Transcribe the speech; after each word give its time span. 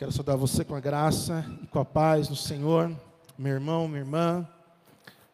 Quero 0.00 0.12
saudar 0.12 0.34
você 0.34 0.64
com 0.64 0.74
a 0.74 0.80
graça 0.80 1.44
e 1.62 1.66
com 1.66 1.78
a 1.78 1.84
paz 1.84 2.30
no 2.30 2.34
Senhor, 2.34 2.90
meu 3.36 3.52
irmão, 3.52 3.86
minha 3.86 4.00
irmã. 4.00 4.48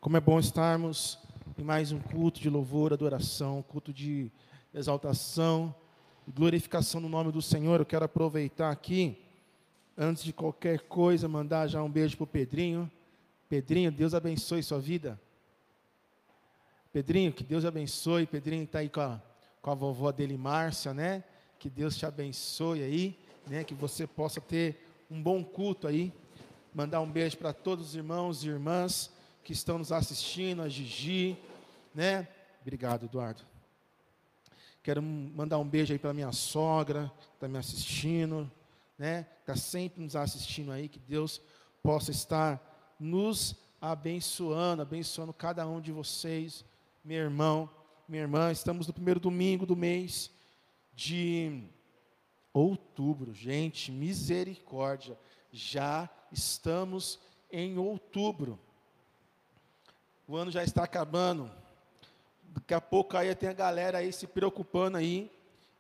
Como 0.00 0.16
é 0.16 0.21
bom 0.21 0.40
estarmos 0.40 1.21
em 1.56 1.62
mais 1.62 1.92
um 1.92 2.00
culto 2.00 2.40
de 2.40 2.50
louvor, 2.50 2.92
adoração, 2.92 3.62
culto 3.62 3.92
de 3.92 4.29
exaltação 4.74 5.72
e 6.26 6.33
glorificação 6.33 7.01
no 7.01 7.08
nome 7.08 7.30
do 7.30 7.40
Senhor. 7.40 7.79
Eu 7.79 7.87
quero 7.87 8.06
aproveitar 8.06 8.72
aqui, 8.72 9.16
antes 9.97 10.24
de 10.24 10.33
qualquer 10.33 10.80
coisa, 10.80 11.28
mandar 11.28 11.69
já 11.69 11.80
um 11.80 11.88
beijo 11.88 12.17
para 12.17 12.24
o 12.24 12.26
Pedrinho. 12.26 12.90
Pedrinho, 13.48 13.92
Deus 13.92 14.14
abençoe 14.14 14.64
sua 14.64 14.80
vida. 14.80 15.17
Pedrinho, 16.92 17.33
que 17.33 17.45
Deus 17.45 17.64
abençoe. 17.64 18.27
Pedrinho 18.27 18.64
está 18.64 18.80
aí 18.80 18.88
com 18.88 19.01
a, 19.01 19.23
com 19.62 19.70
a 19.70 19.75
vovó 19.77 20.11
dele, 20.11 20.37
Márcia, 20.37 20.92
né? 20.92 21.23
Que 21.56 21.70
Deus 21.70 21.97
te 21.97 22.05
abençoe 22.05 22.83
aí 22.83 23.26
né, 23.46 23.64
que 23.64 23.74
você 23.74 24.06
possa 24.06 24.41
ter 24.41 24.86
um 25.10 25.23
bom 25.23 25.42
culto 25.45 25.86
aí. 25.86 26.12
Mandar 26.74 27.00
um 27.00 27.10
beijo 27.10 27.36
para 27.36 27.52
todos 27.52 27.88
os 27.88 27.95
irmãos 27.95 28.45
e 28.45 28.48
irmãs 28.48 29.10
que 29.42 29.52
estão 29.52 29.78
nos 29.78 29.92
assistindo, 29.92 30.60
a 30.60 30.69
Gigi, 30.69 31.38
né? 31.95 32.28
Obrigado, 32.60 33.06
Eduardo. 33.06 33.42
Quero 34.82 35.00
mandar 35.02 35.59
um 35.59 35.66
beijo 35.66 35.92
aí 35.92 35.98
para 35.98 36.12
minha 36.12 36.32
sogra, 36.32 37.10
que 37.19 37.34
está 37.34 37.48
me 37.48 37.56
assistindo, 37.56 38.50
né? 38.98 39.27
Está 39.41 39.56
sempre 39.56 40.02
nos 40.02 40.16
assistindo 40.16 40.72
aí, 40.72 40.88
que 40.88 40.98
Deus 40.98 41.41
possa 41.83 42.10
estar 42.10 42.60
nos 42.98 43.55
abençoando, 43.80 44.83
abençoando 44.83 45.33
cada 45.33 45.66
um 45.66 45.80
de 45.80 45.92
vocês, 45.92 46.64
meu 47.05 47.19
irmão, 47.19 47.70
minha 48.08 48.22
irmã. 48.22 48.50
Estamos 48.50 48.86
no 48.86 48.92
primeiro 48.92 49.20
domingo 49.20 49.64
do 49.64 49.77
mês 49.77 50.30
de 50.94 51.62
Outubro, 52.57 53.35
gente, 53.35 53.93
misericórdia, 53.93 55.19
já 55.53 56.09
estamos 56.33 57.21
em 57.53 57.77
outubro. 57.77 58.59
O 60.27 60.35
ano 60.35 60.51
já 60.51 60.65
está 60.65 60.84
acabando. 60.84 61.51
Daqui 62.45 62.73
a 62.73 62.81
pouco 62.81 63.15
aí 63.15 63.34
tem 63.34 63.51
a 63.51 63.53
galera 63.53 63.99
aí 63.99 64.11
se 64.11 64.27
preocupando 64.27 64.97
aí 64.97 65.31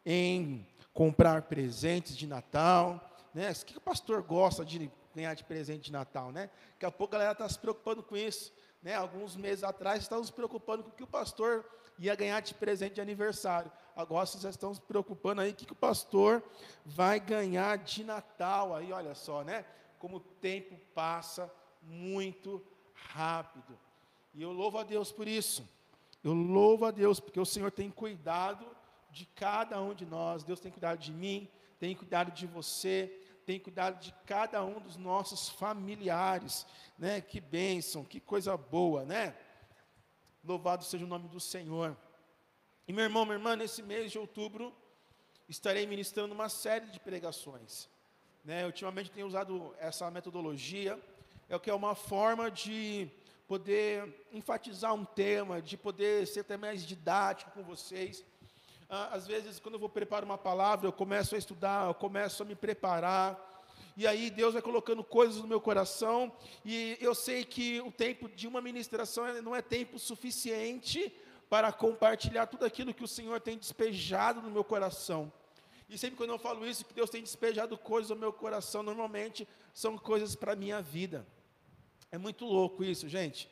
em 0.04 0.66
comprar 0.92 1.40
presentes 1.44 2.14
de 2.14 2.26
Natal, 2.26 3.10
né? 3.32 3.50
O 3.52 3.64
que 3.64 3.78
o 3.78 3.80
pastor 3.80 4.22
gosta 4.22 4.62
de 4.62 4.90
ganhar 5.14 5.32
de 5.32 5.44
presente 5.44 5.84
de 5.84 5.92
Natal, 5.92 6.30
né? 6.30 6.50
Daqui 6.72 6.84
a 6.84 6.90
pouco 6.90 7.14
a 7.14 7.18
galera 7.18 7.32
está 7.32 7.48
se 7.48 7.58
preocupando 7.58 8.02
com 8.02 8.18
isso, 8.18 8.52
né? 8.82 8.94
Alguns 8.94 9.34
meses 9.34 9.64
atrás 9.64 10.02
estávamos 10.02 10.26
se 10.26 10.34
preocupando 10.34 10.82
com 10.82 10.90
o 10.90 10.92
que 10.92 11.04
o 11.04 11.06
pastor 11.06 11.64
ia 11.98 12.14
ganhar 12.14 12.40
de 12.40 12.52
presente 12.52 12.96
de 12.96 13.00
aniversário. 13.00 13.72
Agora 13.96 14.26
vocês 14.26 14.42
já 14.42 14.50
estão 14.50 14.74
se 14.74 14.80
preocupando 14.82 15.40
aí, 15.40 15.52
o 15.52 15.54
que, 15.54 15.64
que 15.64 15.72
o 15.72 15.76
pastor 15.76 16.42
vai 16.84 17.18
ganhar 17.18 17.78
de 17.78 18.04
Natal 18.04 18.74
aí, 18.76 18.92
olha 18.92 19.14
só, 19.14 19.42
né? 19.42 19.64
Como 19.98 20.18
o 20.18 20.20
tempo 20.20 20.78
passa 20.94 21.50
muito 21.80 22.62
rápido. 22.92 23.78
E 24.34 24.42
eu 24.42 24.52
louvo 24.52 24.76
a 24.76 24.82
Deus 24.82 25.10
por 25.10 25.26
isso. 25.26 25.66
Eu 26.22 26.34
louvo 26.34 26.84
a 26.84 26.90
Deus, 26.90 27.18
porque 27.18 27.40
o 27.40 27.46
Senhor 27.46 27.70
tem 27.70 27.90
cuidado 27.90 28.66
de 29.10 29.24
cada 29.24 29.80
um 29.80 29.94
de 29.94 30.04
nós. 30.04 30.44
Deus 30.44 30.60
tem 30.60 30.70
cuidado 30.70 30.98
de 30.98 31.10
mim, 31.10 31.48
tem 31.78 31.96
cuidado 31.96 32.30
de 32.32 32.46
você, 32.46 33.10
tem 33.46 33.58
cuidado 33.58 33.98
de 33.98 34.12
cada 34.26 34.62
um 34.62 34.78
dos 34.78 34.98
nossos 34.98 35.48
familiares, 35.48 36.66
né? 36.98 37.22
Que 37.22 37.40
bênção, 37.40 38.04
que 38.04 38.20
coisa 38.20 38.54
boa, 38.58 39.06
né? 39.06 39.34
Louvado 40.44 40.84
seja 40.84 41.06
o 41.06 41.08
nome 41.08 41.28
do 41.28 41.40
Senhor. 41.40 41.96
E 42.88 42.92
meu 42.92 43.02
irmão, 43.02 43.24
minha 43.24 43.34
irmã, 43.34 43.56
nesse 43.56 43.82
mês 43.82 44.12
de 44.12 44.18
outubro, 44.18 44.72
estarei 45.48 45.84
ministrando 45.88 46.32
uma 46.32 46.48
série 46.48 46.86
de 46.86 47.00
pregações. 47.00 47.88
Né, 48.44 48.64
ultimamente 48.64 49.10
tenho 49.10 49.26
usado 49.26 49.74
essa 49.76 50.08
metodologia, 50.08 50.96
é 51.48 51.56
o 51.56 51.58
que 51.58 51.68
é 51.68 51.74
uma 51.74 51.96
forma 51.96 52.48
de 52.48 53.10
poder 53.48 54.24
enfatizar 54.32 54.94
um 54.94 55.04
tema, 55.04 55.60
de 55.60 55.76
poder 55.76 56.28
ser 56.28 56.40
até 56.40 56.56
mais 56.56 56.86
didático 56.86 57.50
com 57.50 57.64
vocês. 57.64 58.24
Ah, 58.88 59.08
às 59.14 59.26
vezes, 59.26 59.58
quando 59.58 59.74
eu 59.74 59.80
vou 59.80 59.88
preparar 59.88 60.22
uma 60.22 60.38
palavra, 60.38 60.86
eu 60.86 60.92
começo 60.92 61.34
a 61.34 61.38
estudar, 61.38 61.88
eu 61.88 61.94
começo 61.94 62.40
a 62.44 62.46
me 62.46 62.54
preparar, 62.54 63.64
e 63.96 64.06
aí 64.06 64.30
Deus 64.30 64.52
vai 64.52 64.62
colocando 64.62 65.02
coisas 65.02 65.40
no 65.40 65.48
meu 65.48 65.60
coração, 65.60 66.32
e 66.64 66.96
eu 67.00 67.16
sei 67.16 67.44
que 67.44 67.80
o 67.80 67.90
tempo 67.90 68.28
de 68.28 68.46
uma 68.46 68.60
ministração 68.60 69.42
não 69.42 69.56
é 69.56 69.60
tempo 69.60 69.98
suficiente 69.98 71.12
para 71.48 71.72
compartilhar 71.72 72.46
tudo 72.46 72.64
aquilo 72.64 72.94
que 72.94 73.04
o 73.04 73.08
Senhor 73.08 73.40
tem 73.40 73.56
despejado 73.56 74.42
no 74.42 74.50
meu 74.50 74.64
coração. 74.64 75.32
E 75.88 75.96
sempre 75.96 76.16
quando 76.16 76.30
eu 76.30 76.38
falo 76.38 76.66
isso, 76.66 76.84
que 76.84 76.94
Deus 76.94 77.10
tem 77.10 77.22
despejado 77.22 77.78
coisas 77.78 78.10
no 78.10 78.16
meu 78.16 78.32
coração, 78.32 78.82
normalmente 78.82 79.46
são 79.72 79.96
coisas 79.96 80.34
para 80.34 80.52
a 80.52 80.56
minha 80.56 80.82
vida. 80.82 81.26
É 82.10 82.18
muito 82.18 82.44
louco 82.44 82.82
isso, 82.82 83.08
gente. 83.08 83.48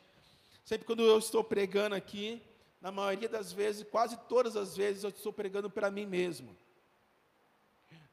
Sempre 0.65 0.85
quando 0.85 1.03
eu 1.03 1.17
estou 1.17 1.43
pregando 1.43 1.95
aqui, 1.95 2.41
na 2.81 2.91
maioria 2.91 3.29
das 3.29 3.53
vezes, 3.53 3.85
quase 3.89 4.17
todas 4.27 4.55
as 4.55 4.75
vezes, 4.75 5.03
eu 5.03 5.09
estou 5.09 5.31
pregando 5.31 5.69
para 5.69 5.89
mim 5.89 6.05
mesmo. 6.05 6.55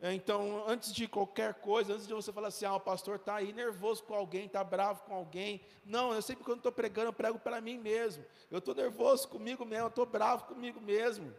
É, 0.05 0.13
então, 0.13 0.65
antes 0.67 0.93
de 0.93 1.07
qualquer 1.07 1.55
coisa, 1.55 1.93
antes 1.93 2.09
de 2.09 2.13
você 2.13 2.33
falar 2.33 2.49
assim, 2.49 2.65
ah, 2.65 2.75
o 2.75 2.81
pastor 2.81 3.15
está 3.15 3.37
aí 3.37 3.53
nervoso 3.53 4.03
com 4.03 4.13
alguém, 4.13 4.47
está 4.47 4.65
bravo 4.65 5.05
com 5.05 5.15
alguém. 5.15 5.61
Não, 5.87 6.13
eu 6.13 6.21
sempre 6.21 6.43
quando 6.43 6.59
estou 6.59 6.73
pregando, 6.73 7.11
eu 7.11 7.13
prego 7.13 7.39
para 7.39 7.61
mim 7.61 7.79
mesmo. 7.79 8.25
Eu 8.51 8.59
estou 8.59 8.75
nervoso 8.75 9.29
comigo 9.29 9.65
mesmo, 9.65 9.85
eu 9.85 9.91
estou 9.91 10.05
bravo 10.05 10.47
comigo 10.47 10.81
mesmo. 10.81 11.33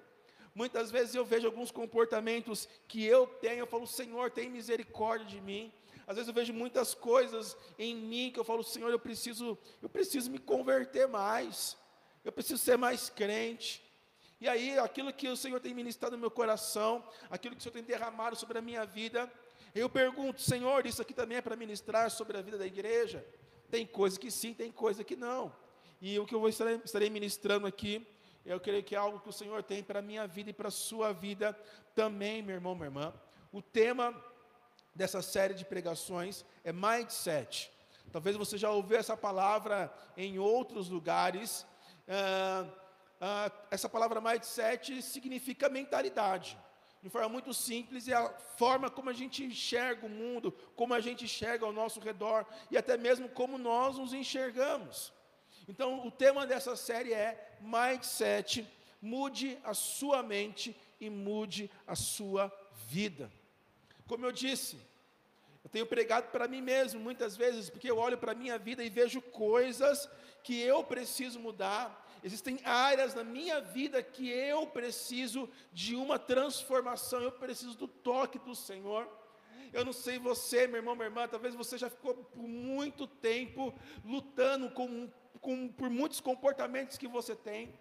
Muitas 0.55 0.89
vezes 0.89 1.13
eu 1.13 1.25
vejo 1.25 1.45
alguns 1.45 1.71
comportamentos 1.71 2.69
que 2.87 3.03
eu 3.03 3.27
tenho, 3.27 3.59
eu 3.59 3.67
falo, 3.67 3.85
Senhor, 3.85 4.31
tem 4.31 4.49
misericórdia 4.49 5.27
de 5.27 5.41
mim. 5.41 5.69
Às 6.07 6.15
vezes 6.15 6.29
eu 6.29 6.33
vejo 6.33 6.53
muitas 6.53 6.93
coisas 6.93 7.57
em 7.77 7.93
mim 7.93 8.31
que 8.31 8.39
eu 8.39 8.45
falo, 8.45 8.63
Senhor, 8.63 8.89
eu 8.91 8.99
preciso, 8.99 9.57
eu 9.81 9.89
preciso 9.89 10.31
me 10.31 10.39
converter 10.39 11.05
mais. 11.05 11.75
Eu 12.23 12.31
preciso 12.31 12.63
ser 12.63 12.77
mais 12.77 13.09
crente. 13.09 13.83
E 14.43 14.49
aí, 14.49 14.77
aquilo 14.77 15.13
que 15.13 15.29
o 15.29 15.37
Senhor 15.37 15.57
tem 15.61 15.73
ministrado 15.73 16.17
no 16.17 16.19
meu 16.19 16.29
coração, 16.29 17.01
aquilo 17.29 17.55
que 17.55 17.61
o 17.61 17.63
Senhor 17.63 17.71
tem 17.71 17.81
derramado 17.81 18.35
sobre 18.35 18.57
a 18.57 18.61
minha 18.61 18.85
vida, 18.85 19.31
eu 19.73 19.89
pergunto, 19.89 20.41
Senhor, 20.41 20.85
isso 20.85 21.01
aqui 21.01 21.13
também 21.13 21.37
é 21.37 21.41
para 21.41 21.55
ministrar 21.55 22.11
sobre 22.11 22.37
a 22.37 22.41
vida 22.41 22.57
da 22.57 22.65
igreja? 22.65 23.25
Tem 23.71 23.85
coisa 23.85 24.19
que 24.19 24.29
sim, 24.29 24.53
tem 24.53 24.69
coisa 24.69 25.01
que 25.01 25.15
não. 25.15 25.55
E 26.01 26.19
o 26.19 26.25
que 26.25 26.35
eu 26.35 26.41
vou 26.41 26.49
estar, 26.49 26.69
estarei 26.83 27.09
ministrando 27.09 27.65
aqui, 27.65 28.05
eu 28.45 28.59
creio 28.59 28.83
que 28.83 28.93
é 28.93 28.97
algo 28.97 29.21
que 29.21 29.29
o 29.29 29.31
Senhor 29.31 29.63
tem 29.63 29.81
para 29.81 29.99
a 29.99 30.01
minha 30.01 30.27
vida 30.27 30.49
e 30.49 30.53
para 30.53 30.67
a 30.67 30.71
sua 30.71 31.13
vida 31.13 31.57
também, 31.95 32.41
meu 32.41 32.55
irmão, 32.55 32.75
minha 32.75 32.87
irmã. 32.87 33.13
O 33.49 33.61
tema 33.61 34.13
dessa 34.93 35.21
série 35.21 35.53
de 35.53 35.63
pregações 35.63 36.43
é 36.65 36.73
mindset. 36.73 37.71
Talvez 38.11 38.35
você 38.35 38.57
já 38.57 38.69
ouviu 38.69 38.97
essa 38.97 39.15
palavra 39.15 39.89
em 40.17 40.37
outros 40.37 40.89
lugares. 40.89 41.65
Uh, 42.09 42.82
ah, 43.25 43.49
essa 43.71 43.87
palavra 43.87 44.19
mindset 44.19 45.01
significa 45.01 45.69
mentalidade. 45.69 46.57
De 47.01 47.09
forma 47.09 47.29
muito 47.29 47.53
simples, 47.53 48.09
é 48.09 48.13
a 48.13 48.27
forma 48.57 48.89
como 48.89 49.09
a 49.09 49.13
gente 49.13 49.45
enxerga 49.45 50.05
o 50.05 50.09
mundo, 50.09 50.51
como 50.75 50.93
a 50.93 50.99
gente 50.99 51.23
enxerga 51.23 51.65
ao 51.65 51.71
nosso 51.71 52.01
redor 52.01 52.45
e 52.69 52.77
até 52.77 52.97
mesmo 52.97 53.29
como 53.29 53.57
nós 53.57 53.97
nos 53.97 54.13
enxergamos. 54.13 55.13
Então, 55.69 56.05
o 56.05 56.11
tema 56.11 56.45
dessa 56.45 56.75
série 56.75 57.13
é 57.13 57.57
Mindset. 57.61 58.67
Mude 59.01 59.57
a 59.63 59.73
sua 59.73 60.21
mente 60.21 60.75
e 60.99 61.09
mude 61.09 61.71
a 61.87 61.95
sua 61.95 62.51
vida. 62.87 63.31
Como 64.05 64.25
eu 64.25 64.33
disse, 64.33 64.77
eu 65.63 65.69
tenho 65.69 65.85
pregado 65.85 66.29
para 66.29 66.45
mim 66.45 66.61
mesmo 66.61 66.99
muitas 66.99 67.37
vezes, 67.37 67.69
porque 67.69 67.89
eu 67.89 67.97
olho 67.97 68.17
para 68.17 68.33
a 68.33 68.35
minha 68.35 68.57
vida 68.57 68.83
e 68.83 68.89
vejo 68.89 69.21
coisas 69.21 70.09
que 70.43 70.59
eu 70.59 70.83
preciso 70.83 71.39
mudar, 71.39 72.02
Existem 72.23 72.59
áreas 72.63 73.13
na 73.13 73.23
minha 73.23 73.59
vida 73.59 74.01
que 74.01 74.29
eu 74.29 74.65
preciso 74.65 75.49
de 75.73 75.93
uma 75.93 76.17
transformação, 76.17 77.21
eu 77.21 77.31
preciso 77.31 77.77
do 77.77 77.87
toque 77.87 78.39
do 78.39 78.55
Senhor. 78.55 79.09
Eu 79.73 79.83
não 79.83 79.91
sei 79.91 80.17
você, 80.19 80.65
meu 80.65 80.77
irmão, 80.77 80.95
minha 80.95 81.07
irmã, 81.07 81.27
talvez 81.27 81.53
você 81.53 81.77
já 81.77 81.89
ficou 81.89 82.13
por 82.13 82.47
muito 82.47 83.07
tempo 83.07 83.73
lutando 84.05 84.69
com, 84.69 85.11
com, 85.41 85.67
por 85.67 85.89
muitos 85.89 86.21
comportamentos 86.21 86.97
que 86.97 87.07
você 87.07 87.35
tem. 87.35 87.77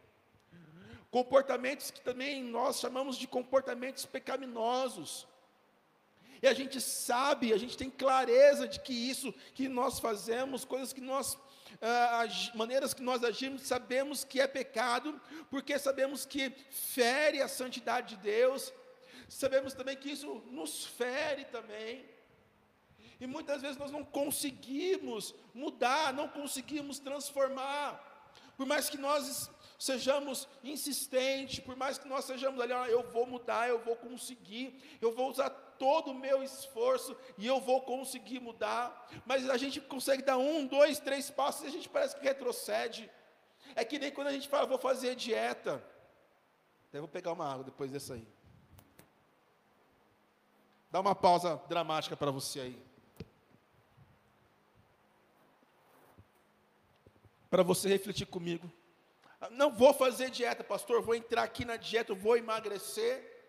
Comportamentos 1.08 1.90
que 1.90 2.00
também 2.00 2.42
nós 2.42 2.80
chamamos 2.80 3.16
de 3.16 3.28
comportamentos 3.28 4.04
pecaminosos. 4.06 5.28
E 6.42 6.48
a 6.48 6.52
gente 6.52 6.80
sabe, 6.80 7.52
a 7.52 7.58
gente 7.58 7.76
tem 7.76 7.88
clareza 7.88 8.66
de 8.66 8.80
que 8.80 8.92
isso 8.92 9.32
que 9.54 9.68
nós 9.68 10.00
fazemos, 10.00 10.64
coisas 10.64 10.92
que 10.92 11.00
nós 11.00 11.38
ah, 11.82 12.24
maneiras 12.54 12.94
que 12.94 13.02
nós 13.02 13.24
agimos, 13.24 13.62
sabemos 13.62 14.22
que 14.22 14.40
é 14.40 14.46
pecado, 14.46 15.20
porque 15.50 15.76
sabemos 15.78 16.24
que 16.24 16.50
fere 16.70 17.42
a 17.42 17.48
santidade 17.48 18.14
de 18.14 18.22
Deus, 18.22 18.72
sabemos 19.28 19.74
também 19.74 19.96
que 19.96 20.12
isso 20.12 20.42
nos 20.50 20.86
fere 20.86 21.44
também. 21.46 22.04
E 23.20 23.26
muitas 23.26 23.60
vezes 23.60 23.76
nós 23.76 23.90
não 23.90 24.04
conseguimos 24.04 25.34
mudar, 25.52 26.12
não 26.12 26.28
conseguimos 26.28 27.00
transformar. 27.00 28.00
Por 28.56 28.64
mais 28.64 28.88
que 28.88 28.96
nós 28.96 29.50
sejamos 29.76 30.46
insistentes, 30.62 31.58
por 31.58 31.74
mais 31.74 31.98
que 31.98 32.06
nós 32.06 32.24
sejamos 32.24 32.60
ali, 32.60 32.72
ah, 32.72 32.88
eu 32.88 33.02
vou 33.10 33.26
mudar, 33.26 33.68
eu 33.68 33.80
vou 33.80 33.96
conseguir, 33.96 34.80
eu 35.00 35.12
vou 35.12 35.28
usar 35.28 35.50
todo 35.82 36.12
o 36.12 36.14
meu 36.14 36.44
esforço 36.44 37.16
e 37.36 37.44
eu 37.44 37.60
vou 37.60 37.80
conseguir 37.82 38.38
mudar, 38.38 38.84
mas 39.26 39.50
a 39.50 39.56
gente 39.56 39.80
consegue 39.80 40.22
dar 40.22 40.38
um, 40.38 40.64
dois, 40.64 41.00
três 41.00 41.28
passos 41.28 41.64
e 41.64 41.66
a 41.66 41.70
gente 41.70 41.88
parece 41.88 42.14
que 42.14 42.22
retrocede. 42.22 43.10
É 43.74 43.84
que 43.84 43.98
nem 43.98 44.12
quando 44.12 44.28
a 44.28 44.32
gente 44.32 44.48
fala, 44.48 44.64
vou 44.64 44.78
fazer 44.78 45.16
dieta. 45.16 45.84
Até 46.88 47.00
vou 47.00 47.08
pegar 47.08 47.32
uma 47.32 47.50
água 47.52 47.64
depois 47.64 47.90
dessa 47.90 48.14
aí. 48.14 48.24
Dá 50.88 51.00
uma 51.00 51.16
pausa 51.16 51.60
dramática 51.68 52.16
para 52.16 52.30
você 52.30 52.60
aí. 52.60 52.82
Para 57.50 57.64
você 57.64 57.88
refletir 57.88 58.26
comigo. 58.26 58.70
Não 59.50 59.74
vou 59.74 59.92
fazer 59.92 60.30
dieta, 60.30 60.62
pastor, 60.62 61.02
vou 61.02 61.16
entrar 61.16 61.42
aqui 61.42 61.64
na 61.64 61.76
dieta, 61.76 62.14
vou 62.14 62.36
emagrecer. 62.36 63.41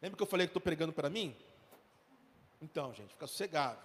Lembra 0.00 0.16
que 0.16 0.22
eu 0.22 0.26
falei 0.26 0.46
que 0.46 0.50
estou 0.50 0.62
pregando 0.62 0.92
para 0.92 1.10
mim? 1.10 1.36
Então, 2.60 2.92
gente, 2.94 3.10
fica 3.10 3.26
sossegado. 3.26 3.78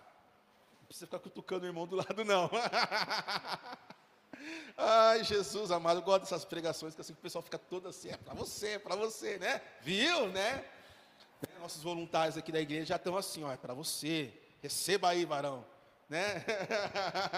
Não 0.80 0.88
precisa 0.88 1.06
ficar 1.06 1.20
cutucando 1.20 1.66
o 1.66 1.68
irmão 1.68 1.88
do 1.88 1.96
lado, 1.96 2.24
não. 2.24 2.50
Ai, 4.78 5.24
Jesus 5.24 5.72
amado, 5.72 6.00
eu 6.00 6.04
gosto 6.04 6.22
dessas 6.24 6.46
pregações 6.46 6.94
que 6.94 7.02
assim 7.02 7.14
o 7.14 7.18
pessoal 7.18 7.42
fica 7.42 7.58
todo 7.58 7.88
assim, 7.88 8.10
é 8.10 8.18
para 8.18 8.34
você, 8.34 8.72
é 8.72 8.80
para 8.80 8.96
você, 8.96 9.38
né? 9.40 9.62
Viu, 9.82 10.28
né? 10.28 10.66
Nossos 11.60 11.82
voluntários 11.82 12.38
aqui 12.38 12.52
da 12.52 12.60
igreja 12.60 12.86
já 12.86 12.96
estão 12.98 13.18
assim, 13.18 13.44
ó, 13.44 13.52
é 13.52 13.58
para 13.58 13.74
você. 13.74 14.34
Receba 14.62 15.10
aí, 15.10 15.26
varão 15.26 15.66
né? 16.10 16.44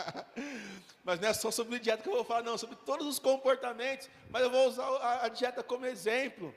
mas 1.04 1.20
não 1.20 1.30
é 1.30 1.34
só 1.34 1.50
sobre 1.52 1.80
dieta 1.80 2.04
que 2.04 2.10
eu 2.10 2.16
vou 2.16 2.24
falar, 2.24 2.44
não, 2.44 2.58
sobre 2.58 2.76
todos 2.86 3.08
os 3.08 3.20
comportamentos, 3.20 4.10
mas 4.30 4.44
eu 4.44 4.52
vou 4.52 4.68
usar 4.68 4.86
a, 4.86 5.26
a 5.26 5.30
dieta 5.30 5.64
como 5.64 5.86
exemplo. 5.86 6.54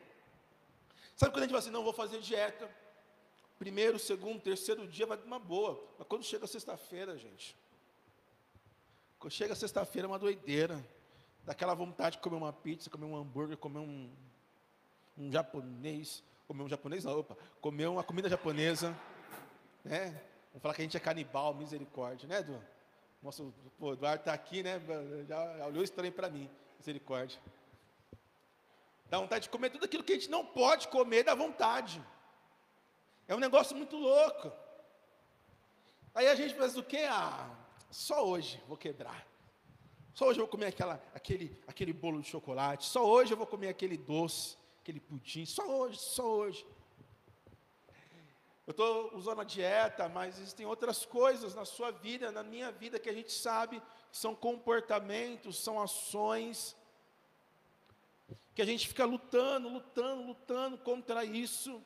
Sabe 1.21 1.33
quando 1.33 1.43
a 1.43 1.47
gente 1.47 1.51
fala 1.51 1.59
assim, 1.59 1.71
não 1.71 1.85
vou 1.85 1.93
fazer 1.93 2.19
dieta? 2.19 2.67
Primeiro, 3.59 3.99
segundo, 3.99 4.41
terceiro 4.41 4.89
dia 4.89 5.05
vai 5.05 5.19
de 5.19 5.25
uma 5.25 5.39
boa. 5.39 5.79
Mas 5.99 6.09
quando 6.09 6.25
chega 6.25 6.47
sexta-feira, 6.47 7.19
gente, 7.19 7.55
quando 9.19 9.31
chega 9.31 9.55
sexta-feira 9.55 10.07
é 10.07 10.11
uma 10.11 10.19
doideira. 10.19 10.83
Daquela 11.45 11.75
vontade 11.75 12.17
de 12.17 12.23
comer 12.23 12.37
uma 12.37 12.55
pizza, 12.55 12.89
comer 12.89 13.05
um 13.05 13.15
hambúrguer, 13.15 13.59
comer 13.59 13.81
um, 13.81 14.11
um 15.19 15.31
japonês, 15.31 16.25
comer 16.49 16.63
um 16.63 16.69
japonês, 16.71 17.05
não, 17.05 17.19
opa, 17.19 17.37
comer 17.61 17.89
uma 17.89 18.03
comida 18.03 18.27
japonesa, 18.27 18.97
né? 19.85 20.19
Vamos 20.53 20.63
falar 20.63 20.73
que 20.73 20.81
a 20.81 20.85
gente 20.85 20.97
é 20.97 21.01
canibal, 21.01 21.53
misericórdia, 21.53 22.27
né, 22.27 22.39
Edu? 22.39 22.59
Nossa, 23.23 23.43
o 23.79 23.93
Eduardo 23.93 24.23
está 24.23 24.33
aqui, 24.33 24.63
né? 24.63 24.81
Já 25.29 25.67
olhou 25.67 25.85
estranho 25.85 26.13
para 26.13 26.31
mim, 26.31 26.49
misericórdia. 26.79 27.39
Dá 29.11 29.19
vontade 29.19 29.43
de 29.43 29.51
comer 29.51 29.71
tudo 29.71 29.85
aquilo 29.85 30.05
que 30.05 30.13
a 30.13 30.15
gente 30.15 30.31
não 30.31 30.47
pode 30.47 30.87
comer, 30.87 31.25
dá 31.25 31.35
vontade. 31.35 32.01
É 33.27 33.35
um 33.35 33.41
negócio 33.41 33.77
muito 33.77 33.97
louco. 33.97 34.53
Aí 36.15 36.29
a 36.29 36.35
gente 36.37 36.55
pensa 36.55 36.79
o 36.79 36.85
quê? 36.85 37.09
Ah, 37.11 37.51
só 37.91 38.25
hoje 38.25 38.63
vou 38.69 38.77
quebrar. 38.77 39.27
Só 40.15 40.27
hoje 40.27 40.39
eu 40.39 40.45
vou 40.45 40.51
comer 40.51 40.67
aquela, 40.67 41.03
aquele, 41.13 41.61
aquele 41.67 41.93
bolo 41.93 42.21
de 42.21 42.29
chocolate. 42.29 42.85
Só 42.87 43.05
hoje 43.05 43.33
eu 43.33 43.37
vou 43.37 43.49
comer 43.49 43.69
aquele 43.69 43.97
doce, 43.97 44.57
aquele 44.81 45.01
pudim. 45.01 45.45
Só 45.45 45.67
hoje, 45.67 45.99
só 45.99 46.25
hoje. 46.25 46.65
Eu 48.69 48.71
estou 48.71 49.17
usando 49.17 49.41
a 49.41 49.45
dieta, 49.45 50.09
mas 50.09 50.39
existem 50.39 50.67
outras 50.67 51.05
coisas 51.05 51.53
na 51.53 51.65
sua 51.65 51.91
vida, 51.91 52.31
na 52.31 52.45
minha 52.45 52.71
vida, 52.71 53.01
que 53.01 53.09
a 53.09 53.13
gente 53.13 53.33
sabe 53.33 53.81
que 54.13 54.17
são 54.17 54.37
comportamentos, 54.37 55.59
são 55.59 55.83
ações, 55.83 56.77
que 58.55 58.63
a 58.63 58.65
gente 58.65 58.87
fica 58.89 59.05
lutando, 59.05 59.69
lutando, 59.69 60.23
lutando 60.23 60.79
contra 60.79 61.25
isso. 61.25 61.83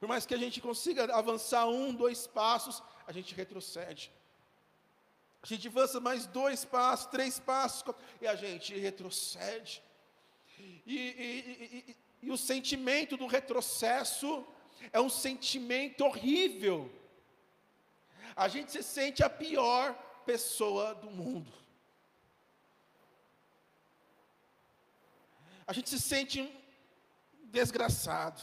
Por 0.00 0.08
mais 0.08 0.26
que 0.26 0.34
a 0.34 0.38
gente 0.38 0.60
consiga 0.60 1.14
avançar 1.14 1.66
um, 1.68 1.94
dois 1.94 2.26
passos, 2.26 2.82
a 3.06 3.12
gente 3.12 3.34
retrocede. 3.34 4.10
A 5.42 5.46
gente 5.46 5.68
avança 5.68 6.00
mais 6.00 6.26
dois 6.26 6.64
passos, 6.64 7.06
três 7.06 7.38
passos, 7.38 7.84
e 8.20 8.26
a 8.26 8.34
gente 8.34 8.76
retrocede. 8.78 9.82
E, 10.58 10.96
e, 10.96 11.86
e, 11.88 11.96
e 12.22 12.30
o 12.30 12.36
sentimento 12.36 13.16
do 13.16 13.26
retrocesso 13.26 14.46
é 14.92 15.00
um 15.00 15.10
sentimento 15.10 16.04
horrível. 16.04 16.90
A 18.34 18.48
gente 18.48 18.72
se 18.72 18.82
sente 18.82 19.22
a 19.22 19.28
pior 19.28 19.94
pessoa 20.24 20.94
do 20.94 21.10
mundo. 21.10 21.61
A 25.66 25.72
gente 25.72 25.88
se 25.88 26.00
sente 26.00 26.50
desgraçado. 27.44 28.40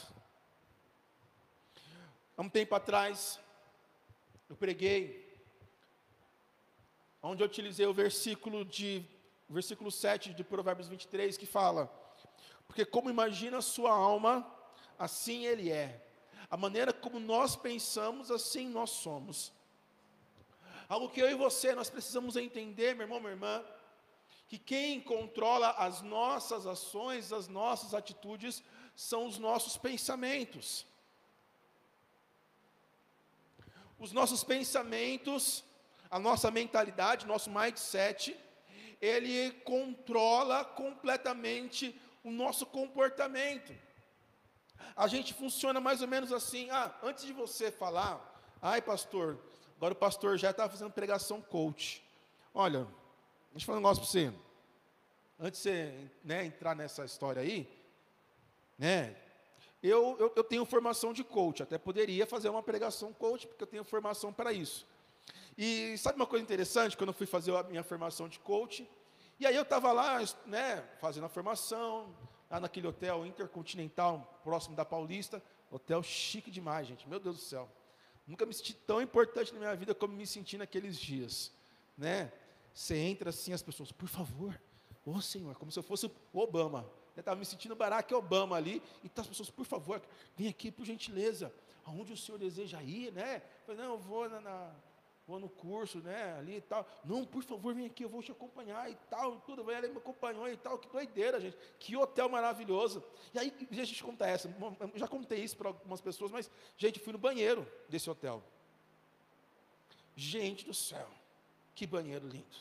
Há 2.37 2.41
um 2.41 2.49
tempo 2.49 2.73
atrás, 2.73 3.39
eu 4.49 4.55
preguei, 4.55 5.27
onde 7.21 7.43
eu 7.43 7.47
utilizei 7.47 7.85
o 7.85 7.93
versículo 7.93 8.63
de 8.63 9.05
versículo 9.49 9.91
7 9.91 10.33
de 10.33 10.43
Provérbios 10.43 10.87
23 10.87 11.35
que 11.35 11.45
fala: 11.45 11.91
Porque 12.67 12.85
como 12.85 13.09
imagina 13.09 13.57
a 13.57 13.61
sua 13.61 13.91
alma, 13.91 14.49
assim 14.97 15.45
ele 15.45 15.69
é. 15.69 16.05
A 16.49 16.55
maneira 16.55 16.93
como 16.93 17.19
nós 17.19 17.55
pensamos, 17.55 18.31
assim 18.31 18.69
nós 18.69 18.91
somos. 18.91 19.51
Algo 20.87 21.09
que 21.09 21.19
eu 21.19 21.29
e 21.29 21.35
você 21.35 21.75
nós 21.75 21.89
precisamos 21.89 22.35
entender, 22.35 22.95
meu 22.95 23.03
irmão, 23.03 23.19
minha 23.19 23.33
irmã, 23.33 23.63
que 24.49 24.57
quem 24.57 24.99
controla 24.99 25.69
as 25.71 26.01
nossas 26.01 26.67
ações, 26.67 27.31
as 27.31 27.47
nossas 27.47 27.93
atitudes, 27.93 28.61
são 28.95 29.25
os 29.27 29.37
nossos 29.37 29.77
pensamentos. 29.77 30.85
Os 33.97 34.11
nossos 34.11 34.43
pensamentos, 34.43 35.63
a 36.11 36.19
nossa 36.19 36.51
mentalidade, 36.51 37.25
nosso 37.25 37.49
mindset, 37.49 38.35
ele 38.99 39.51
controla 39.61 40.65
completamente 40.65 41.95
o 42.23 42.31
nosso 42.31 42.65
comportamento 42.65 43.73
a 44.99 45.07
gente 45.07 45.33
funciona 45.33 45.79
mais 45.79 46.01
ou 46.01 46.09
menos 46.09 46.33
assim. 46.33 46.69
Ah, 46.69 46.93
antes 47.01 47.25
de 47.25 47.31
você 47.31 47.71
falar, 47.71 48.19
ai 48.61 48.81
pastor, 48.81 49.39
agora 49.77 49.93
o 49.93 49.95
pastor 49.97 50.37
já 50.37 50.51
está 50.51 50.67
fazendo 50.69 50.91
pregação 50.91 51.41
coach. 51.41 52.03
Olha, 52.53 52.85
deixa 53.51 53.63
eu 53.63 53.65
falar 53.65 53.77
um 53.77 53.81
negócio 53.81 54.03
para 54.03 54.11
você. 54.11 54.33
Antes 55.39 55.61
de 55.61 55.69
você 55.69 56.11
né, 56.23 56.45
entrar 56.45 56.75
nessa 56.75 57.05
história 57.05 57.41
aí, 57.41 57.67
né? 58.77 59.15
Eu, 59.81 60.17
eu, 60.19 60.33
eu 60.35 60.43
tenho 60.43 60.65
formação 60.65 61.13
de 61.13 61.23
coach, 61.23 61.63
até 61.63 61.77
poderia 61.77 62.25
fazer 62.25 62.49
uma 62.49 62.61
pregação 62.61 63.13
coach, 63.13 63.47
porque 63.47 63.63
eu 63.63 63.67
tenho 63.67 63.83
formação 63.83 64.33
para 64.33 64.51
isso. 64.51 64.85
E 65.57 65.97
sabe 65.97 66.17
uma 66.17 66.25
coisa 66.25 66.43
interessante? 66.43 66.97
Quando 66.97 67.09
eu 67.09 67.13
fui 67.13 67.25
fazer 67.25 67.55
a 67.55 67.63
minha 67.63 67.83
formação 67.83 68.27
de 68.27 68.39
coach, 68.39 68.89
e 69.39 69.47
aí 69.47 69.55
eu 69.55 69.61
estava 69.61 69.91
lá, 69.93 70.19
né, 70.45 70.83
fazendo 70.99 71.25
a 71.25 71.29
formação, 71.29 72.13
lá 72.49 72.59
naquele 72.59 72.87
hotel 72.87 73.25
intercontinental, 73.25 74.41
próximo 74.43 74.75
da 74.75 74.83
Paulista, 74.83 75.41
hotel 75.71 76.03
chique 76.03 76.51
demais, 76.51 76.87
gente, 76.87 77.07
meu 77.07 77.19
Deus 77.19 77.37
do 77.37 77.41
céu. 77.41 77.69
Nunca 78.27 78.45
me 78.45 78.53
senti 78.53 78.73
tão 78.73 79.01
importante 79.01 79.53
na 79.53 79.59
minha 79.59 79.75
vida 79.75 79.95
como 79.95 80.13
me 80.13 80.27
senti 80.27 80.57
naqueles 80.57 80.97
dias, 80.97 81.51
né? 81.97 82.31
Você 82.73 82.95
entra 82.95 83.29
assim, 83.29 83.53
as 83.53 83.61
pessoas, 83.61 83.91
por 83.91 84.07
favor, 84.07 84.59
ô 85.05 85.11
oh, 85.11 85.21
Senhor, 85.21 85.55
como 85.55 85.71
se 85.71 85.79
eu 85.79 85.83
fosse 85.83 86.05
o 86.05 86.39
Obama. 86.39 86.89
Eu 87.15 87.21
estava 87.21 87.39
me 87.39 87.45
sentindo 87.45 87.75
Barack 87.75 88.13
Obama 88.13 88.55
ali, 88.55 88.81
então 89.03 89.21
as 89.21 89.27
pessoas, 89.27 89.49
por 89.49 89.65
favor, 89.65 90.01
vem 90.37 90.47
aqui 90.47 90.71
por 90.71 90.85
gentileza, 90.85 91.53
aonde 91.83 92.13
o 92.13 92.17
Senhor 92.17 92.37
deseja 92.37 92.81
ir, 92.81 93.11
né? 93.11 93.37
Eu 93.37 93.65
falei, 93.65 93.81
não, 93.81 93.93
eu 93.93 93.99
vou 93.99 94.29
na, 94.29 94.39
na 94.39 94.75
vou 95.29 95.39
no 95.39 95.47
curso, 95.47 95.99
né, 95.99 96.35
ali 96.39 96.55
e 96.55 96.61
tal. 96.61 96.87
Não, 97.05 97.23
por 97.23 97.43
favor, 97.43 97.71
vem 97.75 97.85
aqui, 97.85 98.03
eu 98.03 98.09
vou 98.09 98.23
te 98.23 98.31
acompanhar 98.31 98.89
e 98.89 98.95
tal, 99.11 99.35
e 99.35 99.39
tudo. 99.41 99.69
Ela 99.69 99.87
me 99.87 99.97
acompanhou 99.97 100.49
e 100.49 100.57
tal, 100.57 100.79
que 100.79 100.89
doideira, 100.89 101.39
gente. 101.39 101.55
Que 101.77 101.95
hotel 101.95 102.27
maravilhoso. 102.27 103.03
E 103.31 103.37
aí, 103.37 103.53
gente 103.71 104.03
conta 104.03 104.25
essa, 104.25 104.49
eu 104.79 104.91
já 104.99 105.07
contei 105.07 105.43
isso 105.43 105.55
para 105.55 105.67
algumas 105.67 106.01
pessoas, 106.01 106.31
mas, 106.31 106.49
gente, 106.75 106.99
fui 106.99 107.13
no 107.13 107.19
banheiro 107.19 107.71
desse 107.87 108.09
hotel. 108.09 108.43
Gente 110.15 110.65
do 110.65 110.73
céu, 110.73 111.07
que 111.79 111.87
banheiro 111.87 112.27
lindo. 112.27 112.57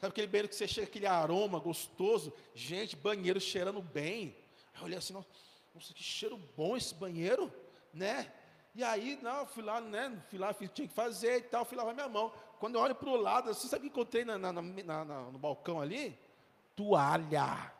Sabe 0.00 0.10
aquele 0.10 0.26
banheiro 0.26 0.48
que 0.48 0.56
você 0.56 0.66
chega, 0.66 0.88
aquele 0.88 1.06
aroma 1.06 1.60
gostoso? 1.60 2.32
Gente, 2.52 2.96
banheiro 2.96 3.40
cheirando 3.40 3.80
bem. 3.80 4.36
Eu 4.76 4.86
olhei 4.86 4.98
assim, 4.98 5.12
nossa, 5.12 5.94
que 5.94 6.02
cheiro 6.02 6.36
bom 6.56 6.76
esse 6.76 6.92
banheiro, 6.92 7.52
né? 7.94 8.32
E 8.74 8.82
aí, 8.82 9.16
não, 9.22 9.46
fui 9.46 9.62
lá, 9.62 9.80
né? 9.80 10.20
Fui 10.28 10.40
lá, 10.40 10.52
tinha 10.52 10.88
que 10.88 10.92
fazer 10.92 11.36
e 11.36 11.42
tal, 11.42 11.64
fui 11.64 11.76
lavar 11.76 11.94
minha 11.94 12.08
mão. 12.08 12.32
Quando 12.58 12.74
eu 12.74 12.80
olho 12.80 12.96
para 12.96 13.10
o 13.10 13.16
lado, 13.16 13.54
você 13.54 13.68
sabe 13.68 13.86
o 13.86 13.90
que 13.90 13.92
encontrei 14.00 14.24
na, 14.24 14.36
na, 14.36 14.50
na, 14.50 15.04
no 15.04 15.38
balcão 15.38 15.80
ali? 15.80 16.18
Toalha. 16.74 17.72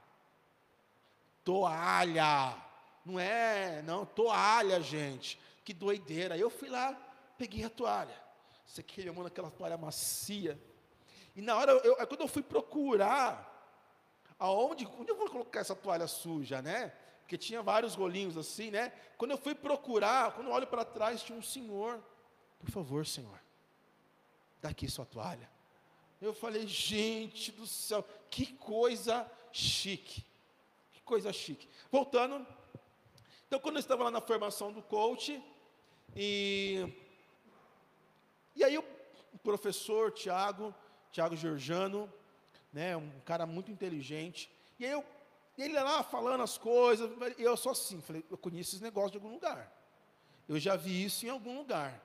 Toalha. 1.43 2.57
Não 3.05 3.19
é, 3.19 3.83
não, 3.83 4.07
toalha, 4.07 4.81
gente. 4.81 5.41
Que 5.65 5.75
doideira. 5.75 6.39
Eu 6.39 6.51
fui 6.51 6.69
lá, 6.69 6.97
peguei 7.37 7.65
a 7.65 7.71
toalha. 7.71 8.22
Você 8.73 9.11
mão 9.13 9.23
naquela 9.23 9.51
toalha 9.51 9.77
macia. 9.77 10.59
E 11.37 11.43
na 11.43 11.55
hora, 11.55 11.73
eu, 11.73 11.95
quando 12.07 12.23
eu 12.23 12.29
fui 12.29 12.43
procurar 12.43 13.51
aonde, 14.39 14.89
onde 14.99 15.11
eu 15.11 15.17
vou 15.17 15.29
colocar 15.29 15.61
essa 15.61 15.77
toalha 15.77 16.07
suja, 16.07 16.63
né? 16.63 16.89
Porque 17.21 17.37
tinha 17.37 17.61
vários 17.61 17.95
rolinhos 17.95 18.35
assim, 18.35 18.71
né? 18.71 18.91
Quando 19.19 19.33
eu 19.33 19.37
fui 19.37 19.55
procurar, 19.55 20.33
quando 20.33 20.47
eu 20.47 20.55
olho 20.55 20.67
para 20.67 20.87
trás, 20.87 21.23
tinha 21.23 21.39
um 21.39 21.43
senhor. 21.43 22.03
Por 22.59 22.71
favor, 22.71 23.05
senhor, 23.07 23.39
dá 24.63 24.71
aqui 24.71 24.89
sua 24.89 25.05
toalha. 25.05 25.51
Eu 26.19 26.33
falei, 26.33 26.67
gente 26.67 27.53
do 27.53 27.67
céu, 27.67 28.03
que 28.31 28.55
coisa 28.55 29.31
chique. 29.53 30.25
Que 30.93 31.03
coisa 31.03 31.31
chique. 31.31 31.69
Voltando, 31.91 32.47
então 33.47 33.61
quando 33.61 33.77
eu 33.77 33.81
estava 33.81 34.05
lá 34.05 34.11
na 34.11 34.23
formação 34.23 34.73
do 34.73 34.81
coach, 34.81 35.43
e, 36.17 36.89
e 38.55 38.65
aí 38.65 38.79
o 38.79 38.85
professor 39.43 40.11
Tiago, 40.11 40.75
Tiago 41.11 41.37
Georgiano, 41.37 42.13
né, 42.73 42.97
um 42.97 43.21
cara 43.25 43.47
muito 43.47 43.71
inteligente, 43.71 44.51
e 44.79 44.85
aí 44.85 44.93
eu, 44.93 45.05
ele 45.59 45.75
lá 45.75 46.03
falando 46.03 46.43
as 46.43 46.57
coisas, 46.57 47.11
e 47.39 47.43
eu 47.43 47.57
só 47.57 47.71
assim, 47.71 48.01
falei, 48.01 48.25
eu 48.31 48.39
conheço 48.39 48.71
esses 48.71 48.81
negócios 48.81 49.13
de 49.13 49.19
algum 49.19 49.33
lugar. 49.33 49.71
Eu 50.49 50.59
já 50.59 50.77
vi 50.77 51.05
isso 51.05 51.25
em 51.27 51.29
algum 51.29 51.57
lugar. 51.57 52.01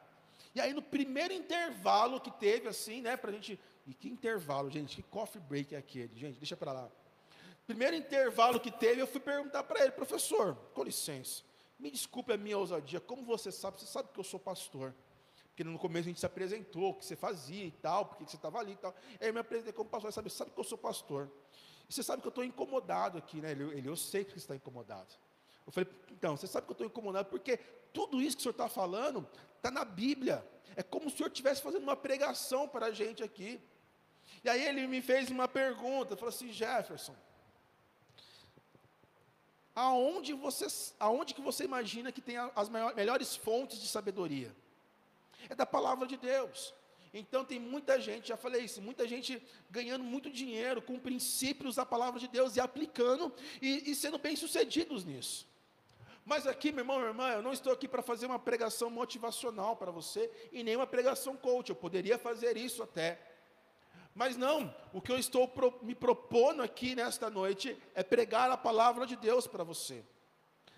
E 0.53 0.61
aí 0.61 0.73
no 0.73 0.81
primeiro 0.81 1.33
intervalo 1.33 2.19
que 2.19 2.31
teve, 2.31 2.67
assim, 2.67 3.01
né, 3.01 3.15
para 3.17 3.29
a 3.29 3.33
gente 3.33 3.59
e 3.85 3.93
que 3.93 4.09
intervalo, 4.09 4.69
gente, 4.69 4.97
que 4.97 5.03
coffee 5.03 5.41
break 5.41 5.73
é 5.73 5.77
aquele? 5.77 6.13
Gente, 6.17 6.37
deixa 6.37 6.57
para 6.57 6.73
lá. 6.73 6.89
Primeiro 7.65 7.95
intervalo 7.95 8.59
que 8.59 8.69
teve, 8.69 9.01
eu 9.01 9.07
fui 9.07 9.21
perguntar 9.21 9.63
para 9.63 9.81
ele, 9.81 9.91
professor, 9.91 10.55
com 10.73 10.83
licença, 10.83 11.43
me 11.79 11.89
desculpe 11.89 12.33
a 12.33 12.37
minha 12.37 12.57
ousadia, 12.57 12.99
como 12.99 13.23
você 13.23 13.51
sabe? 13.51 13.79
Você 13.79 13.85
sabe 13.85 14.09
que 14.13 14.19
eu 14.19 14.23
sou 14.23 14.39
pastor. 14.39 14.93
Porque 15.57 15.63
no 15.63 15.79
começo 15.79 16.07
a 16.07 16.11
gente 16.11 16.19
se 16.19 16.25
apresentou, 16.27 16.91
o 16.91 16.93
que 16.93 17.03
você 17.03 17.15
fazia 17.15 17.65
e 17.65 17.71
tal, 17.71 18.05
porque 18.05 18.23
você 18.23 18.35
estava 18.35 18.59
ali 18.59 18.73
e 18.73 18.75
tal. 18.75 18.93
Aí 19.19 19.27
eu 19.27 19.33
me 19.33 19.39
apresentei 19.39 19.73
como 19.73 19.89
pastor, 19.89 20.13
sabe, 20.13 20.29
sabe 20.29 20.51
que 20.51 20.59
eu 20.59 20.63
sou 20.63 20.77
pastor. 20.77 21.31
E 21.89 21.91
você 21.91 22.03
sabe 22.03 22.21
que 22.21 22.27
eu 22.27 22.29
estou 22.29 22.43
incomodado 22.43 23.17
aqui, 23.17 23.41
né? 23.41 23.53
Ele, 23.53 23.63
ele, 23.75 23.89
eu 23.89 23.95
sei 23.95 24.23
que 24.23 24.33
você 24.33 24.37
está 24.37 24.55
incomodado. 24.55 25.15
Eu 25.65 25.71
falei, 25.71 25.89
então, 26.11 26.37
você 26.37 26.45
sabe 26.45 26.67
que 26.67 26.71
eu 26.73 26.75
estou 26.75 26.85
incomodado, 26.85 27.27
porque 27.29 27.57
tudo 27.91 28.21
isso 28.21 28.37
que 28.37 28.41
o 28.41 28.43
senhor 28.43 28.51
está 28.51 28.69
falando 28.69 29.27
está 29.55 29.71
na 29.71 29.83
Bíblia. 29.83 30.47
É 30.75 30.83
como 30.83 31.09
se 31.09 31.15
o 31.15 31.17
senhor 31.17 31.29
estivesse 31.29 31.59
fazendo 31.59 31.81
uma 31.81 31.95
pregação 31.95 32.67
para 32.67 32.85
a 32.85 32.91
gente 32.91 33.23
aqui. 33.23 33.59
E 34.43 34.49
aí 34.49 34.63
ele 34.63 34.85
me 34.85 35.01
fez 35.01 35.31
uma 35.31 35.47
pergunta, 35.47 36.15
falou 36.15 36.29
assim, 36.29 36.53
Jefferson, 36.53 37.15
aonde 39.73 40.33
você, 40.33 40.67
aonde 40.99 41.33
que 41.33 41.41
você 41.41 41.63
imagina 41.63 42.11
que 42.11 42.21
tem 42.21 42.37
as 42.37 42.69
maiores, 42.69 42.95
melhores 42.95 43.35
fontes 43.35 43.81
de 43.81 43.87
sabedoria? 43.87 44.55
É 45.49 45.55
da 45.55 45.65
palavra 45.65 46.07
de 46.07 46.17
Deus. 46.17 46.73
Então 47.13 47.43
tem 47.43 47.59
muita 47.59 47.99
gente, 47.99 48.27
já 48.29 48.37
falei 48.37 48.63
isso, 48.63 48.81
muita 48.81 49.07
gente 49.07 49.41
ganhando 49.69 50.03
muito 50.03 50.29
dinheiro 50.29 50.81
com 50.81 50.99
princípios 50.99 51.75
da 51.75 51.85
palavra 51.85 52.19
de 52.19 52.27
Deus 52.27 52.55
e 52.55 52.59
aplicando 52.59 53.33
e, 53.61 53.91
e 53.91 53.95
sendo 53.95 54.17
bem 54.17 54.35
sucedidos 54.35 55.05
nisso. 55.05 55.47
Mas 56.25 56.45
aqui, 56.45 56.73
meu 56.73 56.81
irmão, 56.81 56.97
minha 56.97 57.09
irmã, 57.09 57.29
eu 57.29 57.41
não 57.41 57.53
estou 57.53 57.71
aqui 57.71 57.87
para 57.87 58.01
fazer 58.01 58.25
uma 58.25 58.37
pregação 58.37 58.89
motivacional 58.89 59.77
para 59.77 59.91
você 59.91 60.29
e 60.51 60.61
nem 60.61 60.75
uma 60.75 60.85
pregação 60.85 61.37
coach. 61.37 61.69
Eu 61.69 61.75
poderia 61.75 62.17
fazer 62.17 62.57
isso 62.57 62.83
até. 62.83 63.17
Mas 64.13 64.35
não, 64.35 64.75
o 64.91 64.99
que 64.99 65.11
eu 65.11 65.17
estou 65.17 65.47
pro, 65.47 65.79
me 65.81 65.95
propondo 65.95 66.61
aqui 66.61 66.95
nesta 66.95 67.29
noite 67.29 67.77
é 67.95 68.03
pregar 68.03 68.51
a 68.51 68.57
palavra 68.57 69.05
de 69.05 69.15
Deus 69.15 69.47
para 69.47 69.63
você. 69.63 70.03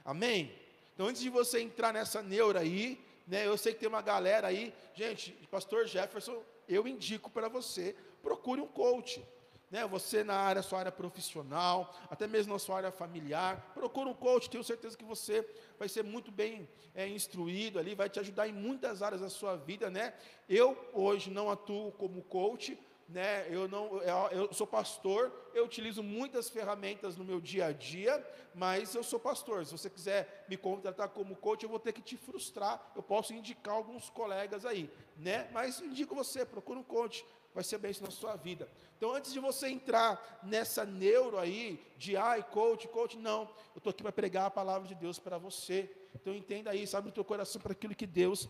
Amém? 0.05 0.53
Então, 0.93 1.07
antes 1.07 1.21
de 1.21 1.29
você 1.29 1.61
entrar 1.61 1.93
nessa 1.93 2.21
neura 2.21 2.59
aí, 2.59 3.03
né, 3.29 3.45
eu 3.45 3.55
sei 3.57 3.73
que 3.73 3.79
tem 3.79 3.87
uma 3.87 4.01
galera 4.01 4.47
aí, 4.47 4.73
gente, 4.95 5.31
pastor 5.51 5.85
Jefferson, 5.85 6.41
eu 6.67 6.87
indico 6.87 7.29
para 7.29 7.47
você, 7.47 7.95
procure 8.23 8.59
um 8.59 8.67
coach. 8.67 9.23
Né, 9.69 9.85
você 9.85 10.23
na 10.23 10.33
área, 10.33 10.63
sua 10.63 10.79
área 10.79 10.91
profissional, 10.91 11.95
até 12.09 12.25
mesmo 12.25 12.53
na 12.53 12.57
sua 12.57 12.77
área 12.77 12.91
familiar, 12.91 13.71
procure 13.75 14.09
um 14.09 14.15
coach, 14.15 14.49
tenho 14.49 14.63
certeza 14.63 14.97
que 14.97 15.03
você 15.03 15.47
vai 15.77 15.87
ser 15.87 16.03
muito 16.03 16.31
bem 16.31 16.67
é, 16.95 17.07
instruído 17.07 17.77
ali, 17.77 17.93
vai 17.93 18.09
te 18.09 18.19
ajudar 18.19 18.47
em 18.47 18.51
muitas 18.51 19.03
áreas 19.03 19.21
da 19.21 19.29
sua 19.29 19.55
vida, 19.55 19.87
né? 19.87 20.15
Eu 20.49 20.75
hoje 20.91 21.29
não 21.29 21.51
atuo 21.51 21.91
como 21.91 22.23
coach, 22.23 22.79
né, 23.09 23.47
eu, 23.49 23.67
não, 23.67 23.97
eu, 24.31 24.53
sou 24.53 24.67
pastor, 24.67 25.31
eu 25.53 25.65
utilizo 25.65 26.03
muitas 26.03 26.47
ferramentas 26.47 27.17
no 27.17 27.25
meu 27.25 27.41
dia 27.41 27.65
a 27.65 27.71
dia, 27.71 28.23
mas 28.53 28.93
eu 28.93 29.03
sou 29.03 29.19
pastor. 29.19 29.65
Se 29.65 29.71
você 29.71 29.89
quiser 29.89 30.45
me 30.47 30.55
contratar 30.55 31.09
como 31.09 31.35
coach, 31.35 31.63
eu 31.63 31.69
vou 31.69 31.79
ter 31.79 31.91
que 31.91 32.01
te 32.01 32.15
frustrar. 32.15 32.91
Eu 32.95 33.01
posso 33.01 33.33
indicar 33.33 33.73
alguns 33.73 34.11
colegas 34.11 34.63
aí, 34.63 34.91
né? 35.17 35.49
Mas 35.51 35.81
indico 35.81 36.13
você, 36.13 36.45
procura 36.45 36.79
um 36.79 36.83
coach, 36.83 37.25
vai 37.51 37.63
ser 37.63 37.79
bem 37.79 37.89
isso 37.89 38.03
na 38.03 38.11
sua 38.11 38.35
vida. 38.35 38.69
Então, 38.95 39.11
antes 39.11 39.33
de 39.33 39.39
você 39.39 39.69
entrar 39.69 40.39
nessa 40.43 40.85
neuro 40.85 41.39
aí, 41.39 41.83
de 41.97 42.15
ai, 42.15 42.43
coach, 42.43 42.87
coach, 42.89 43.17
não, 43.17 43.49
eu 43.73 43.79
estou 43.79 43.89
aqui 43.89 44.03
para 44.03 44.11
pregar 44.11 44.45
a 44.45 44.51
palavra 44.51 44.87
de 44.87 44.93
Deus 44.93 45.17
para 45.17 45.39
você. 45.39 45.89
Então, 46.13 46.35
entenda 46.35 46.69
aí, 46.69 46.85
sabe 46.85 47.09
o 47.09 47.11
teu 47.11 47.25
coração 47.25 47.59
para 47.59 47.71
aquilo 47.71 47.95
que 47.95 48.05
Deus 48.05 48.47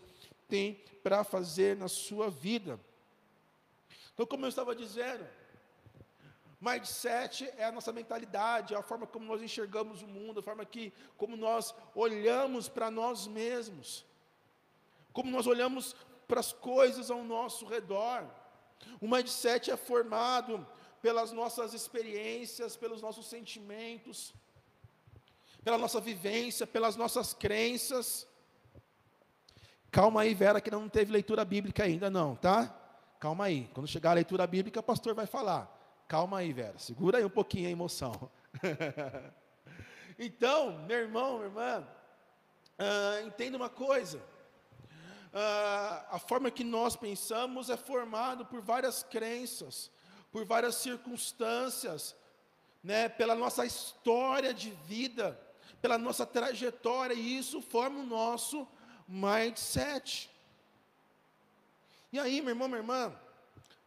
tem 0.50 0.84
para 1.02 1.24
fazer 1.24 1.78
na 1.78 1.88
sua 1.88 2.30
vida. 2.30 2.78
Então, 4.20 4.28
como 4.28 4.44
eu 4.44 4.50
estava 4.50 4.76
dizendo, 4.76 5.26
mindset 6.60 7.50
é 7.56 7.64
a 7.64 7.72
nossa 7.72 7.94
mentalidade, 7.94 8.74
é 8.74 8.78
a 8.78 8.84
forma 8.84 9.08
como 9.08 9.26
nós 9.26 9.42
enxergamos 9.42 10.02
o 10.02 10.08
mundo, 10.08 10.42
a 10.42 10.44
forma 10.44 10.66
que, 10.66 10.92
como 11.16 11.38
nós 11.38 11.74
olhamos 11.96 12.68
para 12.68 12.92
nós 12.92 13.28
mesmos, 13.28 14.06
como 15.14 15.32
nós 15.32 15.48
olhamos 15.48 15.96
para 16.28 16.42
as 16.42 16.52
coisas 16.52 17.10
ao 17.10 17.24
nosso 17.24 17.66
redor. 17.66 18.30
O 19.00 19.08
mindset 19.08 19.72
é 19.72 19.78
formado 19.78 20.68
pelas 21.02 21.32
nossas 21.32 21.74
experiências, 21.74 22.76
pelos 22.76 23.02
nossos 23.02 23.26
sentimentos, 23.26 24.34
pela 25.64 25.78
nossa 25.78 26.02
vivência, 26.02 26.68
pelas 26.68 26.98
nossas 26.98 27.34
crenças. 27.34 28.28
Calma 29.90 30.24
aí, 30.24 30.34
Vera, 30.34 30.60
que 30.60 30.70
não 30.70 30.90
teve 30.90 31.10
leitura 31.10 31.46
bíblica 31.46 31.86
ainda, 31.86 32.10
não, 32.10 32.36
tá? 32.36 32.79
Calma 33.20 33.46
aí. 33.46 33.70
Quando 33.74 33.88
chegar 33.88 34.12
a 34.12 34.14
leitura 34.14 34.48
bíblica, 34.48 34.80
o 34.80 34.84
pastor 34.84 35.14
vai 35.14 35.26
falar. 35.26 35.70
Calma 36.08 36.38
aí, 36.38 36.54
Vera. 36.54 36.80
Segura 36.80 37.18
aí 37.18 37.26
um 37.26 37.30
pouquinho 37.30 37.68
a 37.68 37.72
emoção. 37.72 38.32
então, 40.18 40.80
meu 40.88 41.00
irmão, 41.00 41.38
minha 41.38 41.48
irmã, 41.48 41.88
uh, 42.80 43.28
entenda 43.28 43.58
uma 43.58 43.70
coisa. 43.70 44.20
Uh, 45.34 46.06
a 46.12 46.20
forma 46.26 46.50
que 46.50 46.64
nós 46.64 46.96
pensamos 46.96 47.70
é 47.70 47.76
formado 47.76 48.46
por 48.46 48.62
várias 48.62 49.04
crenças, 49.04 49.92
por 50.32 50.46
várias 50.46 50.76
circunstâncias, 50.76 52.16
né, 52.82 53.10
pela 53.10 53.36
nossa 53.36 53.66
história 53.66 54.54
de 54.54 54.72
vida, 54.88 55.38
pela 55.82 55.98
nossa 55.98 56.26
trajetória, 56.26 57.14
e 57.14 57.38
isso 57.38 57.62
forma 57.62 58.00
o 58.00 58.06
nosso 58.06 58.66
mindset. 59.06 60.32
E 62.12 62.20
aí, 62.20 62.42
meu 62.42 62.50
irmão, 62.50 62.68
minha 62.68 62.80
irmã, 62.80 63.16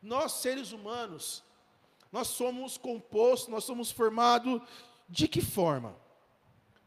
nós 0.00 0.32
seres 0.32 0.72
humanos, 0.72 1.42
nós 2.10 2.28
somos 2.28 2.76
compostos, 2.76 3.48
nós 3.48 3.64
somos 3.64 3.90
formados 3.90 4.60
de 5.08 5.26
que 5.26 5.40
forma? 5.40 5.96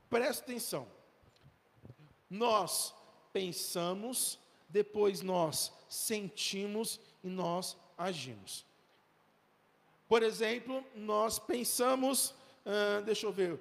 Presta 0.10 0.44
atenção. 0.44 0.88
Nós 2.30 2.94
pensamos, 3.34 4.40
depois 4.70 5.22
nós 5.22 5.74
sentimos 5.90 7.00
e 7.24 7.28
nós 7.28 7.78
agimos. 7.98 8.66
Por 10.08 10.24
exemplo, 10.24 10.86
nós 10.96 11.40
pensamos, 11.40 12.30
uh, 12.66 13.02
deixa 13.04 13.26
eu 13.26 13.32
ver, 13.32 13.60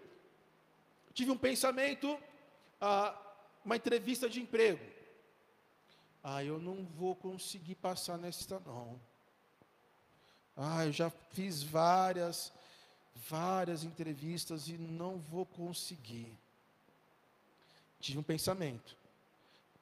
tive 1.13 1.31
um 1.31 1.37
pensamento, 1.37 2.13
uh, 2.13 3.19
uma 3.65 3.77
entrevista 3.77 4.29
de 4.29 4.41
emprego. 4.41 4.94
Ah, 6.27 6.43
eu 6.43 6.59
não 6.59 6.87
vou 6.87 7.15
conseguir 7.15 7.75
passar 7.75 8.17
nesta 8.17 8.59
não. 8.61 8.99
Ah, 10.57 10.87
eu 10.87 10.93
já 10.93 11.11
fiz 11.11 11.63
várias, 11.63 12.51
várias 13.15 13.85
entrevistas 13.85 14.67
e 14.69 14.79
não 14.79 15.19
vou 15.19 15.45
conseguir. 15.45 16.33
Tive 18.01 18.19
um 18.19 18.23
pensamento. 18.23 18.97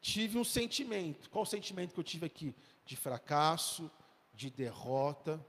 Tive 0.01 0.37
um 0.37 0.43
sentimento. 0.43 1.31
Qual 1.31 1.45
o 1.45 1.47
sentimento 1.47 1.95
que 1.95 2.01
eu 2.01 2.05
tive 2.05 2.27
aqui? 2.27 2.53
De 2.85 2.97
fracasso, 2.97 3.89
de 4.35 4.51
derrota. 4.51 5.41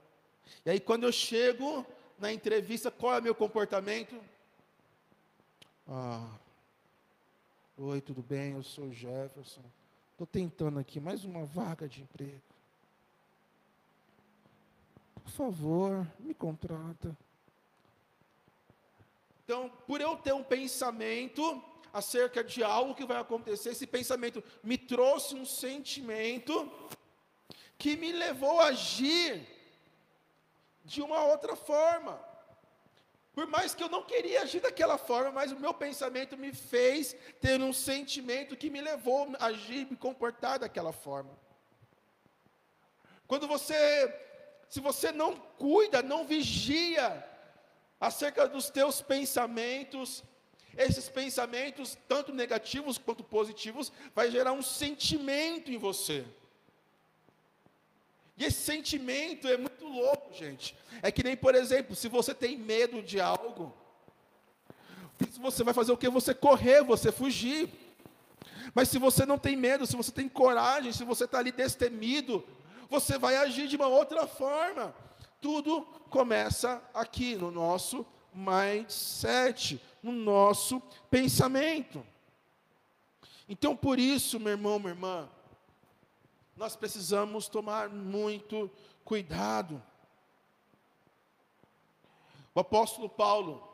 E 0.64 0.70
aí, 0.70 0.78
quando 0.78 1.02
eu 1.02 1.12
chego 1.12 1.84
na 2.20 2.32
entrevista, 2.32 2.88
qual 2.88 3.14
é 3.16 3.18
o 3.18 3.22
meu 3.22 3.34
comportamento? 3.34 4.22
Ah, 5.88 6.38
oi, 7.76 8.00
tudo 8.00 8.22
bem? 8.22 8.52
Eu 8.52 8.62
sou 8.62 8.84
o 8.84 8.94
Jefferson. 8.94 9.64
Estou 10.24 10.40
tentando 10.40 10.78
aqui 10.78 10.98
mais 10.98 11.22
uma 11.22 11.44
vaga 11.44 11.86
de 11.86 12.00
emprego. 12.00 12.40
Por 15.22 15.30
favor, 15.30 16.06
me 16.18 16.32
contrata. 16.32 17.14
Então, 19.44 19.70
por 19.86 20.00
eu 20.00 20.16
ter 20.16 20.32
um 20.32 20.42
pensamento 20.42 21.62
acerca 21.92 22.42
de 22.42 22.64
algo 22.64 22.94
que 22.94 23.04
vai 23.04 23.18
acontecer, 23.18 23.70
esse 23.70 23.86
pensamento 23.86 24.42
me 24.62 24.78
trouxe 24.78 25.34
um 25.34 25.44
sentimento 25.44 26.72
que 27.76 27.94
me 27.94 28.10
levou 28.10 28.60
a 28.60 28.68
agir 28.68 29.46
de 30.86 31.02
uma 31.02 31.22
outra 31.22 31.54
forma. 31.54 32.18
Por 33.34 33.46
mais 33.48 33.74
que 33.74 33.82
eu 33.82 33.88
não 33.88 34.04
queria 34.04 34.42
agir 34.42 34.60
daquela 34.60 34.96
forma, 34.96 35.32
mas 35.32 35.50
o 35.50 35.58
meu 35.58 35.74
pensamento 35.74 36.36
me 36.36 36.52
fez 36.52 37.16
ter 37.40 37.60
um 37.60 37.72
sentimento 37.72 38.56
que 38.56 38.70
me 38.70 38.80
levou 38.80 39.28
a 39.40 39.46
agir, 39.46 39.90
me 39.90 39.96
comportar 39.96 40.60
daquela 40.60 40.92
forma. 40.92 41.36
Quando 43.26 43.48
você, 43.48 43.76
se 44.68 44.78
você 44.78 45.10
não 45.10 45.34
cuida, 45.34 46.00
não 46.00 46.24
vigia 46.24 47.28
acerca 47.98 48.46
dos 48.46 48.70
teus 48.70 49.02
pensamentos, 49.02 50.22
esses 50.76 51.08
pensamentos, 51.08 51.98
tanto 52.06 52.32
negativos 52.32 52.98
quanto 52.98 53.24
positivos, 53.24 53.92
vai 54.14 54.30
gerar 54.30 54.52
um 54.52 54.62
sentimento 54.62 55.72
em 55.72 55.76
você. 55.76 56.24
E 58.36 58.44
esse 58.44 58.62
sentimento 58.62 59.46
é 59.46 59.56
muito 59.56 59.86
louco, 59.86 60.34
gente. 60.34 60.76
É 61.02 61.10
que 61.10 61.22
nem, 61.22 61.36
por 61.36 61.54
exemplo, 61.54 61.94
se 61.94 62.08
você 62.08 62.34
tem 62.34 62.56
medo 62.56 63.02
de 63.02 63.20
algo, 63.20 63.72
você 65.40 65.62
vai 65.62 65.72
fazer 65.72 65.92
o 65.92 65.96
que? 65.96 66.08
Você 66.08 66.34
correr, 66.34 66.82
você 66.82 67.12
fugir. 67.12 67.68
Mas 68.74 68.88
se 68.88 68.98
você 68.98 69.24
não 69.24 69.38
tem 69.38 69.56
medo, 69.56 69.86
se 69.86 69.96
você 69.96 70.10
tem 70.10 70.28
coragem, 70.28 70.92
se 70.92 71.04
você 71.04 71.24
está 71.24 71.38
ali 71.38 71.52
destemido, 71.52 72.44
você 72.90 73.18
vai 73.18 73.36
agir 73.36 73.68
de 73.68 73.76
uma 73.76 73.86
outra 73.86 74.26
forma. 74.26 74.94
Tudo 75.40 75.82
começa 76.10 76.82
aqui 76.92 77.36
no 77.36 77.50
nosso 77.50 78.04
mindset, 78.32 79.80
no 80.02 80.10
nosso 80.10 80.82
pensamento. 81.08 82.04
Então, 83.48 83.76
por 83.76 83.98
isso, 83.98 84.40
meu 84.40 84.52
irmão, 84.52 84.78
minha 84.78 84.92
irmã, 84.92 85.28
nós 86.56 86.76
precisamos 86.76 87.48
tomar 87.48 87.88
muito 87.88 88.70
cuidado. 89.04 89.82
O 92.54 92.60
apóstolo 92.60 93.08
Paulo, 93.08 93.68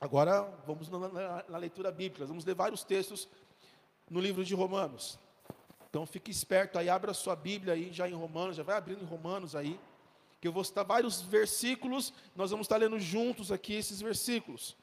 agora 0.00 0.42
vamos 0.66 0.88
na, 0.88 0.98
na, 1.08 1.44
na, 1.48 1.58
leitura 1.58 1.92
bíblica, 1.92 2.24
vamos 2.24 2.44
ler 2.44 2.54
vários 2.54 2.82
textos 2.82 3.28
no 4.08 4.20
livro 4.20 4.44
de 4.44 4.54
Romanos. 4.54 5.18
Então 5.90 6.06
fique 6.06 6.30
esperto 6.30 6.78
aí, 6.78 6.88
abra 6.88 7.12
sua 7.12 7.36
Bíblia 7.36 7.74
aí 7.74 7.92
já 7.92 8.08
em 8.08 8.14
Romanos, 8.14 8.56
já 8.56 8.62
vai 8.62 8.76
abrindo 8.76 9.02
em 9.02 9.06
Romanos 9.06 9.54
aí, 9.54 9.78
que 10.40 10.48
eu 10.48 10.52
vou 10.52 10.64
citar 10.64 10.84
vários 10.84 11.20
versículos, 11.20 12.12
nós 12.34 12.50
vamos 12.50 12.64
estar 12.64 12.76
lendo 12.76 12.98
juntos 12.98 13.52
aqui 13.52 13.74
esses 13.74 14.00
versículos. 14.00 14.76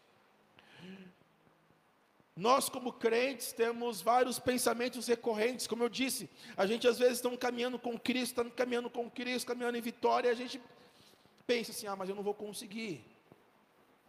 Nós, 2.36 2.68
como 2.68 2.92
crentes, 2.92 3.54
temos 3.54 4.02
vários 4.02 4.40
pensamentos 4.40 5.08
recorrentes, 5.08 5.68
como 5.68 5.84
eu 5.84 5.88
disse, 5.88 6.30
a 6.58 6.66
gente 6.66 6.86
às 6.86 7.00
vezes 7.00 7.20
está 7.20 7.38
caminhando 7.38 7.80
com 7.80 7.98
Cristo, 7.98 8.42
está 8.42 8.56
caminhando 8.56 8.90
com 8.90 9.10
Cristo, 9.10 9.48
caminhando 9.48 9.78
em 9.78 9.82
vitória, 9.82 10.28
e 10.28 10.32
a 10.32 10.36
gente 10.36 10.62
pensa 11.48 11.72
assim: 11.72 11.88
ah, 11.88 11.96
mas 11.96 12.10
eu 12.10 12.16
não 12.16 12.24
vou 12.24 12.34
conseguir, 12.34 13.06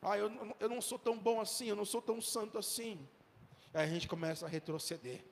ah, 0.03 0.19
eu, 0.19 0.31
eu 0.59 0.69
não 0.69 0.81
sou 0.81 0.99
tão 0.99 1.17
bom 1.17 1.41
assim, 1.41 1.69
eu 1.69 1.77
não 1.77 1.85
sou 1.85 2.03
tão 2.03 2.21
santo 2.21 2.59
assim. 2.59 2.99
Aí 3.73 3.85
a 3.85 3.87
gente 3.87 4.09
começa 4.09 4.45
a 4.45 4.49
retroceder. 4.49 5.23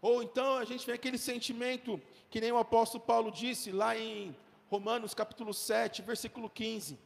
Ou 0.00 0.22
então 0.22 0.58
a 0.58 0.64
gente 0.64 0.86
vem 0.86 0.94
aquele 0.94 1.18
sentimento, 1.18 2.00
que 2.30 2.40
nem 2.40 2.52
o 2.52 2.58
apóstolo 2.58 3.02
Paulo 3.02 3.32
disse 3.32 3.72
lá 3.72 3.98
em 3.98 4.36
Romanos 4.70 5.12
capítulo 5.12 5.52
7, 5.52 6.02
versículo 6.02 6.48
15. 6.48 6.96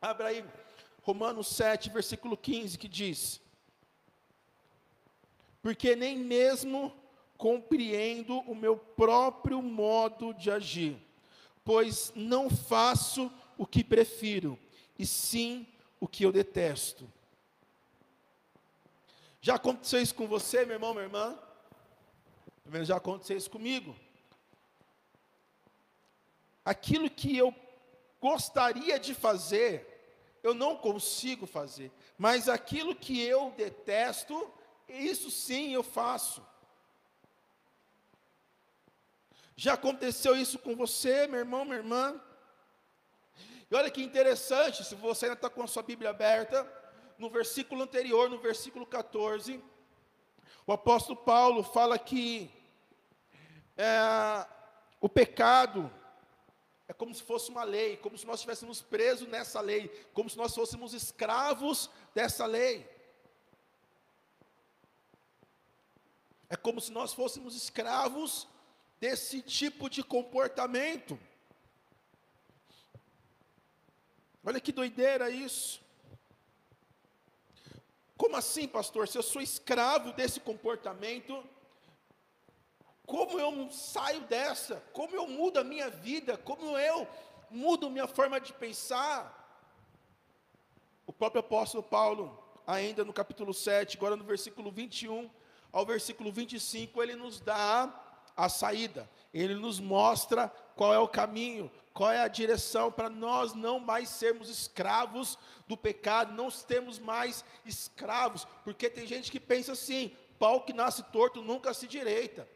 Abra 0.00 0.28
aí, 0.28 0.44
Romanos 1.02 1.48
7, 1.48 1.90
versículo 1.90 2.36
15, 2.36 2.78
que 2.78 2.86
diz 2.86 3.44
porque 5.66 5.96
nem 5.96 6.16
mesmo 6.16 6.96
compreendo 7.36 8.38
o 8.42 8.54
meu 8.54 8.76
próprio 8.76 9.60
modo 9.60 10.32
de 10.32 10.48
agir, 10.48 10.96
pois 11.64 12.12
não 12.14 12.48
faço 12.48 13.32
o 13.58 13.66
que 13.66 13.82
prefiro, 13.82 14.56
e 14.96 15.04
sim 15.04 15.66
o 15.98 16.06
que 16.06 16.24
eu 16.24 16.30
detesto. 16.30 17.12
Já 19.40 19.56
aconteceu 19.56 20.00
isso 20.00 20.14
com 20.14 20.28
você, 20.28 20.64
meu 20.64 20.74
irmão, 20.74 20.94
minha 20.94 21.06
irmã? 21.06 21.36
Pelo 22.62 22.72
menos 22.72 22.86
já 22.86 22.98
aconteceu 22.98 23.36
isso 23.36 23.50
comigo. 23.50 23.96
Aquilo 26.64 27.10
que 27.10 27.36
eu 27.36 27.52
gostaria 28.20 29.00
de 29.00 29.14
fazer, 29.14 30.38
eu 30.44 30.54
não 30.54 30.76
consigo 30.76 31.44
fazer, 31.44 31.90
mas 32.16 32.48
aquilo 32.48 32.94
que 32.94 33.20
eu 33.20 33.50
detesto, 33.56 34.48
isso 34.88 35.30
sim 35.30 35.72
eu 35.72 35.82
faço. 35.82 36.44
Já 39.54 39.72
aconteceu 39.72 40.36
isso 40.36 40.58
com 40.58 40.76
você, 40.76 41.26
meu 41.26 41.40
irmão, 41.40 41.64
minha 41.64 41.78
irmã? 41.78 42.20
E 43.70 43.74
olha 43.74 43.90
que 43.90 44.02
interessante, 44.02 44.84
se 44.84 44.94
você 44.94 45.26
ainda 45.26 45.34
está 45.36 45.48
com 45.48 45.62
a 45.62 45.66
sua 45.66 45.82
Bíblia 45.82 46.10
aberta, 46.10 46.70
no 47.18 47.30
versículo 47.30 47.82
anterior, 47.82 48.28
no 48.28 48.38
versículo 48.38 48.86
14, 48.86 49.62
o 50.66 50.72
apóstolo 50.72 51.16
Paulo 51.16 51.62
fala 51.62 51.98
que 51.98 52.50
é, 53.76 54.46
o 55.00 55.08
pecado 55.08 55.90
é 56.88 56.92
como 56.92 57.14
se 57.14 57.22
fosse 57.22 57.50
uma 57.50 57.64
lei, 57.64 57.96
como 57.96 58.16
se 58.16 58.26
nós 58.26 58.36
estivéssemos 58.36 58.80
presos 58.80 59.26
nessa 59.26 59.60
lei, 59.60 59.88
como 60.12 60.30
se 60.30 60.36
nós 60.36 60.54
fôssemos 60.54 60.94
escravos 60.94 61.90
dessa 62.14 62.46
lei. 62.46 62.88
É 66.48 66.56
como 66.56 66.80
se 66.80 66.92
nós 66.92 67.12
fôssemos 67.12 67.56
escravos 67.56 68.46
desse 69.00 69.42
tipo 69.42 69.90
de 69.90 70.02
comportamento. 70.02 71.18
Olha 74.44 74.60
que 74.60 74.70
doideira 74.70 75.28
isso. 75.28 75.80
Como 78.16 78.36
assim, 78.36 78.66
pastor? 78.66 79.08
Se 79.08 79.18
eu 79.18 79.22
sou 79.22 79.42
escravo 79.42 80.12
desse 80.12 80.40
comportamento, 80.40 81.44
como 83.04 83.38
eu 83.38 83.70
saio 83.70 84.22
dessa? 84.22 84.82
Como 84.92 85.14
eu 85.14 85.26
mudo 85.26 85.58
a 85.58 85.64
minha 85.64 85.90
vida? 85.90 86.38
Como 86.38 86.78
eu 86.78 87.06
mudo 87.50 87.90
minha 87.90 88.06
forma 88.06 88.40
de 88.40 88.52
pensar? 88.52 89.32
O 91.06 91.12
próprio 91.12 91.40
apóstolo 91.40 91.82
Paulo, 91.82 92.42
ainda 92.66 93.04
no 93.04 93.12
capítulo 93.12 93.52
7, 93.52 93.96
agora 93.96 94.16
no 94.16 94.24
versículo 94.24 94.72
21, 94.72 95.30
ao 95.76 95.84
versículo 95.84 96.32
25, 96.32 97.02
ele 97.02 97.14
nos 97.14 97.38
dá 97.38 97.94
a 98.34 98.48
saída, 98.48 99.06
ele 99.32 99.54
nos 99.54 99.78
mostra 99.78 100.48
qual 100.74 100.94
é 100.94 100.98
o 100.98 101.06
caminho, 101.06 101.70
qual 101.92 102.10
é 102.10 102.22
a 102.22 102.28
direção 102.28 102.90
para 102.90 103.10
nós 103.10 103.52
não 103.52 103.78
mais 103.78 104.08
sermos 104.08 104.48
escravos 104.48 105.38
do 105.68 105.76
pecado, 105.76 106.32
não 106.32 106.50
temos 106.50 106.98
mais 106.98 107.44
escravos, 107.62 108.46
porque 108.64 108.88
tem 108.88 109.06
gente 109.06 109.30
que 109.30 109.38
pensa 109.38 109.72
assim: 109.72 110.16
pau 110.38 110.62
que 110.62 110.72
nasce 110.72 111.02
torto 111.12 111.42
nunca 111.42 111.74
se 111.74 111.86
direita. 111.86 112.48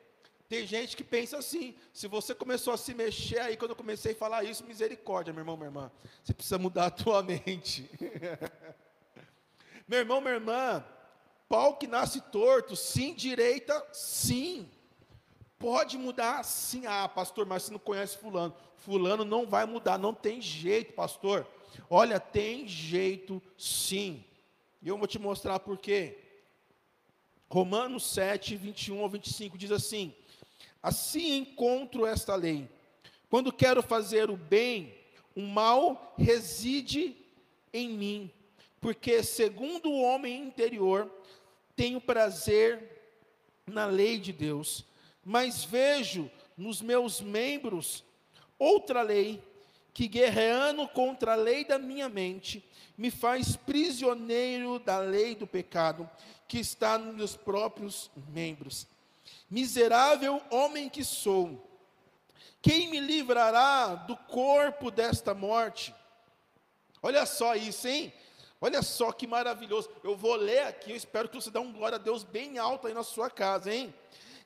Tem 0.49 0.67
gente 0.67 0.97
que 0.97 1.05
pensa 1.05 1.37
assim. 1.37 1.77
Se 1.93 2.09
você 2.09 2.35
começou 2.35 2.73
a 2.73 2.79
se 2.79 2.95
mexer 2.95 3.41
aí, 3.41 3.55
quando 3.55 3.73
eu 3.73 3.77
comecei 3.77 4.13
a 4.13 4.17
falar 4.17 4.45
isso, 4.45 4.65
misericórdia, 4.65 5.31
meu 5.31 5.43
irmão, 5.43 5.59
minha 5.59 5.69
irmã. 5.69 5.93
Você 6.25 6.33
precisa 6.33 6.57
mudar 6.59 6.87
a 6.87 6.91
tua 6.91 7.21
mente. 7.23 7.87
meu 9.87 9.99
irmão, 9.99 10.23
minha 10.23 10.35
irmã, 10.35 10.83
Pau 11.51 11.75
que 11.75 11.89
nasce 11.89 12.21
torto, 12.21 12.77
sim, 12.77 13.13
direita, 13.13 13.85
sim. 13.93 14.69
Pode 15.59 15.99
mudar, 15.99 16.45
sim. 16.45 16.87
Ah, 16.87 17.09
pastor, 17.09 17.45
mas 17.45 17.65
você 17.65 17.73
não 17.73 17.79
conhece 17.81 18.17
fulano. 18.19 18.55
Fulano 18.77 19.25
não 19.25 19.45
vai 19.45 19.67
mudar, 19.67 19.99
não 19.99 20.15
tem 20.15 20.41
jeito, 20.41 20.93
pastor. 20.93 21.45
Olha, 21.91 22.21
tem 22.21 22.69
jeito 22.69 23.43
sim. 23.59 24.25
E 24.81 24.87
eu 24.87 24.97
vou 24.97 25.09
te 25.09 25.19
mostrar 25.19 25.59
por 25.59 25.77
quê. 25.77 26.19
Romanos 27.51 28.07
7, 28.07 28.55
21 28.55 29.03
ao 29.03 29.09
25 29.09 29.59
diz 29.59 29.73
assim: 29.73 30.15
Assim 30.81 31.39
encontro 31.39 32.07
esta 32.07 32.37
lei. 32.37 32.69
Quando 33.29 33.53
quero 33.53 33.83
fazer 33.83 34.31
o 34.31 34.37
bem, 34.37 34.95
o 35.35 35.43
mal 35.43 36.15
reside 36.17 37.17
em 37.73 37.89
mim, 37.89 38.31
porque 38.81 39.25
segundo 39.25 39.91
o 39.91 40.01
homem 40.01 40.41
interior, 40.45 41.11
tenho 41.81 41.99
prazer 41.99 42.79
na 43.67 43.87
lei 43.87 44.19
de 44.19 44.35
Deus, 44.35 44.85
mas 45.25 45.65
vejo 45.65 46.31
nos 46.55 46.83
meus 46.83 47.23
membros 47.23 48.05
outra 48.59 49.01
lei 49.01 49.43
que 49.95 50.07
guerreando 50.07 50.87
contra 50.89 51.33
a 51.33 51.37
lei 51.37 51.65
da 51.65 51.79
minha 51.79 52.07
mente, 52.07 52.63
me 52.99 53.11
faz 53.11 53.57
prisioneiro 53.57 54.79
da 54.79 54.99
lei 54.99 55.35
do 55.35 55.47
pecado 55.47 56.07
que 56.47 56.59
está 56.59 56.99
nos 56.99 57.17
meus 57.17 57.35
próprios 57.35 58.11
membros. 58.29 58.87
Miserável 59.49 60.43
homem 60.51 60.87
que 60.87 61.03
sou, 61.03 61.67
quem 62.61 62.91
me 62.91 63.01
livrará 63.01 63.95
do 63.95 64.19
corpo 64.19 64.91
desta 64.91 65.33
morte? 65.33 65.95
Olha 67.03 67.25
só 67.25 67.55
isso, 67.55 67.89
hein? 67.89 68.13
Olha 68.61 68.83
só 68.83 69.11
que 69.11 69.27
maravilhoso. 69.27 69.89
Eu 70.05 70.17
vou 70.17 70.35
ler 70.35 70.65
aqui, 70.65 70.91
eu 70.91 70.97
espero 70.97 71.29
que 71.29 71.37
você 71.37 71.51
dê 71.51 71.59
um 71.59 71.73
glória 71.73 71.97
a 71.97 71.99
Deus 71.99 72.25
bem 72.25 72.59
alto 72.59 72.87
aí 72.87 72.95
na 72.95 73.03
sua 73.03 73.31
casa, 73.31 73.73
hein? 73.73 73.95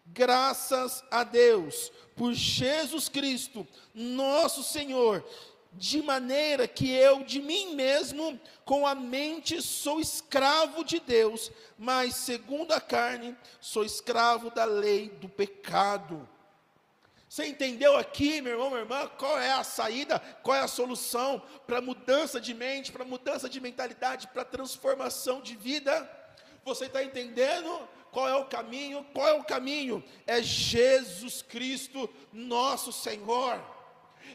Graças 0.06 1.02
a 1.10 1.24
Deus 1.24 1.90
por 2.14 2.32
Jesus 2.32 3.08
Cristo, 3.08 3.66
nosso 3.94 4.62
Senhor, 4.62 5.24
de 5.72 6.02
maneira 6.02 6.68
que 6.68 6.90
eu 6.90 7.24
de 7.24 7.40
mim 7.40 7.74
mesmo, 7.74 8.38
com 8.64 8.86
a 8.86 8.94
mente, 8.94 9.60
sou 9.60 9.98
escravo 9.98 10.84
de 10.84 11.00
Deus, 11.00 11.50
mas 11.76 12.14
segundo 12.14 12.72
a 12.72 12.80
carne, 12.80 13.36
sou 13.60 13.84
escravo 13.84 14.50
da 14.50 14.64
lei 14.64 15.08
do 15.08 15.28
pecado. 15.28 16.28
Você 17.34 17.46
entendeu 17.46 17.96
aqui, 17.96 18.40
meu 18.40 18.52
irmão, 18.52 18.70
minha 18.70 18.82
irmã, 18.82 19.10
qual 19.18 19.36
é 19.40 19.50
a 19.50 19.64
saída, 19.64 20.20
qual 20.40 20.56
é 20.56 20.60
a 20.60 20.68
solução 20.68 21.42
para 21.66 21.80
mudança 21.80 22.40
de 22.40 22.54
mente, 22.54 22.92
para 22.92 23.04
mudança 23.04 23.48
de 23.48 23.60
mentalidade, 23.60 24.28
para 24.28 24.44
transformação 24.44 25.40
de 25.40 25.56
vida? 25.56 26.08
Você 26.64 26.84
está 26.84 27.02
entendendo 27.02 27.88
qual 28.12 28.28
é 28.28 28.36
o 28.36 28.44
caminho? 28.44 29.04
Qual 29.12 29.26
é 29.26 29.32
o 29.32 29.42
caminho? 29.42 30.00
É 30.28 30.40
Jesus 30.40 31.42
Cristo, 31.42 32.08
nosso 32.32 32.92
Senhor 32.92 33.60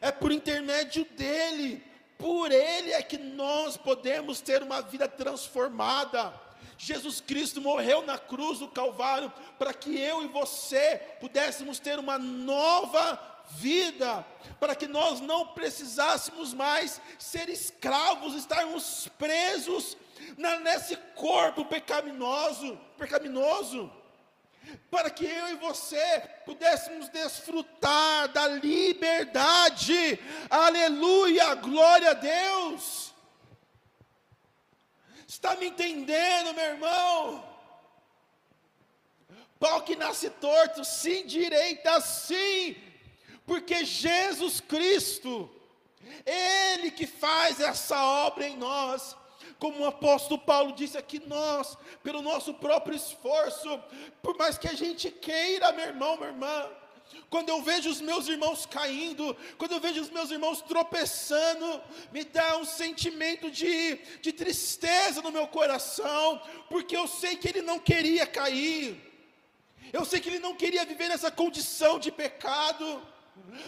é 0.02 0.12
por 0.12 0.30
intermédio 0.34 1.06
dele, 1.06 1.82
por 2.18 2.52
ele 2.52 2.92
é 2.92 3.02
que 3.02 3.18
nós 3.18 3.78
podemos 3.78 4.42
ter 4.42 4.62
uma 4.62 4.82
vida 4.82 5.08
transformada. 5.08 6.34
Jesus 6.82 7.20
Cristo 7.20 7.60
morreu 7.60 8.06
na 8.06 8.18
cruz 8.18 8.60
do 8.60 8.68
Calvário 8.70 9.32
para 9.58 9.74
que 9.74 10.00
eu 10.00 10.24
e 10.24 10.28
você 10.28 10.96
pudéssemos 11.20 11.78
ter 11.78 12.00
uma 12.00 12.18
nova 12.18 13.20
vida, 13.52 14.26
para 14.62 14.74
que 14.74 14.88
nós 14.88 15.20
não 15.20 15.48
precisássemos 15.48 16.54
mais 16.54 17.02
ser 17.18 17.50
escravos, 17.50 18.34
estarmos 18.34 19.10
presos 19.18 19.98
na, 20.38 20.60
nesse 20.60 20.96
corpo 21.16 21.66
pecaminoso, 21.66 22.80
pecaminoso 22.98 23.92
para 24.90 25.10
que 25.10 25.26
eu 25.26 25.50
e 25.50 25.56
você 25.56 26.22
pudéssemos 26.46 27.10
desfrutar 27.10 28.30
da 28.30 28.48
liberdade. 28.48 30.18
Aleluia, 30.50 31.56
glória 31.56 32.12
a 32.12 32.14
Deus. 32.14 33.14
Está 35.30 35.56
me 35.56 35.68
entendendo, 35.68 36.56
meu 36.56 36.66
irmão? 36.66 37.48
Pau 39.60 39.84
que 39.84 39.96
nasce 39.96 40.28
torto, 40.28 40.84
sim, 40.84 41.24
direita, 41.28 42.02
sim, 42.02 42.76
porque 43.46 43.86
Jesus 43.86 44.60
Cristo, 44.60 45.48
Ele 46.26 46.90
que 46.90 47.06
faz 47.06 47.60
essa 47.60 48.04
obra 48.26 48.48
em 48.48 48.58
nós, 48.58 49.16
como 49.60 49.82
o 49.82 49.86
apóstolo 49.86 50.42
Paulo 50.42 50.72
disse 50.72 50.98
aqui, 50.98 51.20
nós, 51.28 51.78
pelo 52.02 52.24
nosso 52.24 52.56
próprio 52.56 52.96
esforço, 52.96 53.80
por 54.24 54.36
mais 54.36 54.58
que 54.58 54.68
a 54.68 54.74
gente 54.74 55.12
queira, 55.12 55.72
meu 55.74 55.86
irmão, 55.86 56.18
minha 56.18 56.30
irmã, 56.30 56.68
quando 57.30 57.50
eu 57.50 57.62
vejo 57.62 57.90
os 57.90 58.02
meus 58.02 58.28
irmãos 58.28 58.66
caindo, 58.66 59.36
quando 59.58 59.74
eu 59.74 59.80
vejo 59.80 60.02
os 60.02 60.10
meus 60.10 60.32
irmãos 60.32 60.62
tropeçando, 60.62 61.82
me 62.12 62.24
dá 62.24 62.58
um 62.58 62.66
sentimento 62.66 63.52
de, 63.52 63.96
de 64.22 64.32
tristeza 64.32 65.22
no 65.22 65.32
meu 65.32 65.48
coração, 65.48 66.42
porque 66.70 66.96
eu 66.96 67.08
sei 67.08 67.36
que 67.36 67.48
ele 67.48 67.62
não 67.62 67.80
queria 67.80 68.26
cair, 68.26 69.00
eu 69.94 70.06
sei 70.06 70.20
que 70.20 70.30
ele 70.30 70.40
não 70.40 70.56
queria 70.56 70.86
viver 70.86 71.08
nessa 71.08 71.32
condição 71.32 72.00
de 72.00 72.12
pecado, 72.12 73.02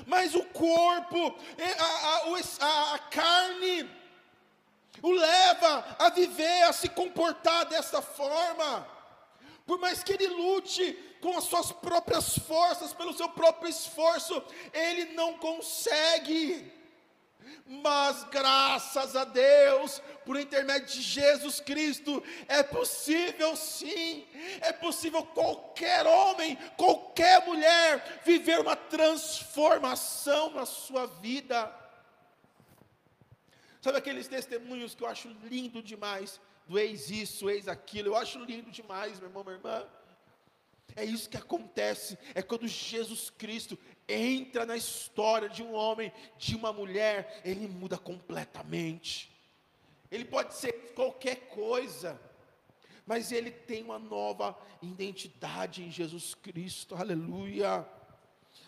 mas 0.05 0.35
o 0.35 0.43
corpo, 0.45 1.35
a, 1.79 1.83
a, 1.83 2.67
a, 2.67 2.95
a 2.95 2.99
carne, 2.99 3.89
o 5.01 5.11
leva 5.11 5.95
a 5.97 6.09
viver, 6.09 6.63
a 6.63 6.73
se 6.73 6.89
comportar 6.89 7.65
dessa 7.65 8.01
forma. 8.01 9.00
Por 9.71 9.79
mais 9.79 10.03
que 10.03 10.11
ele 10.11 10.27
lute 10.27 10.99
com 11.21 11.37
as 11.37 11.45
suas 11.45 11.71
próprias 11.71 12.37
forças, 12.39 12.91
pelo 12.91 13.13
seu 13.13 13.29
próprio 13.29 13.69
esforço, 13.69 14.43
ele 14.73 15.13
não 15.13 15.37
consegue. 15.37 16.69
Mas 17.65 18.25
graças 18.25 19.15
a 19.15 19.23
Deus, 19.23 20.01
por 20.25 20.37
intermédio 20.37 20.87
de 20.87 21.01
Jesus 21.01 21.61
Cristo, 21.61 22.21
é 22.49 22.61
possível 22.61 23.55
sim, 23.55 24.27
é 24.59 24.73
possível 24.73 25.23
qualquer 25.23 26.05
homem, 26.05 26.57
qualquer 26.75 27.45
mulher 27.45 28.21
viver 28.25 28.59
uma 28.59 28.75
transformação 28.75 30.49
na 30.49 30.65
sua 30.65 31.07
vida. 31.07 31.73
Sabe 33.79 33.99
aqueles 33.99 34.27
testemunhos 34.27 34.93
que 34.93 35.01
eu 35.01 35.07
acho 35.07 35.29
lindo 35.45 35.81
demais, 35.81 36.41
do 36.67 36.79
ex 36.79 37.09
isso, 37.09 37.49
ex 37.49 37.67
aquilo, 37.67 38.09
eu 38.09 38.15
acho 38.15 38.39
lindo 38.39 38.71
demais, 38.71 39.19
meu 39.19 39.29
irmão, 39.29 39.43
minha 39.43 39.55
irmã. 39.55 39.87
É 40.95 41.05
isso 41.05 41.29
que 41.29 41.37
acontece, 41.37 42.17
é 42.35 42.41
quando 42.41 42.67
Jesus 42.67 43.29
Cristo 43.29 43.77
entra 44.07 44.65
na 44.65 44.75
história 44.75 45.47
de 45.47 45.63
um 45.63 45.73
homem, 45.73 46.11
de 46.37 46.55
uma 46.55 46.73
mulher, 46.73 47.41
ele 47.45 47.67
muda 47.67 47.97
completamente. 47.97 49.31
Ele 50.11 50.25
pode 50.25 50.53
ser 50.53 50.93
qualquer 50.93 51.47
coisa, 51.47 52.19
mas 53.05 53.31
ele 53.31 53.51
tem 53.51 53.83
uma 53.83 53.97
nova 53.97 54.57
identidade 54.81 55.83
em 55.83 55.89
Jesus 55.89 56.35
Cristo. 56.35 56.95
Aleluia. 56.95 57.87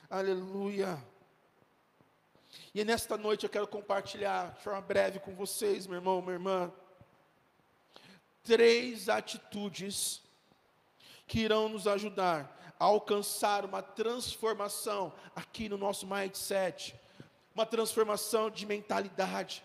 Aleluia. 0.10 1.04
E 2.74 2.84
nesta 2.86 3.18
noite 3.18 3.44
eu 3.44 3.50
quero 3.50 3.68
compartilhar 3.68 4.54
de 4.54 4.64
forma 4.64 4.82
breve 4.82 5.20
com 5.20 5.36
vocês, 5.36 5.86
meu 5.86 5.98
irmão, 5.98 6.22
minha 6.22 6.34
irmã, 6.34 6.72
três 8.44 9.10
atitudes 9.10 10.22
que 11.28 11.40
irão 11.40 11.70
nos 11.70 11.88
ajudar 11.88 12.60
a 12.80 12.86
alcançar 12.86 13.66
uma 13.66 13.82
transformação 13.82 15.14
aqui 15.36 15.70
no 15.70 15.78
nosso 15.78 16.06
mindset, 16.06 16.96
uma 17.56 17.66
transformação 17.66 18.50
de 18.50 18.66
mentalidade, 18.66 19.64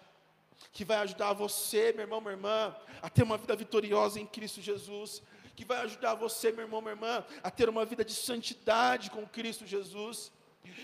que 0.72 0.84
vai 0.84 0.98
ajudar 0.98 1.32
você, 1.32 1.92
meu 1.92 2.02
irmão, 2.02 2.20
minha 2.20 2.32
irmã, 2.32 2.76
a 3.02 3.08
ter 3.10 3.22
uma 3.22 3.36
vida 3.36 3.56
vitoriosa 3.56 4.20
em 4.20 4.26
Cristo 4.26 4.60
Jesus, 4.60 5.22
que 5.56 5.64
vai 5.64 5.78
ajudar 5.78 6.14
você, 6.14 6.52
meu 6.52 6.64
irmão, 6.64 6.80
minha 6.80 6.92
irmã, 6.92 7.24
a 7.42 7.50
ter 7.50 7.68
uma 7.68 7.84
vida 7.84 8.04
de 8.04 8.14
santidade 8.14 9.10
com 9.10 9.26
Cristo 9.26 9.66
Jesus 9.66 10.30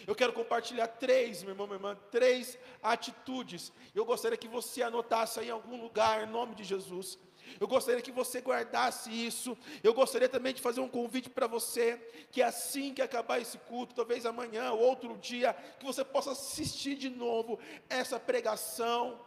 eu 0.07 0.15
quero 0.15 0.33
compartilhar 0.33 0.87
três, 0.89 1.43
meu 1.43 1.53
irmão, 1.53 1.67
minha 1.67 1.77
irmã, 1.77 1.97
três 2.11 2.59
atitudes. 2.83 3.73
Eu 3.95 4.05
gostaria 4.05 4.37
que 4.37 4.49
você 4.49 4.83
anotasse 4.83 5.41
aí 5.41 5.49
em 5.49 5.51
algum 5.51 5.81
lugar, 5.81 6.27
em 6.27 6.31
nome 6.31 6.55
de 6.55 6.65
Jesus. 6.65 7.19
Eu 7.61 7.69
gostaria 7.69 8.03
que 8.03 8.13
você 8.13 8.41
guardasse 8.41 9.11
isso. 9.11 9.57
Eu 9.83 9.95
gostaria 9.95 10.29
também 10.29 10.55
de 10.55 10.61
fazer 10.61 10.81
um 10.81 10.89
convite 10.89 11.31
para 11.31 11.47
você, 11.47 11.97
que 12.31 12.43
assim 12.43 12.93
que 12.93 13.03
acabar 13.03 13.41
esse 13.41 13.59
culto, 13.59 13.95
talvez 13.95 14.27
amanhã 14.27 14.73
ou 14.73 14.81
outro 14.81 15.17
dia, 15.19 15.55
que 15.79 15.85
você 15.85 16.05
possa 16.05 16.33
assistir 16.33 16.97
de 16.97 17.11
novo 17.11 17.59
essa 17.89 18.19
pregação. 18.19 19.21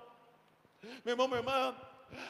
Meu 1.04 1.14
irmão, 1.14 1.28
minha 1.28 1.40
irmã, 1.40 1.76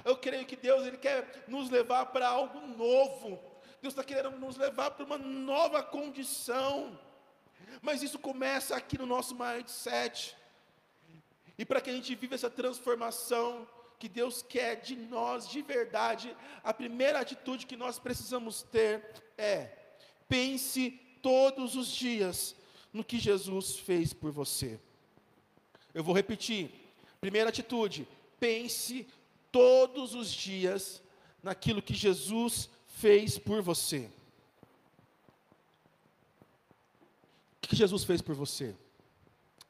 eu 0.03 0.17
creio 0.17 0.45
que 0.45 0.55
Deus 0.55 0.85
ele 0.85 0.97
quer 0.97 1.45
nos 1.47 1.69
levar 1.69 2.07
para 2.07 2.27
algo 2.27 2.59
novo. 2.67 3.39
Deus 3.81 3.93
está 3.93 4.03
querendo 4.03 4.37
nos 4.37 4.57
levar 4.57 4.91
para 4.91 5.05
uma 5.05 5.17
nova 5.17 5.83
condição. 5.83 6.99
Mas 7.81 8.01
isso 8.01 8.17
começa 8.17 8.75
aqui 8.75 8.97
no 8.97 9.05
nosso 9.05 9.35
mindset. 9.35 10.35
E 11.57 11.65
para 11.65 11.81
que 11.81 11.89
a 11.89 11.93
gente 11.93 12.13
viva 12.15 12.35
essa 12.35 12.49
transformação 12.49 13.67
que 13.99 14.07
Deus 14.07 14.41
quer 14.41 14.81
de 14.81 14.95
nós 14.95 15.47
de 15.47 15.61
verdade, 15.61 16.35
a 16.63 16.73
primeira 16.73 17.19
atitude 17.19 17.65
que 17.65 17.75
nós 17.75 17.99
precisamos 17.99 18.63
ter 18.63 19.03
é: 19.37 19.69
pense 20.27 20.91
todos 21.21 21.75
os 21.75 21.87
dias 21.87 22.55
no 22.93 23.03
que 23.03 23.19
Jesus 23.19 23.77
fez 23.77 24.13
por 24.13 24.31
você. 24.31 24.79
Eu 25.93 26.03
vou 26.03 26.15
repetir. 26.15 26.71
Primeira 27.19 27.49
atitude: 27.49 28.07
pense 28.39 29.07
todos 29.51 30.13
os 30.13 30.31
dias 30.31 31.01
naquilo 31.41 31.81
que 31.81 31.93
Jesus 31.93 32.69
fez 32.87 33.37
por 33.37 33.61
você. 33.61 34.09
que 37.67 37.75
Jesus 37.75 38.03
fez 38.03 38.21
por 38.21 38.33
você? 38.33 38.75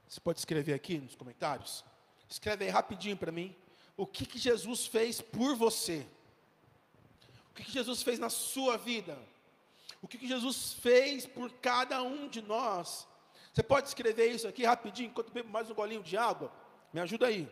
Você 0.08 0.20
pode 0.20 0.40
escrever 0.40 0.74
aqui 0.74 1.00
nos 1.00 1.16
comentários? 1.16 1.84
Escreve 2.30 2.66
aí 2.66 2.70
rapidinho 2.70 3.18
para 3.18 3.32
mim. 3.32 3.56
O 3.98 4.06
que, 4.06 4.26
que 4.26 4.38
Jesus 4.38 4.86
fez 4.86 5.20
por 5.20 5.56
você? 5.56 6.06
O 7.52 7.54
que, 7.56 7.64
que 7.64 7.72
Jesus 7.72 8.04
fez 8.04 8.20
na 8.20 8.30
sua 8.30 8.78
vida? 8.78 9.18
O 10.02 10.08
que, 10.08 10.18
que 10.20 10.28
Jesus 10.28 10.74
fez 10.74 11.26
por 11.26 11.52
cada 11.54 12.02
um 12.04 12.30
de 12.30 12.42
nós? 12.42 13.08
Você 13.52 13.64
pode 13.64 13.88
escrever 13.88 14.32
isso 14.32 14.48
aqui 14.48 14.64
rapidinho, 14.64 15.10
enquanto 15.10 15.30
eu 15.30 15.34
bebo 15.34 15.50
mais 15.50 15.70
um 15.70 15.74
golinho 15.74 16.04
de 16.04 16.16
água? 16.16 16.54
Me 16.94 17.02
ajuda 17.02 17.28
aí. 17.28 17.50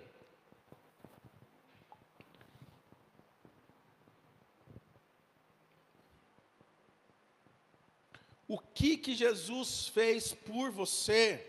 o 8.47 8.59
que 8.59 8.97
que 8.97 9.15
Jesus 9.15 9.87
fez 9.87 10.33
por 10.33 10.71
você. 10.71 11.45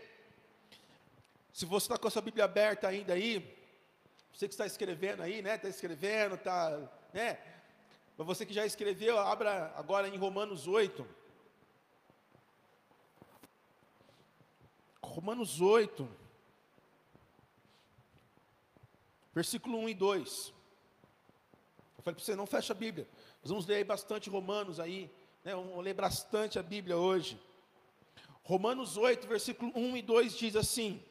Se 1.53 1.65
você 1.65 1.85
está 1.85 1.97
com 1.97 2.07
a 2.07 2.11
sua 2.11 2.21
Bíblia 2.21 2.45
aberta 2.45 2.87
ainda 2.87 3.13
aí, 3.13 3.56
você 4.37 4.47
que 4.47 4.53
está 4.53 4.67
escrevendo 4.67 5.23
aí, 5.23 5.41
né? 5.41 5.55
Está 5.55 5.67
escrevendo, 5.67 6.35
está, 6.35 6.69
né? 7.11 7.39
Mas 8.15 8.27
você 8.27 8.45
que 8.45 8.53
já 8.53 8.67
escreveu, 8.67 9.17
abra 9.17 9.73
agora 9.75 10.07
em 10.07 10.15
Romanos 10.15 10.67
8. 10.67 11.07
Romanos 15.01 15.59
8. 15.59 16.07
versículo 19.33 19.79
1 19.79 19.89
e 19.89 19.93
2. 19.95 20.53
Eu 21.97 22.03
falei 22.03 22.15
para 22.15 22.23
você, 22.23 22.35
não 22.35 22.45
fecha 22.45 22.73
a 22.73 22.75
Bíblia. 22.75 23.09
Nós 23.41 23.49
vamos 23.49 23.65
ler 23.65 23.77
aí 23.77 23.83
bastante 23.83 24.29
Romanos 24.29 24.79
aí, 24.79 25.09
né? 25.43 25.55
Vamos 25.55 25.83
ler 25.83 25.95
bastante 25.95 26.59
a 26.59 26.63
Bíblia 26.63 26.95
hoje. 26.95 27.41
Romanos 28.43 28.97
8, 28.97 29.27
versículo 29.27 29.71
1 29.75 29.97
e 29.97 30.01
2 30.03 30.37
diz 30.37 30.55
assim: 30.55 31.03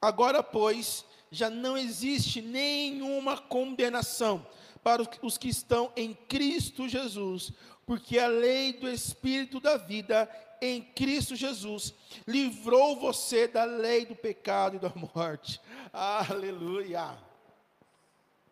Agora, 0.00 0.42
pois, 0.42 1.04
já 1.30 1.48
não 1.48 1.76
existe 1.76 2.42
nenhuma 2.42 3.38
condenação 3.38 4.44
para 4.82 5.02
os 5.22 5.38
que 5.38 5.48
estão 5.48 5.92
em 5.94 6.14
Cristo 6.14 6.88
Jesus, 6.88 7.52
porque 7.86 8.18
a 8.18 8.26
lei 8.26 8.72
do 8.72 8.88
Espírito 8.88 9.60
da 9.60 9.76
vida 9.76 10.28
em 10.60 10.82
Cristo 10.82 11.36
Jesus 11.36 11.94
livrou 12.26 12.96
você 12.96 13.46
da 13.46 13.64
lei 13.64 14.04
do 14.04 14.14
pecado 14.14 14.76
e 14.76 14.78
da 14.78 14.92
morte. 14.94 15.60
Aleluia! 15.92 17.16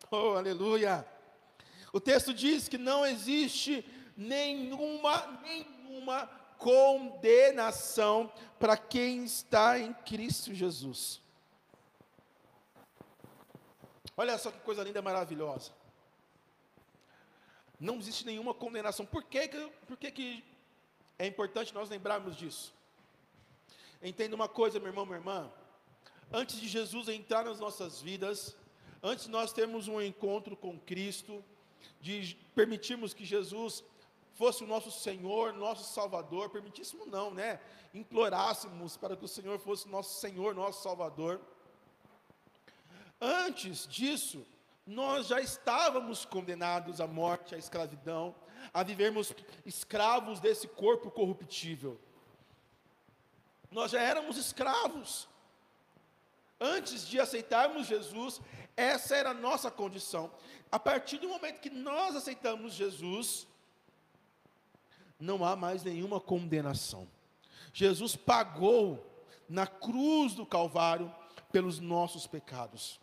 Oh, 0.09 0.35
aleluia! 0.37 1.05
O 1.91 1.99
texto 1.99 2.33
diz 2.33 2.67
que 2.67 2.77
não 2.77 3.05
existe 3.05 3.83
nenhuma, 4.15 5.39
nenhuma 5.43 6.27
condenação 6.57 8.31
para 8.59 8.75
quem 8.75 9.23
está 9.23 9.79
em 9.79 9.93
Cristo 9.93 10.53
Jesus. 10.53 11.21
Olha 14.19 14.37
só 14.37 14.51
que 14.51 14.59
coisa 14.59 14.83
linda 14.83 15.01
maravilhosa. 15.01 15.71
Não 17.79 17.95
existe 17.95 18.25
nenhuma 18.25 18.53
condenação. 18.53 19.05
Por 19.05 19.23
que, 19.23 19.47
por 19.87 19.95
que, 19.95 20.11
que 20.11 20.43
é 21.17 21.25
importante 21.25 21.73
nós 21.73 21.89
lembrarmos 21.89 22.35
disso? 22.35 22.73
Entenda 24.03 24.35
uma 24.35 24.49
coisa, 24.49 24.77
meu 24.77 24.89
irmão, 24.89 25.05
minha 25.05 25.19
irmã. 25.19 25.49
Antes 26.33 26.59
de 26.59 26.67
Jesus 26.67 27.07
entrar 27.07 27.45
nas 27.45 27.61
nossas 27.61 28.01
vidas, 28.01 28.57
antes 29.01 29.23
de 29.23 29.31
nós 29.31 29.53
termos 29.53 29.87
um 29.87 30.01
encontro 30.01 30.57
com 30.57 30.77
Cristo, 30.77 31.41
de 32.01 32.35
permitirmos 32.53 33.13
que 33.13 33.23
Jesus 33.23 33.85
fosse 34.33 34.65
o 34.65 34.67
nosso 34.67 34.91
Senhor, 34.91 35.53
nosso 35.53 35.93
Salvador, 35.93 36.49
permitíssemos 36.49 37.07
não, 37.07 37.33
né? 37.33 37.61
Implorássemos 37.93 38.97
para 38.97 39.15
que 39.15 39.23
o 39.23 39.29
Senhor 39.29 39.57
fosse 39.59 39.87
nosso 39.87 40.19
Senhor, 40.19 40.53
nosso 40.53 40.83
Salvador. 40.83 41.39
Antes 43.21 43.85
disso, 43.87 44.45
nós 44.85 45.27
já 45.27 45.39
estávamos 45.41 46.25
condenados 46.25 47.01
à 47.01 47.07
morte, 47.07 47.53
à 47.53 47.57
escravidão, 47.57 48.33
a 48.73 48.81
vivermos 48.83 49.33
escravos 49.65 50.39
desse 50.39 50.67
corpo 50.67 51.11
corruptível. 51.11 51.99
Nós 53.71 53.91
já 53.91 54.01
éramos 54.01 54.37
escravos. 54.37 55.27
Antes 56.59 57.07
de 57.07 57.19
aceitarmos 57.19 57.87
Jesus, 57.87 58.41
essa 58.75 59.15
era 59.15 59.29
a 59.31 59.33
nossa 59.33 59.69
condição. 59.69 60.31
A 60.71 60.79
partir 60.79 61.17
do 61.17 61.29
momento 61.29 61.59
que 61.59 61.69
nós 61.69 62.15
aceitamos 62.15 62.73
Jesus, 62.73 63.47
não 65.19 65.43
há 65.43 65.55
mais 65.55 65.83
nenhuma 65.83 66.19
condenação. 66.19 67.07
Jesus 67.73 68.15
pagou 68.15 69.05
na 69.47 69.67
cruz 69.67 70.33
do 70.33 70.45
Calvário 70.45 71.13
pelos 71.51 71.79
nossos 71.79 72.25
pecados. 72.25 72.99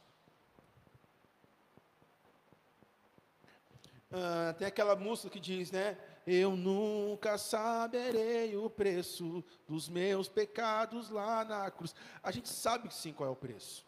Ah, 4.10 4.54
tem 4.56 4.66
aquela 4.66 4.94
música 4.94 5.28
que 5.28 5.40
diz, 5.40 5.70
né? 5.70 5.98
Eu 6.26 6.56
nunca 6.56 7.38
saberei 7.38 8.56
o 8.56 8.68
preço 8.70 9.44
dos 9.68 9.88
meus 9.88 10.28
pecados 10.28 11.10
lá 11.10 11.44
na 11.44 11.70
cruz. 11.70 11.94
A 12.22 12.30
gente 12.30 12.48
sabe 12.48 12.92
sim 12.92 13.12
qual 13.12 13.28
é 13.28 13.32
o 13.32 13.36
preço. 13.36 13.84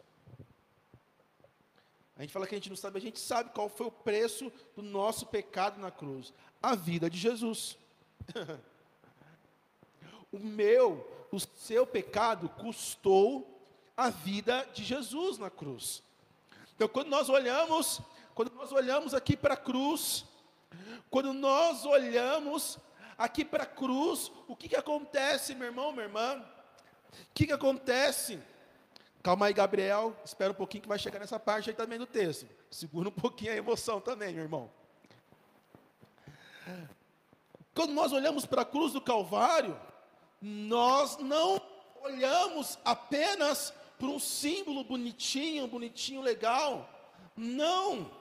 A 2.15 2.21
gente 2.21 2.33
fala 2.33 2.45
que 2.45 2.55
a 2.55 2.57
gente 2.57 2.69
não 2.69 2.75
sabe, 2.75 2.97
a 2.97 3.01
gente 3.01 3.19
sabe 3.19 3.51
qual 3.51 3.69
foi 3.69 3.87
o 3.87 3.91
preço 3.91 4.51
do 4.75 4.81
nosso 4.81 5.25
pecado 5.25 5.79
na 5.79 5.89
cruz. 5.89 6.33
A 6.61 6.75
vida 6.75 7.09
de 7.09 7.17
Jesus. 7.17 7.77
o 10.31 10.37
meu, 10.37 11.27
o 11.31 11.39
seu 11.39 11.87
pecado 11.87 12.49
custou 12.49 13.57
a 13.95 14.09
vida 14.09 14.67
de 14.73 14.83
Jesus 14.83 15.37
na 15.37 15.49
cruz. 15.49 16.03
Então, 16.75 16.89
quando 16.89 17.07
nós 17.07 17.29
olhamos 17.29 18.01
quando 18.39 18.55
nós 18.55 18.71
olhamos 18.71 19.13
aqui 19.13 19.35
para 19.35 19.55
a 19.55 19.57
cruz, 19.57 20.23
quando 21.09 21.33
nós 21.33 21.83
olhamos 21.83 22.79
aqui 23.17 23.43
para 23.43 23.63
a 23.63 23.65
cruz, 23.65 24.31
o 24.47 24.55
que, 24.55 24.69
que 24.69 24.77
acontece, 24.77 25.53
meu 25.53 25.67
irmão, 25.67 25.91
minha 25.91 26.05
irmã? 26.05 26.41
O 27.11 27.33
que, 27.33 27.47
que 27.47 27.51
acontece? 27.51 28.39
Calma 29.21 29.47
aí, 29.47 29.53
Gabriel, 29.53 30.15
espera 30.23 30.53
um 30.53 30.55
pouquinho 30.55 30.83
que 30.83 30.87
vai 30.87 30.97
chegar 30.97 31.19
nessa 31.19 31.37
parte 31.37 31.69
aí 31.69 31.75
também 31.75 31.99
do 31.99 32.05
texto. 32.05 32.47
Segura 32.71 33.09
um 33.09 33.11
pouquinho 33.11 33.51
a 33.51 33.57
emoção 33.57 33.99
também, 33.99 34.33
meu 34.33 34.43
irmão. 34.45 34.71
Quando 37.75 37.91
nós 37.91 38.13
olhamos 38.13 38.45
para 38.45 38.61
a 38.61 38.65
cruz 38.65 38.93
do 38.93 39.01
Calvário, 39.01 39.77
nós 40.41 41.17
não 41.17 41.61
olhamos 42.01 42.79
apenas 42.85 43.73
para 43.97 44.07
um 44.07 44.17
símbolo 44.17 44.85
bonitinho, 44.85 45.67
bonitinho, 45.67 46.21
legal. 46.21 46.89
Não. 47.35 48.17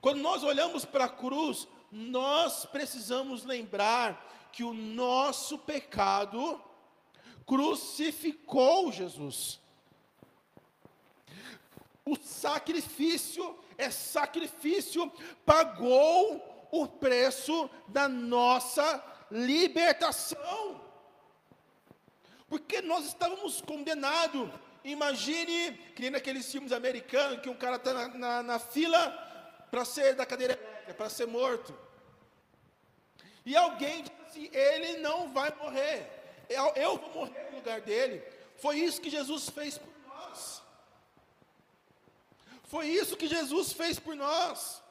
Quando 0.00 0.20
nós 0.20 0.42
olhamos 0.42 0.84
para 0.84 1.04
a 1.04 1.08
cruz, 1.08 1.66
nós 1.90 2.64
precisamos 2.66 3.44
lembrar 3.44 4.48
que 4.52 4.62
o 4.62 4.72
nosso 4.72 5.58
pecado 5.58 6.60
crucificou 7.46 8.92
Jesus. 8.92 9.60
O 12.04 12.16
sacrifício 12.16 13.58
é 13.76 13.90
sacrifício, 13.90 15.10
pagou 15.44 16.68
o 16.70 16.86
preço 16.86 17.68
da 17.88 18.08
nossa 18.08 19.02
libertação. 19.30 20.80
Porque 22.48 22.80
nós 22.80 23.06
estávamos 23.06 23.60
condenados. 23.60 24.48
Imagine, 24.84 25.72
que 25.94 26.02
nem 26.02 26.10
naqueles 26.10 26.50
filmes 26.50 26.72
americanos, 26.72 27.40
que 27.40 27.50
um 27.50 27.54
cara 27.54 27.76
está 27.76 27.92
na, 27.92 28.08
na, 28.08 28.42
na 28.42 28.58
fila 28.58 29.27
para 29.70 29.84
ser 29.84 30.14
da 30.14 30.26
cadeira 30.26 30.54
elétrica, 30.54 30.94
para 30.94 31.08
ser 31.08 31.26
morto. 31.26 31.76
E 33.44 33.56
alguém 33.56 34.02
disse 34.02 34.22
assim: 34.26 34.50
ele 34.52 34.98
não 34.98 35.32
vai 35.32 35.54
morrer, 35.56 36.06
eu, 36.48 36.66
eu 36.74 36.98
vou 36.98 37.10
morrer 37.10 37.50
no 37.50 37.56
lugar 37.56 37.80
dele. 37.80 38.22
Foi 38.56 38.78
isso 38.78 39.00
que 39.00 39.10
Jesus 39.10 39.48
fez 39.48 39.78
por 39.78 39.92
nós. 40.06 40.62
Foi 42.64 42.86
isso 42.86 43.16
que 43.16 43.26
Jesus 43.26 43.72
fez 43.72 43.98
por 43.98 44.14
nós. 44.14 44.82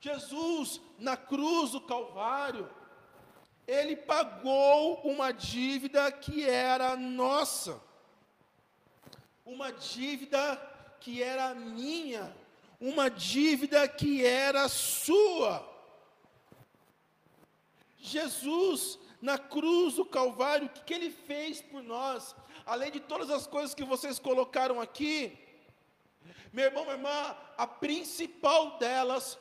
Jesus, 0.00 0.80
na 0.98 1.16
cruz 1.16 1.70
do 1.70 1.80
Calvário, 1.80 2.70
ele 3.66 3.96
pagou 3.96 5.00
uma 5.02 5.32
dívida 5.32 6.12
que 6.12 6.48
era 6.48 6.94
nossa, 6.94 7.80
uma 9.44 9.72
dívida 9.72 10.56
que 11.00 11.22
era 11.22 11.54
minha, 11.54 12.34
uma 12.84 13.08
dívida 13.08 13.88
que 13.88 14.26
era 14.26 14.68
sua. 14.68 15.66
Jesus, 17.96 18.98
na 19.22 19.38
cruz 19.38 19.94
do 19.94 20.04
Calvário, 20.04 20.66
o 20.66 20.68
que, 20.68 20.84
que 20.84 20.92
ele 20.92 21.10
fez 21.10 21.62
por 21.62 21.82
nós? 21.82 22.36
Além 22.66 22.92
de 22.92 23.00
todas 23.00 23.30
as 23.30 23.46
coisas 23.46 23.74
que 23.74 23.82
vocês 23.82 24.18
colocaram 24.18 24.82
aqui, 24.82 25.38
meu 26.52 26.66
irmão, 26.66 26.84
minha 26.84 26.96
irmã, 26.96 27.36
a 27.56 27.66
principal 27.66 28.76
delas 28.76 29.38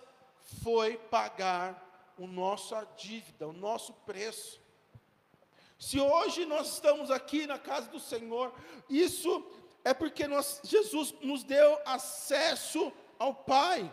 foi 0.63 0.95
pagar 0.97 2.13
o 2.17 2.25
nossa 2.25 2.87
dívida, 2.95 3.45
o 3.45 3.51
nosso 3.51 3.91
preço. 4.05 4.61
Se 5.77 5.99
hoje 5.99 6.45
nós 6.45 6.75
estamos 6.75 7.11
aqui 7.11 7.45
na 7.45 7.59
casa 7.59 7.89
do 7.89 7.99
Senhor, 7.99 8.53
isso 8.89 9.45
é 9.83 9.93
porque 9.93 10.29
nós, 10.29 10.61
Jesus 10.63 11.13
nos 11.21 11.43
deu 11.43 11.77
acesso 11.85 12.93
ao 13.19 13.33
Pai. 13.33 13.91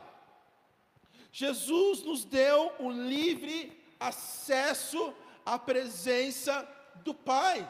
Jesus 1.33 2.03
nos 2.03 2.25
deu 2.25 2.73
o 2.79 2.91
livre 2.91 3.79
acesso 3.99 5.15
à 5.45 5.59
presença 5.59 6.67
do 6.97 7.15
Pai. 7.15 7.69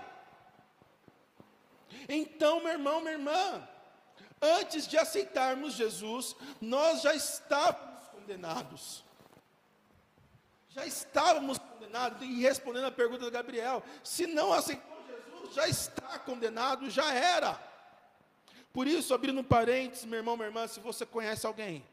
Então, 2.08 2.60
meu 2.60 2.72
irmão, 2.72 3.00
minha 3.00 3.12
irmã, 3.12 3.68
antes 4.40 4.86
de 4.86 4.96
aceitarmos 4.96 5.74
Jesus, 5.74 6.34
nós 6.60 7.02
já 7.02 7.14
estávamos 7.14 8.08
condenados. 8.08 9.04
Já 10.70 10.86
estávamos 10.86 11.58
condenados, 11.58 12.22
e 12.22 12.40
respondendo 12.42 12.86
a 12.86 12.92
pergunta 12.92 13.24
do 13.24 13.30
Gabriel, 13.30 13.82
se 14.04 14.26
não 14.26 14.52
aceitou 14.52 14.98
Jesus, 15.06 15.54
já 15.54 15.68
está 15.68 16.18
condenado, 16.20 16.88
já 16.88 17.12
era. 17.12 17.69
Por 18.72 18.87
isso, 18.87 19.12
abrindo 19.12 19.40
um 19.40 19.44
parênteses, 19.44 20.04
meu 20.04 20.18
irmão, 20.18 20.37
minha 20.37 20.48
irmã, 20.48 20.66
se 20.66 20.80
você 20.80 21.04
conhece 21.04 21.46
alguém 21.46 21.85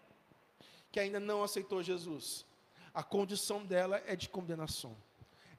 que 0.91 0.99
ainda 0.99 1.19
não 1.19 1.43
aceitou 1.43 1.81
Jesus, 1.81 2.45
a 2.93 3.03
condição 3.03 3.65
dela 3.65 4.01
é 4.05 4.15
de 4.15 4.29
condenação. 4.29 4.95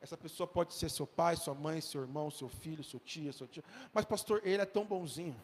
Essa 0.01 0.17
pessoa 0.17 0.47
pode 0.47 0.75
ser 0.75 0.89
seu 0.91 1.07
pai, 1.07 1.37
sua 1.37 1.55
mãe, 1.55 1.81
seu 1.81 2.03
irmão, 2.03 2.31
seu 2.31 2.49
filho, 2.49 2.85
sua 2.85 3.01
tia, 3.01 3.33
seu 3.33 3.49
tio. 3.49 3.65
Mas, 3.93 4.05
pastor, 4.05 4.41
ele 4.45 4.63
é 4.63 4.67
tão 4.67 4.85
bonzinho. 4.85 5.41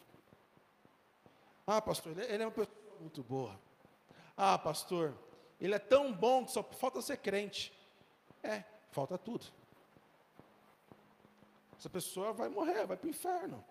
Ah, 1.67 1.81
pastor, 1.81 2.13
ele, 2.13 2.33
ele 2.33 2.43
é 2.43 2.45
uma 2.45 2.51
pessoa 2.51 2.77
muito 2.99 3.21
boa. 3.23 3.59
Ah, 4.37 4.57
pastor, 4.57 5.13
ele 5.59 5.73
é 5.73 5.79
tão 5.79 6.11
bom 6.13 6.45
que 6.45 6.51
só 6.51 6.63
falta 6.63 7.01
ser 7.01 7.17
crente. 7.17 7.73
É, 8.41 8.63
falta 8.91 9.17
tudo. 9.17 9.45
Essa 11.77 11.89
pessoa 11.89 12.31
vai 12.31 12.47
morrer, 12.47 12.85
vai 12.85 12.95
para 12.95 13.07
o 13.07 13.09
inferno. 13.09 13.63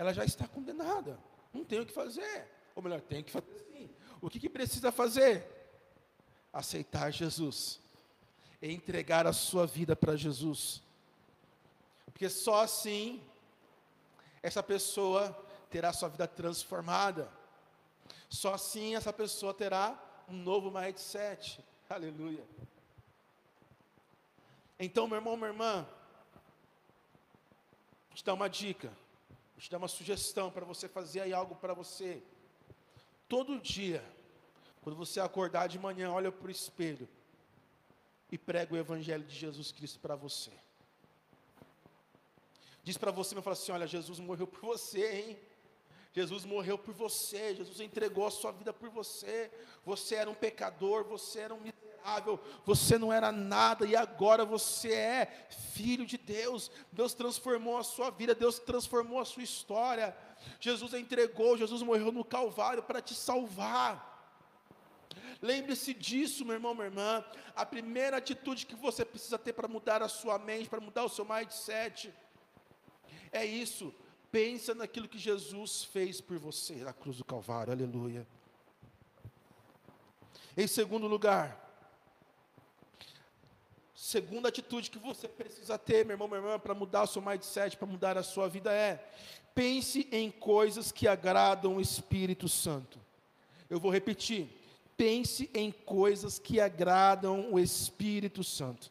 Ela 0.00 0.14
já 0.14 0.24
está 0.24 0.48
condenada. 0.48 1.20
Não 1.52 1.62
tem 1.62 1.78
o 1.78 1.84
que 1.84 1.92
fazer. 1.92 2.48
Ou 2.74 2.82
melhor, 2.82 3.02
tem 3.02 3.22
que 3.22 3.30
fazer 3.30 3.66
sim. 3.70 3.90
O 4.18 4.30
que, 4.30 4.40
que 4.40 4.48
precisa 4.48 4.90
fazer? 4.90 5.46
Aceitar 6.50 7.10
Jesus. 7.10 7.78
Entregar 8.62 9.26
a 9.26 9.32
sua 9.34 9.66
vida 9.66 9.94
para 9.94 10.16
Jesus. 10.16 10.82
Porque 12.06 12.30
só 12.30 12.62
assim 12.62 13.22
essa 14.42 14.62
pessoa 14.62 15.38
terá 15.68 15.92
sua 15.92 16.08
vida 16.08 16.26
transformada. 16.26 17.30
Só 18.30 18.54
assim 18.54 18.96
essa 18.96 19.12
pessoa 19.12 19.52
terá 19.52 20.02
um 20.26 20.34
novo 20.34 20.70
mindset. 20.70 21.62
Aleluia. 21.90 22.42
Então, 24.78 25.06
meu 25.06 25.18
irmão, 25.18 25.36
minha 25.36 25.48
irmã, 25.48 25.86
te 28.14 28.24
dar 28.24 28.32
uma 28.32 28.48
dica, 28.48 28.90
vou 29.60 29.64
te 29.64 29.70
dar 29.70 29.76
uma 29.76 29.88
sugestão 29.88 30.50
para 30.50 30.64
você 30.64 30.88
fazer 30.88 31.20
aí 31.20 31.34
algo 31.34 31.54
para 31.54 31.74
você. 31.74 32.22
Todo 33.28 33.60
dia, 33.60 34.02
quando 34.80 34.96
você 34.96 35.20
acordar 35.20 35.68
de 35.68 35.78
manhã, 35.78 36.10
olha 36.10 36.32
para 36.32 36.48
o 36.48 36.50
espelho 36.50 37.06
e 38.32 38.38
prega 38.38 38.72
o 38.72 38.78
Evangelho 38.78 39.22
de 39.22 39.36
Jesus 39.36 39.70
Cristo 39.70 40.00
para 40.00 40.16
você. 40.16 40.50
Diz 42.82 42.96
para 42.96 43.10
você, 43.10 43.34
me 43.34 43.42
fala 43.42 43.52
assim: 43.52 43.70
olha, 43.70 43.86
Jesus 43.86 44.18
morreu 44.18 44.46
por 44.46 44.60
você, 44.60 45.20
hein? 45.20 45.38
Jesus 46.10 46.46
morreu 46.46 46.78
por 46.78 46.94
você, 46.94 47.54
Jesus 47.54 47.80
entregou 47.80 48.26
a 48.26 48.30
sua 48.30 48.52
vida 48.52 48.72
por 48.72 48.88
você. 48.88 49.50
Você 49.84 50.14
era 50.14 50.30
um 50.30 50.34
pecador, 50.34 51.04
você 51.04 51.40
era 51.40 51.54
um 51.54 51.60
miserável, 51.60 51.79
você 52.64 52.98
não 52.98 53.12
era 53.12 53.30
nada 53.32 53.86
e 53.86 53.94
agora 53.96 54.44
você 54.44 54.92
é 54.92 55.46
filho 55.72 56.06
de 56.06 56.16
Deus. 56.18 56.70
Deus 56.92 57.14
transformou 57.14 57.78
a 57.78 57.84
sua 57.84 58.10
vida, 58.10 58.34
Deus 58.34 58.58
transformou 58.58 59.18
a 59.18 59.24
sua 59.24 59.42
história. 59.42 60.16
Jesus 60.58 60.94
entregou, 60.94 61.56
Jesus 61.56 61.82
morreu 61.82 62.12
no 62.12 62.24
Calvário 62.24 62.82
para 62.82 63.00
te 63.00 63.14
salvar. 63.14 64.08
Lembre-se 65.42 65.94
disso, 65.94 66.44
meu 66.44 66.54
irmão, 66.54 66.74
minha 66.74 66.86
irmã. 66.86 67.24
A 67.56 67.64
primeira 67.64 68.18
atitude 68.18 68.66
que 68.66 68.74
você 68.74 69.04
precisa 69.04 69.38
ter 69.38 69.52
para 69.52 69.68
mudar 69.68 70.02
a 70.02 70.08
sua 70.08 70.38
mente, 70.38 70.68
para 70.68 70.80
mudar 70.80 71.04
o 71.04 71.08
seu 71.08 71.24
mindset, 71.24 72.12
é 73.32 73.44
isso. 73.44 73.94
Pensa 74.30 74.74
naquilo 74.74 75.08
que 75.08 75.18
Jesus 75.18 75.84
fez 75.84 76.20
por 76.20 76.38
você 76.38 76.76
na 76.76 76.92
cruz 76.92 77.16
do 77.16 77.24
Calvário. 77.24 77.72
Aleluia. 77.72 78.26
Em 80.56 80.66
segundo 80.66 81.06
lugar, 81.06 81.69
segunda 84.00 84.48
atitude 84.48 84.90
que 84.90 84.98
você 84.98 85.28
precisa 85.28 85.76
ter, 85.76 86.06
meu 86.06 86.14
irmão, 86.14 86.26
minha 86.26 86.40
irmã, 86.40 86.58
para 86.58 86.74
mudar 86.74 87.02
o 87.02 87.06
seu 87.06 87.20
mindset, 87.20 87.76
para 87.76 87.86
mudar 87.86 88.16
a 88.16 88.22
sua 88.22 88.48
vida 88.48 88.72
é: 88.72 89.06
pense 89.54 90.08
em 90.10 90.30
coisas 90.30 90.90
que 90.90 91.06
agradam 91.06 91.76
o 91.76 91.80
Espírito 91.82 92.48
Santo. 92.48 92.98
Eu 93.68 93.78
vou 93.78 93.92
repetir. 93.92 94.48
Pense 94.96 95.50
em 95.52 95.70
coisas 95.70 96.38
que 96.38 96.58
agradam 96.60 97.52
o 97.52 97.58
Espírito 97.58 98.42
Santo. 98.42 98.90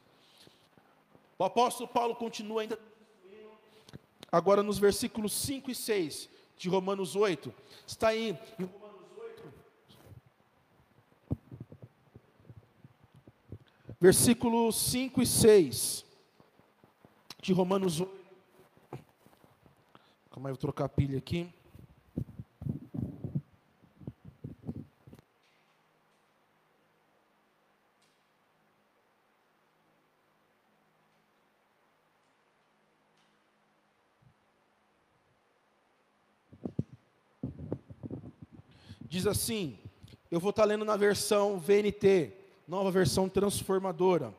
O 1.40 1.44
apóstolo 1.44 1.88
Paulo 1.88 2.16
continua 2.16 2.62
ainda 2.62 2.80
agora 4.32 4.62
nos 4.62 4.78
versículos 4.78 5.34
5 5.34 5.72
e 5.72 5.76
6 5.76 6.30
de 6.56 6.70
Romanos 6.70 7.16
8. 7.16 7.52
Está 7.86 8.10
aí 8.10 8.38
em 8.60 8.64
Romanos 8.64 9.10
8. 9.18 9.54
Versículos 14.00 14.76
5 14.78 15.22
e 15.22 15.26
6 15.26 16.06
de 17.42 17.54
Romanos 17.54 18.00
8. 18.00 18.12
Calma 20.32 20.50
aí, 20.50 20.54
vou 20.54 20.58
trocar 20.58 20.86
a 20.86 20.90
pilha 20.90 21.18
aqui. 21.18 21.54
diz 39.10 39.28
assim: 39.28 39.78
eu 40.32 40.40
vou 40.40 40.52
estar 40.52 40.64
lendo 40.64 40.86
na 40.86 40.96
versão 40.96 41.60
VNT, 41.60 42.32
nova 42.70 42.92
versão 42.92 43.28
transformadora. 43.28 44.32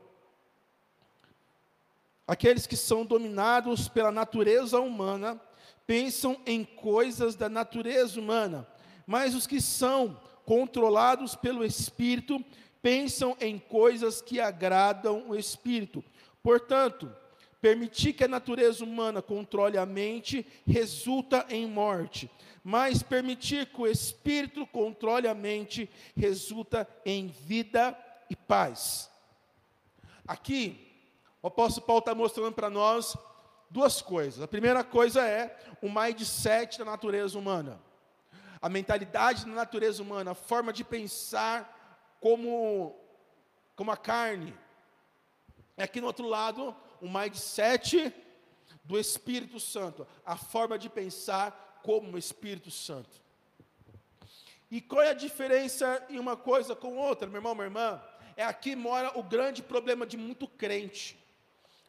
Aqueles 2.28 2.64
que 2.64 2.76
são 2.76 3.04
dominados 3.04 3.88
pela 3.88 4.12
natureza 4.12 4.78
humana 4.78 5.40
pensam 5.84 6.40
em 6.46 6.64
coisas 6.64 7.34
da 7.34 7.48
natureza 7.48 8.20
humana, 8.20 8.64
mas 9.04 9.34
os 9.34 9.48
que 9.48 9.60
são 9.60 10.20
controlados 10.46 11.34
pelo 11.34 11.64
Espírito 11.64 12.42
pensam 12.80 13.36
em 13.40 13.58
coisas 13.58 14.22
que 14.22 14.38
agradam 14.38 15.28
o 15.28 15.34
Espírito. 15.34 16.04
Portanto, 16.40 17.12
permitir 17.60 18.12
que 18.12 18.22
a 18.22 18.28
natureza 18.28 18.84
humana 18.84 19.20
controle 19.20 19.76
a 19.76 19.84
mente 19.84 20.46
resulta 20.64 21.44
em 21.50 21.66
morte 21.66 22.30
mas 22.62 23.02
permitir 23.02 23.66
que 23.66 23.80
o 23.80 23.86
espírito 23.86 24.66
controle 24.66 25.26
a 25.26 25.34
mente 25.34 25.88
resulta 26.14 26.86
em 27.04 27.28
vida 27.28 27.96
e 28.30 28.36
paz. 28.36 29.10
Aqui, 30.26 30.88
o 31.42 31.48
apóstolo 31.48 31.86
Paulo 31.86 31.98
está 31.98 32.14
mostrando 32.14 32.52
para 32.52 32.70
nós 32.70 33.16
duas 33.68 34.00
coisas. 34.00 34.42
A 34.42 34.48
primeira 34.48 34.84
coisa 34.84 35.26
é 35.26 35.58
o 35.82 35.90
mindset 35.90 36.78
da 36.78 36.84
natureza 36.84 37.36
humana. 37.36 37.80
A 38.62 38.68
mentalidade 38.68 39.44
da 39.44 39.52
natureza 39.52 40.02
humana, 40.02 40.30
a 40.30 40.34
forma 40.34 40.72
de 40.72 40.84
pensar 40.84 42.16
como, 42.20 42.96
como 43.74 43.90
a 43.90 43.96
carne. 43.96 44.56
E 45.76 45.82
aqui 45.82 46.00
no 46.00 46.06
outro 46.06 46.28
lado, 46.28 46.76
o 47.00 47.08
mindset 47.08 48.14
do 48.84 48.98
Espírito 48.98 49.58
Santo, 49.58 50.06
a 50.24 50.36
forma 50.36 50.78
de 50.78 50.88
pensar 50.88 51.80
como 51.82 52.12
o 52.12 52.18
Espírito 52.18 52.70
Santo. 52.70 53.20
E 54.70 54.80
qual 54.80 55.02
é 55.02 55.10
a 55.10 55.14
diferença 55.14 56.04
em 56.08 56.18
uma 56.18 56.36
coisa 56.36 56.76
com 56.76 56.96
outra, 56.96 57.26
meu 57.26 57.38
irmão, 57.38 57.54
minha 57.54 57.66
irmã? 57.66 58.00
É 58.40 58.44
aqui 58.44 58.74
mora 58.74 59.18
o 59.18 59.22
grande 59.22 59.62
problema 59.62 60.06
de 60.06 60.16
muito 60.16 60.48
crente. 60.48 61.14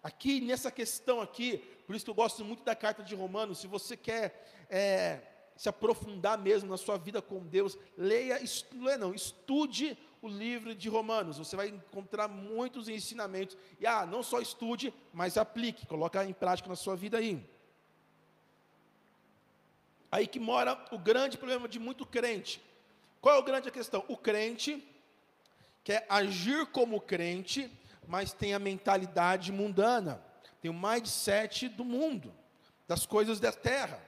Aqui 0.03 0.41
nessa 0.41 0.69
questão 0.69 1.21
aqui, 1.21 1.59
por 1.87 1.95
isso 1.95 2.03
que 2.03 2.11
eu 2.11 2.15
gosto 2.23 2.43
muito 2.43 2.61
da 2.61 2.75
carta 2.75 3.01
de 3.01 3.15
Romanos. 3.15 3.59
Se 3.59 3.67
você 3.67 3.95
quer 3.95 4.65
é, 4.69 5.21
se 5.55 5.69
aprofundar 5.69 6.37
mesmo 6.37 6.69
na 6.69 6.75
sua 6.75 6.97
vida 6.97 7.21
com 7.21 7.39
Deus, 7.39 7.77
leia, 7.97 8.43
estu, 8.43 8.83
leia 8.83 8.97
não, 8.97 9.13
estude 9.13 9.97
o 10.21 10.27
livro 10.27 10.75
de 10.75 10.89
Romanos. 10.89 11.37
Você 11.37 11.55
vai 11.55 11.69
encontrar 11.69 12.27
muitos 12.27 12.89
ensinamentos. 12.89 13.57
E 13.79 13.87
ah, 13.87 14.05
não 14.05 14.21
só 14.21 14.41
estude, 14.41 14.93
mas 15.13 15.37
aplique, 15.37 15.87
coloque 15.87 16.17
em 16.17 16.33
prática 16.33 16.67
na 16.67 16.75
sua 16.75 16.97
vida 16.97 17.17
aí. 17.17 17.41
Aí 20.11 20.27
que 20.27 20.37
mora 20.37 20.77
o 20.91 20.97
grande 20.97 21.37
problema 21.37 21.69
de 21.69 21.79
muito 21.79 22.05
crente. 22.05 22.61
Qual 23.21 23.37
é 23.37 23.39
o 23.39 23.43
grande 23.43 23.71
questão? 23.71 24.03
O 24.09 24.17
crente 24.17 24.85
quer 25.83 26.05
agir 26.09 26.65
como 26.67 27.01
crente, 27.01 27.71
mas 28.07 28.33
tem 28.33 28.53
a 28.53 28.59
mentalidade 28.59 29.51
mundana, 29.51 30.23
tem 30.61 30.69
o 30.69 30.73
mindset 30.73 31.69
do 31.69 31.85
mundo, 31.85 32.33
das 32.87 33.05
coisas 33.05 33.39
da 33.39 33.51
terra. 33.51 33.99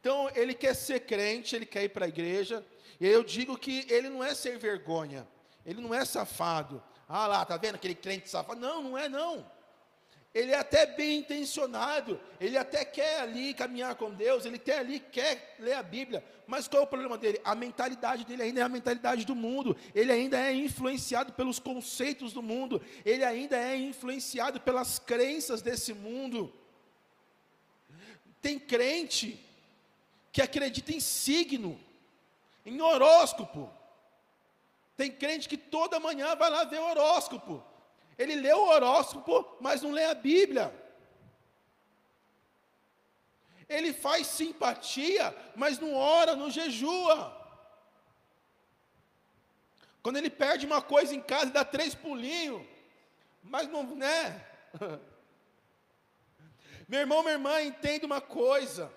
Então, 0.00 0.30
ele 0.34 0.54
quer 0.54 0.74
ser 0.74 1.00
crente, 1.00 1.56
ele 1.56 1.66
quer 1.66 1.84
ir 1.84 1.88
para 1.90 2.06
a 2.06 2.08
igreja, 2.08 2.64
e 3.00 3.06
eu 3.06 3.22
digo 3.22 3.56
que 3.58 3.86
ele 3.88 4.08
não 4.08 4.22
é 4.22 4.34
ser 4.34 4.58
vergonha, 4.58 5.26
ele 5.64 5.80
não 5.80 5.94
é 5.94 6.04
safado. 6.04 6.82
Ah 7.08 7.26
lá, 7.26 7.44
tá 7.44 7.56
vendo 7.56 7.76
aquele 7.76 7.94
crente 7.94 8.28
safado? 8.28 8.60
Não, 8.60 8.82
não 8.82 8.98
é 8.98 9.08
não 9.08 9.57
ele 10.34 10.52
é 10.52 10.58
até 10.58 10.86
bem 10.86 11.18
intencionado, 11.18 12.20
ele 12.40 12.56
até 12.56 12.84
quer 12.84 13.20
ali 13.20 13.54
caminhar 13.54 13.94
com 13.94 14.10
Deus, 14.10 14.44
ele 14.44 14.56
até 14.56 14.78
ali 14.78 15.00
quer 15.00 15.56
ler 15.58 15.72
a 15.72 15.82
Bíblia, 15.82 16.24
mas 16.46 16.68
qual 16.68 16.82
é 16.82 16.84
o 16.84 16.88
problema 16.88 17.16
dele? 17.16 17.40
A 17.44 17.54
mentalidade 17.54 18.24
dele 18.24 18.42
ainda 18.42 18.60
é 18.60 18.62
a 18.62 18.68
mentalidade 18.68 19.24
do 19.24 19.34
mundo, 19.34 19.76
ele 19.94 20.12
ainda 20.12 20.38
é 20.38 20.52
influenciado 20.52 21.32
pelos 21.32 21.58
conceitos 21.58 22.32
do 22.32 22.42
mundo, 22.42 22.80
ele 23.04 23.24
ainda 23.24 23.56
é 23.56 23.76
influenciado 23.76 24.60
pelas 24.60 24.98
crenças 24.98 25.62
desse 25.62 25.92
mundo. 25.92 26.52
Tem 28.40 28.58
crente 28.58 29.44
que 30.30 30.42
acredita 30.42 30.92
em 30.92 31.00
signo, 31.00 31.80
em 32.64 32.80
horóscopo. 32.80 33.70
Tem 34.96 35.10
crente 35.10 35.48
que 35.48 35.56
toda 35.56 35.98
manhã 35.98 36.36
vai 36.36 36.50
lá 36.50 36.64
ver 36.64 36.80
horóscopo. 36.80 37.64
Ele 38.18 38.34
lê 38.34 38.52
o 38.52 38.66
horóscopo, 38.66 39.56
mas 39.60 39.80
não 39.80 39.92
lê 39.92 40.04
a 40.04 40.14
Bíblia. 40.14 40.74
Ele 43.68 43.92
faz 43.92 44.26
simpatia, 44.26 45.36
mas 45.54 45.78
não 45.78 45.94
ora, 45.94 46.34
não 46.34 46.50
jejua. 46.50 47.36
Quando 50.02 50.16
ele 50.16 50.30
perde 50.30 50.66
uma 50.66 50.82
coisa 50.82 51.14
em 51.14 51.20
casa, 51.20 51.50
dá 51.50 51.64
três 51.64 51.94
pulinhos, 51.94 52.66
mas 53.42 53.68
não, 53.68 53.84
né? 53.94 54.44
Meu 56.88 57.00
irmão, 57.00 57.22
minha 57.22 57.34
irmã, 57.34 57.60
entenda 57.60 58.06
uma 58.06 58.20
coisa. 58.20 58.90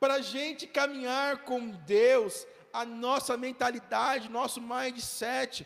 Para 0.00 0.14
a 0.14 0.20
gente 0.20 0.66
caminhar 0.66 1.44
com 1.44 1.70
Deus, 1.70 2.44
a 2.72 2.84
nossa 2.84 3.36
mentalidade, 3.36 4.28
nosso 4.28 4.60
mindset, 4.60 5.64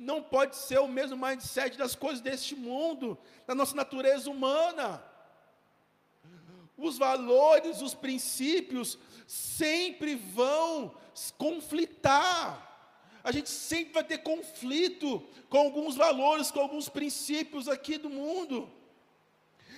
não 0.00 0.22
pode 0.22 0.56
ser 0.56 0.78
o 0.78 0.88
mesmo 0.88 1.14
mindset 1.14 1.76
das 1.76 1.94
coisas 1.94 2.22
deste 2.22 2.56
mundo, 2.56 3.18
da 3.46 3.54
nossa 3.54 3.76
natureza 3.76 4.30
humana. 4.30 5.04
Os 6.74 6.96
valores, 6.96 7.82
os 7.82 7.94
princípios 7.94 8.98
sempre 9.26 10.14
vão 10.14 10.94
conflitar. 11.36 12.66
A 13.22 13.30
gente 13.30 13.50
sempre 13.50 13.92
vai 13.92 14.02
ter 14.02 14.18
conflito 14.18 15.22
com 15.50 15.58
alguns 15.58 15.96
valores, 15.96 16.50
com 16.50 16.60
alguns 16.60 16.88
princípios 16.88 17.68
aqui 17.68 17.98
do 17.98 18.08
mundo. 18.08 18.72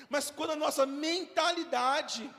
Mas 0.09 0.31
quando 0.31 0.51
a 0.51 0.57
nossa 0.57 0.87
mentalidade 0.87 2.31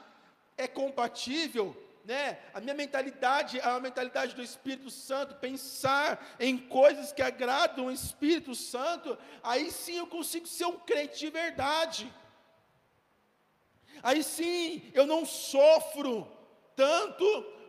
é 0.58 0.70
compatível, 0.70 1.76
né? 2.04 2.38
A 2.54 2.60
minha 2.60 2.74
mentalidade 2.74 3.60
a 3.62 3.80
mentalidade 3.80 4.36
do 4.36 4.42
Espírito 4.42 4.90
Santo, 4.90 5.36
pensar 5.36 6.36
em 6.40 6.58
coisas 6.58 7.12
que 7.12 7.22
agradam 7.22 7.86
o 7.86 7.92
Espírito 7.92 8.54
Santo, 8.54 9.18
aí 9.42 9.72
sim 9.72 9.98
eu 9.98 10.08
consigo 10.08 10.48
ser 10.48 10.66
um 10.66 10.78
crente 10.80 11.20
de 11.20 11.30
verdade. 11.30 12.14
Aí 14.02 14.24
sim 14.24 14.92
eu 14.94 15.06
não 15.06 15.26
sofro 15.26 16.28
tanto 16.76 17.26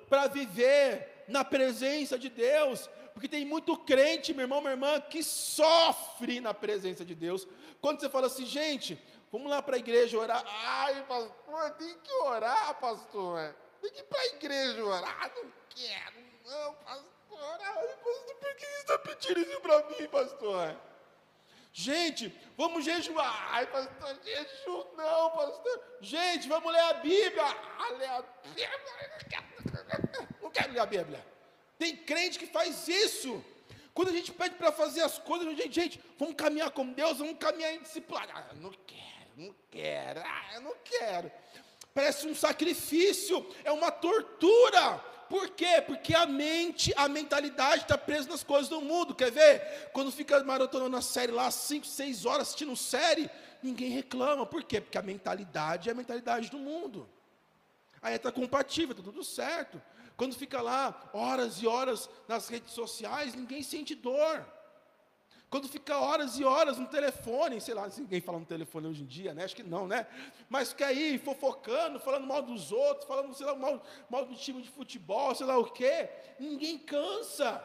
para 0.09 0.27
viver 0.27 1.25
na 1.29 1.45
presença 1.45 2.19
de 2.19 2.29
Deus, 2.29 2.91
porque 3.13 3.29
tem 3.29 3.45
muito 3.45 3.77
crente, 3.77 4.35
meu 4.35 4.43
irmão, 4.43 4.61
minha 4.61 4.73
irmã, 4.73 5.01
que 5.01 5.23
sofre 5.23 6.41
na 6.41 6.53
presença 6.53 7.05
de 7.05 7.15
Deus. 7.15 7.47
Quando 7.81 8.01
você 8.01 8.09
fala 8.09 8.27
assim, 8.27 8.45
gente, 8.45 9.01
vamos 9.31 9.49
lá 9.49 9.63
para 9.63 9.77
a 9.77 9.79
igreja 9.79 10.19
orar. 10.19 10.45
Ai, 10.47 11.05
pastor, 11.05 11.71
tem 11.79 11.97
que 12.03 12.13
orar, 12.13 12.75
pastor. 12.81 13.55
Tem 13.85 13.93
que 13.93 14.01
ir 14.01 14.05
para 14.05 14.19
a 14.19 14.27
igreja 14.29 14.83
orar. 14.83 15.33
Não 15.37 15.53
quero, 15.69 16.15
não, 16.47 16.75
pastor. 16.75 17.59
Ai, 17.61 17.97
pastor, 17.97 18.35
por 18.37 18.55
que 18.57 18.67
você 18.67 18.81
está 18.81 18.99
pedindo 18.99 19.41
isso 19.41 19.61
para 19.61 19.91
mim, 19.91 20.09
pastor? 20.09 20.77
Gente, 21.71 22.41
vamos 22.57 22.83
jejuar. 22.83 23.49
Ai, 23.53 23.67
pastor, 23.67 24.19
jejum 24.25 24.85
não, 24.97 25.31
pastor. 25.33 25.85
Gente, 26.01 26.49
vamos 26.49 26.73
ler 26.73 26.81
a 26.81 26.95
Bíblia. 26.95 27.45
Ah, 27.45 27.91
ler 27.99 28.09
a 28.09 28.23
Bíblia. 28.23 28.71
Não 30.41 30.51
quero 30.51 30.73
ler 30.73 30.81
a 30.81 30.87
Bíblia. 30.87 31.27
Tem 31.79 31.95
crente 31.95 32.39
que 32.39 32.47
faz 32.47 32.89
isso. 32.89 33.45
Quando 33.93 34.09
a 34.09 34.13
gente 34.13 34.33
pede 34.33 34.55
para 34.55 34.73
fazer 34.73 35.03
as 35.03 35.19
coisas, 35.19 35.47
gente, 35.59 35.75
gente, 35.75 36.01
vamos 36.19 36.37
caminhar 36.37 36.71
com 36.71 36.91
Deus, 36.91 37.19
vamos 37.19 37.37
caminhar 37.37 37.75
em 37.75 37.83
disciplina. 37.83 38.33
Ah, 38.33 38.55
não 38.55 38.73
quero, 38.87 39.31
não 39.37 39.55
quero, 39.71 40.21
ah, 40.25 40.55
eu 40.55 40.61
não 40.63 40.75
quero. 40.83 41.31
Parece 41.95 42.27
um 42.27 42.35
sacrifício, 42.35 43.47
é 43.63 43.71
uma 43.71 43.93
tortura. 43.93 44.99
Por 45.29 45.51
quê? 45.51 45.81
Porque 45.87 46.13
a 46.13 46.27
mente, 46.27 46.93
a 46.97 47.09
mentalidade 47.09 47.83
está 47.83 47.97
presa 47.97 48.29
nas 48.29 48.43
coisas 48.43 48.69
do 48.69 48.81
mundo. 48.81 49.15
Quer 49.15 49.31
ver? 49.31 49.91
Quando 49.93 50.11
fica 50.11 50.43
maratonando 50.43 50.97
a 50.97 51.01
série 51.01 51.31
lá, 51.31 51.51
5, 51.51 51.87
6 51.87 52.27
horas 52.27 52.49
assistindo 52.49 52.77
série, 52.77 53.31
ninguém 53.63 53.91
reclama. 53.91 54.45
Por 54.45 54.65
quê? 54.65 54.81
Porque 54.81 54.99
a 54.99 55.03
mentalidade 55.03 55.89
é 55.89 55.93
a 55.93 55.95
mentalidade 55.95 56.51
do 56.51 56.59
mundo. 56.59 57.09
Aí 58.03 58.17
está 58.17 58.31
compatível, 58.33 58.91
está 58.91 59.03
tudo 59.03 59.25
certo. 59.25 59.81
Quando 60.17 60.35
fica 60.35 60.61
lá 60.61 61.11
horas 61.13 61.63
e 61.63 61.67
horas 61.67 62.11
nas 62.29 62.49
redes 62.49 62.73
sociais, 62.73 63.35
ninguém 63.35 63.63
sente 63.63 63.95
dor. 63.95 64.45
Quando 65.51 65.69
fica 65.69 65.99
horas 65.99 66.39
e 66.39 66.45
horas 66.45 66.79
no 66.79 66.87
telefone, 66.87 67.61
sei 67.61 67.75
lá, 67.75 67.89
ninguém 67.97 68.21
fala 68.21 68.41
no 68.41 68.47
telefone 68.47 68.89
hoje 68.89 69.03
em 69.03 69.07
dia, 69.07 69.33
né? 69.33 69.45
Acho 69.45 69.55
que 69.55 69.63
não, 69.63 69.87
né? 69.87 70.07
Mas 70.49 70.71
fica 70.71 70.87
aí 70.87 71.17
fofocando, 71.19 72.01
falando 72.01 72.27
mal 72.27 72.43
dos 72.43 72.73
outros, 72.73 73.07
falando, 73.07 73.33
sei 73.35 73.47
lá, 73.47 73.55
mal, 73.55 73.83
mal 74.11 74.25
do 74.27 74.35
time 74.35 74.61
de 74.63 74.69
futebol, 74.69 75.35
sei 75.35 75.47
lá 75.47 75.57
o 75.57 75.65
quê. 75.65 76.09
Ninguém 76.41 76.79
cansa. 76.79 77.63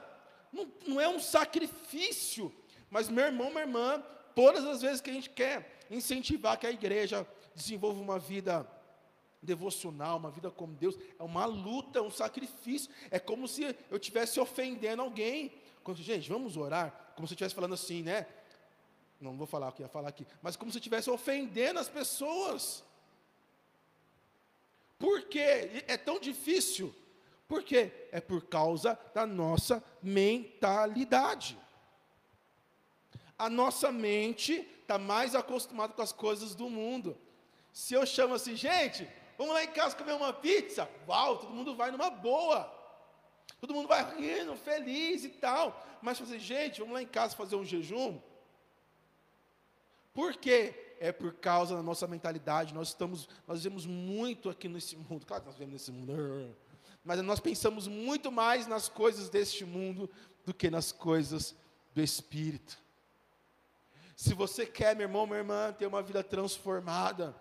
Não, 0.53 0.71
não 0.85 1.01
é 1.01 1.07
um 1.07 1.19
sacrifício. 1.19 2.53
Mas 2.89 3.09
meu 3.09 3.25
irmão, 3.25 3.49
minha 3.49 3.61
irmã, 3.61 4.03
todas 4.35 4.65
as 4.65 4.81
vezes 4.81 5.01
que 5.01 5.09
a 5.09 5.13
gente 5.13 5.29
quer 5.29 5.79
incentivar 5.89 6.57
que 6.57 6.67
a 6.67 6.71
igreja 6.71 7.27
desenvolva 7.55 7.99
uma 7.99 8.19
vida 8.19 8.67
devocional, 9.41 10.17
uma 10.17 10.31
vida 10.31 10.51
com 10.51 10.71
Deus, 10.73 10.97
é 11.17 11.23
uma 11.23 11.45
luta, 11.45 11.99
é 11.99 12.01
um 12.01 12.11
sacrifício. 12.11 12.91
É 13.09 13.19
como 13.19 13.47
se 13.47 13.63
eu 13.89 13.97
estivesse 13.97 14.39
ofendendo 14.39 15.01
alguém. 15.01 15.53
Quando, 15.83 16.01
gente, 16.01 16.29
vamos 16.29 16.57
orar, 16.57 17.08
como 17.19 17.27
se 17.27 17.33
eu 17.33 17.35
estivesse 17.35 17.53
falando 17.53 17.73
assim, 17.73 18.01
né? 18.01 18.25
Não 19.19 19.35
vou 19.35 19.45
falar 19.45 19.67
o 19.67 19.71
que 19.73 19.81
ia 19.81 19.89
falar 19.89 20.07
aqui, 20.07 20.25
mas 20.41 20.55
como 20.55 20.71
se 20.71 20.77
eu 20.77 20.79
estivesse 20.79 21.09
ofendendo 21.09 21.77
as 21.77 21.89
pessoas. 21.89 22.81
Por 24.97 25.23
quê? 25.23 25.83
É 25.85 25.97
tão 25.97 26.17
difícil. 26.17 26.95
Por 27.45 27.61
quê? 27.61 27.91
É 28.13 28.21
por 28.21 28.45
causa 28.45 28.97
da 29.13 29.25
nossa 29.25 29.83
mentalidade. 30.01 31.59
A 33.37 33.49
nossa 33.49 33.91
mente 33.91 34.65
está 34.81 34.97
mais 34.97 35.35
acostumada 35.35 35.91
com 35.91 36.01
as 36.01 36.13
coisas 36.13 36.55
do 36.55 36.69
mundo. 36.69 37.17
Se 37.73 37.93
eu 37.95 38.05
chamo 38.05 38.35
assim, 38.35 38.55
gente, 38.55 39.05
Vamos 39.37 39.53
lá 39.53 39.63
em 39.63 39.71
casa 39.71 39.95
comer 39.95 40.11
uma 40.11 40.33
pizza? 40.33 40.89
Uau, 41.07 41.37
todo 41.37 41.53
mundo 41.53 41.73
vai 41.73 41.91
numa 41.91 42.09
boa. 42.09 42.69
Todo 43.59 43.73
mundo 43.73 43.87
vai 43.87 44.03
rindo, 44.15 44.55
feliz 44.55 45.23
e 45.23 45.29
tal. 45.29 45.99
Mas 46.01 46.17
fazer, 46.17 46.39
gente, 46.39 46.79
vamos 46.79 46.93
lá 46.93 47.01
em 47.01 47.07
casa 47.07 47.35
fazer 47.35 47.55
um 47.55 47.65
jejum? 47.65 48.19
Por 50.13 50.35
quê? 50.35 50.95
É 50.99 51.11
por 51.11 51.33
causa 51.33 51.75
da 51.75 51.83
nossa 51.83 52.07
mentalidade. 52.07 52.73
Nós 52.73 52.89
estamos, 52.89 53.27
nós 53.47 53.63
vemos 53.63 53.85
muito 53.85 54.49
aqui 54.49 54.67
nesse 54.67 54.95
mundo. 54.95 55.25
Claro 55.25 55.43
que 55.43 55.49
nós 55.49 55.57
vemos 55.57 55.73
nesse 55.73 55.91
mundo. 55.91 56.13
Mas 57.03 57.21
nós 57.21 57.39
pensamos 57.39 57.87
muito 57.87 58.31
mais 58.31 58.67
nas 58.67 58.89
coisas 58.89 59.29
deste 59.29 59.65
mundo 59.65 60.09
do 60.45 60.53
que 60.53 60.69
nas 60.69 60.91
coisas 60.91 61.55
do 61.93 62.01
Espírito. 62.01 62.77
Se 64.15 64.33
você 64.33 64.65
quer, 64.65 64.95
meu 64.95 65.07
irmão, 65.07 65.25
minha 65.25 65.39
irmã, 65.39 65.71
ter 65.71 65.87
uma 65.87 66.01
vida 66.01 66.21
transformada, 66.21 67.33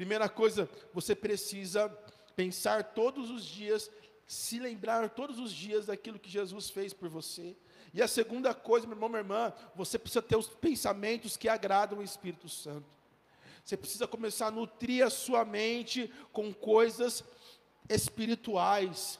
Primeira 0.00 0.30
coisa, 0.30 0.66
você 0.94 1.14
precisa 1.14 1.86
pensar 2.34 2.94
todos 2.94 3.28
os 3.28 3.44
dias, 3.44 3.90
se 4.30 4.60
lembrar 4.60 5.10
todos 5.10 5.40
os 5.40 5.50
dias 5.50 5.86
daquilo 5.86 6.16
que 6.16 6.30
Jesus 6.30 6.70
fez 6.70 6.92
por 6.92 7.08
você. 7.08 7.56
E 7.92 8.00
a 8.00 8.06
segunda 8.06 8.54
coisa, 8.54 8.86
meu 8.86 8.94
irmão, 8.94 9.08
minha 9.08 9.22
irmã, 9.22 9.52
você 9.74 9.98
precisa 9.98 10.22
ter 10.22 10.36
os 10.36 10.46
pensamentos 10.46 11.36
que 11.36 11.48
agradam 11.48 11.98
o 11.98 12.02
Espírito 12.02 12.48
Santo. 12.48 12.86
Você 13.64 13.76
precisa 13.76 14.06
começar 14.06 14.46
a 14.46 14.50
nutrir 14.52 15.04
a 15.04 15.10
sua 15.10 15.44
mente 15.44 16.08
com 16.32 16.54
coisas 16.54 17.24
espirituais. 17.88 19.18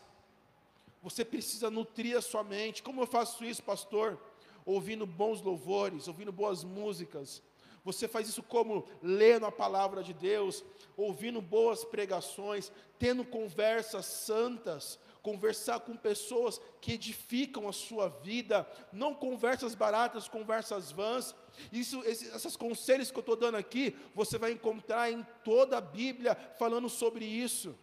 Você 1.03 1.25
precisa 1.25 1.73
nutrir 1.73 2.17
a 2.17 2.23
sua 2.23 2.45
mente. 2.45 2.81
Como 2.81 3.03
eu 3.03 3.07
faço 3.09 3.45
isso, 3.45 3.65
pastor? 3.65 4.17
Ouvindo 4.65 5.05
bons 5.07 5.43
louvores, 5.43 6.07
ouvindo 6.07 6.31
boas 6.31 6.63
músicas, 6.63 7.43
você 7.85 8.07
faz 8.07 8.29
isso 8.29 8.43
como 8.43 8.87
lendo 9.03 9.47
a 9.47 9.53
palavra 9.53 10.03
de 10.03 10.13
Deus, 10.13 10.65
ouvindo 10.97 11.41
boas 11.41 11.85
pregações, 11.85 12.71
tendo 12.99 13.25
conversas 13.25 14.07
santas, 14.07 14.99
conversar 15.23 15.81
com 15.81 15.97
pessoas 15.97 16.61
que 16.81 16.93
edificam 16.93 17.69
a 17.69 17.73
sua 17.73 18.09
vida, 18.09 18.69
não 18.93 19.15
conversas 19.15 19.75
baratas, 19.75 20.29
conversas 20.29 20.93
vãs. 20.93 21.35
Isso, 21.73 22.03
esses, 22.05 22.35
esses 22.35 22.57
conselhos 22.57 23.11
que 23.11 23.17
eu 23.17 23.21
estou 23.21 23.37
dando 23.37 23.57
aqui, 23.57 23.97
você 24.15 24.39
vai 24.39 24.53
encontrar 24.53 25.11
em 25.11 25.27
toda 25.45 25.79
a 25.79 25.81
Bíblia 25.81 26.35
falando 26.59 26.89
sobre 26.89 27.25
isso. 27.25 27.75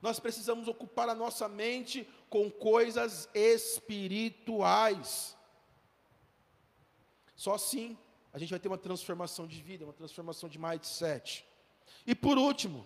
Nós 0.00 0.20
precisamos 0.20 0.68
ocupar 0.68 1.08
a 1.08 1.14
nossa 1.14 1.48
mente 1.48 2.08
com 2.30 2.50
coisas 2.50 3.28
espirituais. 3.34 5.36
Só 7.38 7.54
assim 7.54 7.96
a 8.32 8.38
gente 8.38 8.50
vai 8.50 8.58
ter 8.58 8.68
uma 8.68 8.76
transformação 8.76 9.46
de 9.46 9.62
vida, 9.62 9.84
uma 9.84 9.92
transformação 9.92 10.48
de 10.48 10.58
mindset. 10.58 11.46
E 12.04 12.14
por 12.14 12.36
último, 12.36 12.84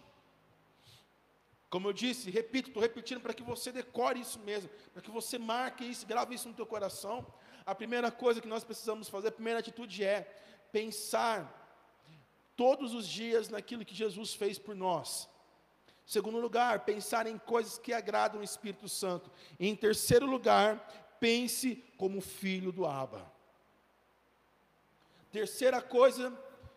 como 1.70 1.88
eu 1.88 1.92
disse, 1.92 2.30
repito, 2.30 2.68
estou 2.68 2.82
repetindo 2.82 3.22
para 3.22 3.32
que 3.32 3.42
você 3.42 3.72
decore 3.72 4.20
isso 4.20 4.38
mesmo, 4.40 4.68
para 4.92 5.00
que 5.00 5.10
você 5.10 5.38
marque 5.38 5.84
isso, 5.84 6.06
grave 6.06 6.34
isso 6.34 6.48
no 6.48 6.54
teu 6.54 6.66
coração. 6.66 7.26
A 7.64 7.74
primeira 7.74 8.10
coisa 8.12 8.42
que 8.42 8.46
nós 8.46 8.62
precisamos 8.62 9.08
fazer, 9.08 9.28
a 9.28 9.32
primeira 9.32 9.60
atitude 9.60 10.04
é 10.04 10.20
pensar 10.70 11.58
todos 12.54 12.92
os 12.92 13.08
dias 13.08 13.48
naquilo 13.48 13.86
que 13.86 13.94
Jesus 13.94 14.34
fez 14.34 14.58
por 14.58 14.74
nós. 14.74 15.30
Segundo 16.04 16.38
lugar, 16.38 16.84
pensar 16.84 17.26
em 17.26 17.38
coisas 17.38 17.78
que 17.78 17.94
agradam 17.94 18.42
o 18.42 18.44
Espírito 18.44 18.86
Santo. 18.86 19.30
Em 19.58 19.74
terceiro 19.74 20.26
lugar, 20.26 21.16
pense 21.18 21.82
como 21.96 22.20
filho 22.20 22.70
do 22.70 22.84
Abba. 22.84 23.31
Terceira 25.32 25.80
coisa 25.80 26.30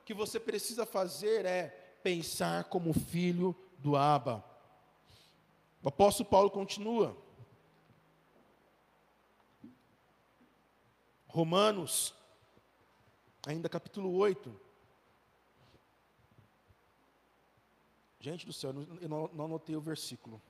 que 0.06 0.14
você 0.14 0.40
precisa 0.40 0.86
fazer 0.86 1.46
é 1.46 1.68
pensar 2.02 2.64
como 2.64 2.94
filho 2.94 3.54
do 3.80 3.98
Abba. 3.98 4.44
O 5.84 5.90
apóstolo 5.90 6.30
Paulo 6.30 6.50
continua. 6.50 7.18
Romanos, 11.28 12.14
ainda 13.46 13.68
capítulo 13.68 14.16
8. 14.16 14.62
Gente 18.22 18.46
do 18.46 18.54
céu, 18.54 18.74
eu 19.02 19.10
não, 19.10 19.46
anotei 19.46 19.76
o 19.76 19.82
versículo. 19.82 20.42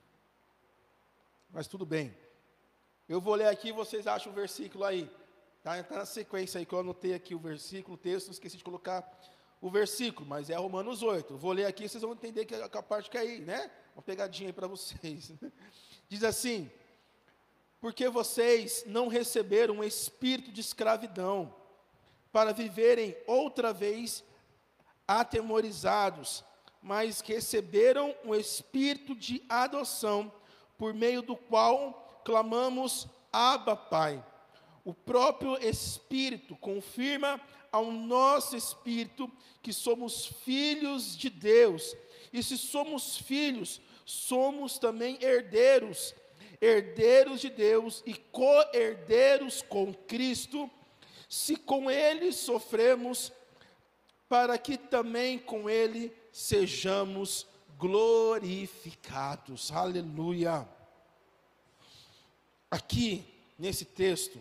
Mas 1.50 1.66
tudo 1.66 1.84
bem. 1.84 2.16
Eu 3.08 3.20
vou 3.20 3.34
ler 3.34 3.48
aqui, 3.48 3.72
vocês 3.72 4.06
acham 4.06 4.30
o 4.30 4.34
versículo 4.34 4.84
aí. 4.84 5.10
Tá 5.66 5.84
na 5.90 6.06
sequência 6.06 6.60
aí 6.60 6.64
que 6.64 6.72
eu 6.72 6.78
anotei 6.78 7.12
aqui 7.12 7.34
o 7.34 7.40
versículo, 7.40 7.96
o 7.96 7.98
texto, 7.98 8.30
esqueci 8.30 8.56
de 8.56 8.62
colocar 8.62 9.04
o 9.60 9.68
versículo, 9.68 10.24
mas 10.24 10.48
é 10.48 10.54
Romanos 10.54 11.02
8. 11.02 11.34
Eu 11.34 11.38
vou 11.38 11.50
ler 11.50 11.64
aqui, 11.64 11.88
vocês 11.88 12.02
vão 12.02 12.12
entender 12.12 12.44
que 12.44 12.54
a, 12.54 12.66
a 12.66 12.82
parte 12.84 13.10
que 13.10 13.18
é 13.18 13.22
aí, 13.22 13.40
né? 13.40 13.68
Uma 13.92 14.00
pegadinha 14.00 14.48
aí 14.48 14.52
para 14.52 14.68
vocês. 14.68 15.32
Diz 16.08 16.22
assim: 16.22 16.70
Porque 17.80 18.08
vocês 18.08 18.84
não 18.86 19.08
receberam 19.08 19.78
um 19.78 19.82
espírito 19.82 20.52
de 20.52 20.60
escravidão 20.60 21.52
para 22.30 22.52
viverem 22.52 23.16
outra 23.26 23.72
vez 23.72 24.22
atemorizados, 25.08 26.44
mas 26.80 27.18
receberam 27.22 28.14
um 28.24 28.36
espírito 28.36 29.16
de 29.16 29.44
adoção, 29.48 30.32
por 30.78 30.94
meio 30.94 31.22
do 31.22 31.34
qual 31.34 32.22
clamamos 32.24 33.08
Abba, 33.32 33.74
Pai. 33.74 34.24
O 34.86 34.94
próprio 34.94 35.58
Espírito 35.58 36.54
confirma 36.54 37.40
ao 37.72 37.90
nosso 37.90 38.56
espírito 38.56 39.28
que 39.60 39.72
somos 39.72 40.26
filhos 40.44 41.16
de 41.16 41.28
Deus. 41.28 41.96
E 42.32 42.40
se 42.40 42.56
somos 42.56 43.18
filhos, 43.18 43.80
somos 44.04 44.78
também 44.78 45.18
herdeiros, 45.20 46.14
herdeiros 46.60 47.40
de 47.40 47.50
Deus 47.50 48.00
e 48.06 48.14
co-herdeiros 48.14 49.60
com 49.60 49.92
Cristo, 49.92 50.70
se 51.28 51.56
com 51.56 51.90
Ele 51.90 52.32
sofremos, 52.32 53.32
para 54.28 54.56
que 54.56 54.76
também 54.76 55.36
com 55.36 55.68
Ele 55.68 56.12
sejamos 56.30 57.44
glorificados. 57.76 59.72
Aleluia. 59.72 60.64
Aqui, 62.70 63.24
nesse 63.58 63.84
texto, 63.84 64.40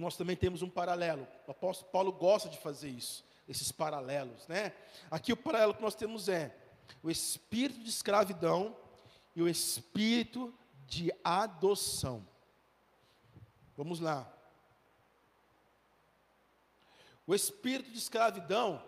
nós 0.00 0.16
também 0.16 0.36
temos 0.36 0.62
um 0.62 0.68
paralelo. 0.68 1.26
O 1.46 1.50
apóstolo 1.50 1.90
Paulo 1.90 2.12
gosta 2.12 2.48
de 2.48 2.58
fazer 2.58 2.88
isso, 2.88 3.24
esses 3.48 3.72
paralelos, 3.72 4.46
né? 4.46 4.72
Aqui 5.10 5.32
o 5.32 5.36
paralelo 5.36 5.74
que 5.74 5.82
nós 5.82 5.94
temos 5.94 6.28
é 6.28 6.54
o 7.02 7.10
espírito 7.10 7.80
de 7.80 7.88
escravidão 7.88 8.76
e 9.34 9.42
o 9.42 9.48
espírito 9.48 10.54
de 10.86 11.12
adoção. 11.24 12.26
Vamos 13.76 14.00
lá. 14.00 14.32
O 17.26 17.34
espírito 17.34 17.90
de 17.90 17.98
escravidão, 17.98 18.82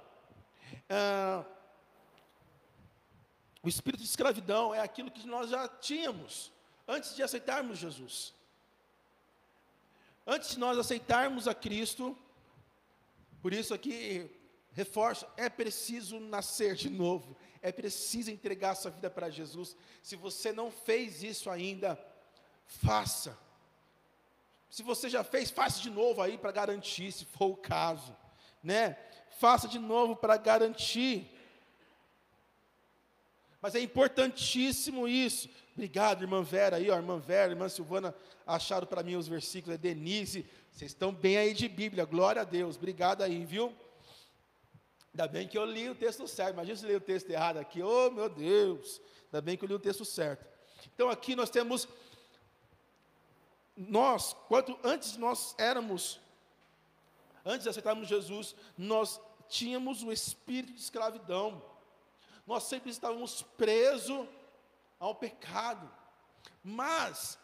ah, 0.88 1.44
o 3.62 3.68
espírito 3.68 4.00
de 4.00 4.08
escravidão 4.08 4.74
é 4.74 4.80
aquilo 4.80 5.10
que 5.10 5.26
nós 5.26 5.50
já 5.50 5.66
tínhamos 5.66 6.52
antes 6.86 7.16
de 7.16 7.22
aceitarmos 7.22 7.78
Jesus. 7.78 8.32
Antes 10.30 10.50
de 10.50 10.58
nós 10.58 10.76
aceitarmos 10.76 11.48
a 11.48 11.54
Cristo, 11.54 12.14
por 13.40 13.50
isso 13.50 13.72
aqui 13.72 14.30
reforço, 14.72 15.26
é 15.38 15.48
preciso 15.48 16.20
nascer 16.20 16.74
de 16.74 16.90
novo, 16.90 17.34
é 17.62 17.72
preciso 17.72 18.30
entregar 18.30 18.74
sua 18.74 18.90
vida 18.90 19.08
para 19.08 19.30
Jesus. 19.30 19.74
Se 20.02 20.16
você 20.16 20.52
não 20.52 20.70
fez 20.70 21.22
isso 21.22 21.48
ainda, 21.48 21.98
faça. 22.66 23.38
Se 24.68 24.82
você 24.82 25.08
já 25.08 25.24
fez, 25.24 25.50
faça 25.50 25.80
de 25.80 25.88
novo 25.88 26.20
aí 26.20 26.36
para 26.36 26.52
garantir, 26.52 27.10
se 27.10 27.24
for 27.24 27.46
o 27.46 27.56
caso, 27.56 28.14
né? 28.62 28.98
Faça 29.38 29.66
de 29.66 29.78
novo 29.78 30.14
para 30.14 30.36
garantir. 30.36 31.26
Mas 33.62 33.74
é 33.74 33.80
importantíssimo 33.80 35.08
isso. 35.08 35.48
Obrigado, 35.78 36.24
irmã 36.24 36.42
Vera 36.42 36.74
aí, 36.74 36.90
ó, 36.90 36.96
irmã 36.96 37.20
Vera, 37.20 37.52
irmã 37.52 37.68
Silvana, 37.68 38.12
acharam 38.44 38.84
para 38.84 39.00
mim 39.00 39.14
os 39.14 39.28
versículos, 39.28 39.76
é 39.76 39.78
Denise, 39.78 40.44
vocês 40.72 40.90
estão 40.90 41.12
bem 41.12 41.38
aí 41.38 41.54
de 41.54 41.68
Bíblia, 41.68 42.04
glória 42.04 42.42
a 42.42 42.44
Deus, 42.44 42.74
obrigado 42.74 43.22
aí, 43.22 43.44
viu? 43.44 43.72
Ainda 45.12 45.28
bem 45.28 45.46
que 45.46 45.56
eu 45.56 45.64
li 45.64 45.88
o 45.88 45.94
texto 45.94 46.26
certo, 46.26 46.54
imagina 46.54 46.76
se 46.76 46.84
eu 46.84 46.90
li 46.90 46.96
o 46.96 47.00
texto 47.00 47.30
errado 47.30 47.58
aqui, 47.58 47.80
oh 47.80 48.10
meu 48.10 48.28
Deus, 48.28 49.00
ainda 49.26 49.40
bem 49.40 49.56
que 49.56 49.64
eu 49.64 49.68
li 49.68 49.74
o 49.74 49.78
texto 49.78 50.04
certo. 50.04 50.44
Então 50.92 51.08
aqui 51.08 51.36
nós 51.36 51.48
temos, 51.48 51.86
nós, 53.76 54.34
quanto 54.48 54.76
antes 54.82 55.16
nós 55.16 55.54
éramos, 55.58 56.18
antes 57.44 57.62
de 57.62 57.68
aceitarmos 57.68 58.08
Jesus, 58.08 58.56
nós 58.76 59.20
tínhamos 59.48 60.02
o 60.02 60.10
espírito 60.10 60.72
de 60.72 60.80
escravidão, 60.80 61.62
nós 62.44 62.64
sempre 62.64 62.90
estávamos 62.90 63.42
presos 63.56 64.26
ao 64.98 65.14
pecado. 65.14 65.90
Mas, 66.62 67.38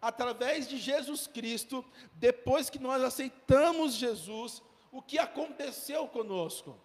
através 0.00 0.68
de 0.68 0.78
Jesus 0.78 1.26
Cristo, 1.26 1.84
depois 2.14 2.68
que 2.70 2.78
nós 2.78 3.02
aceitamos 3.02 3.94
Jesus, 3.94 4.62
o 4.90 5.02
que 5.02 5.18
aconteceu 5.18 6.06
conosco? 6.08 6.78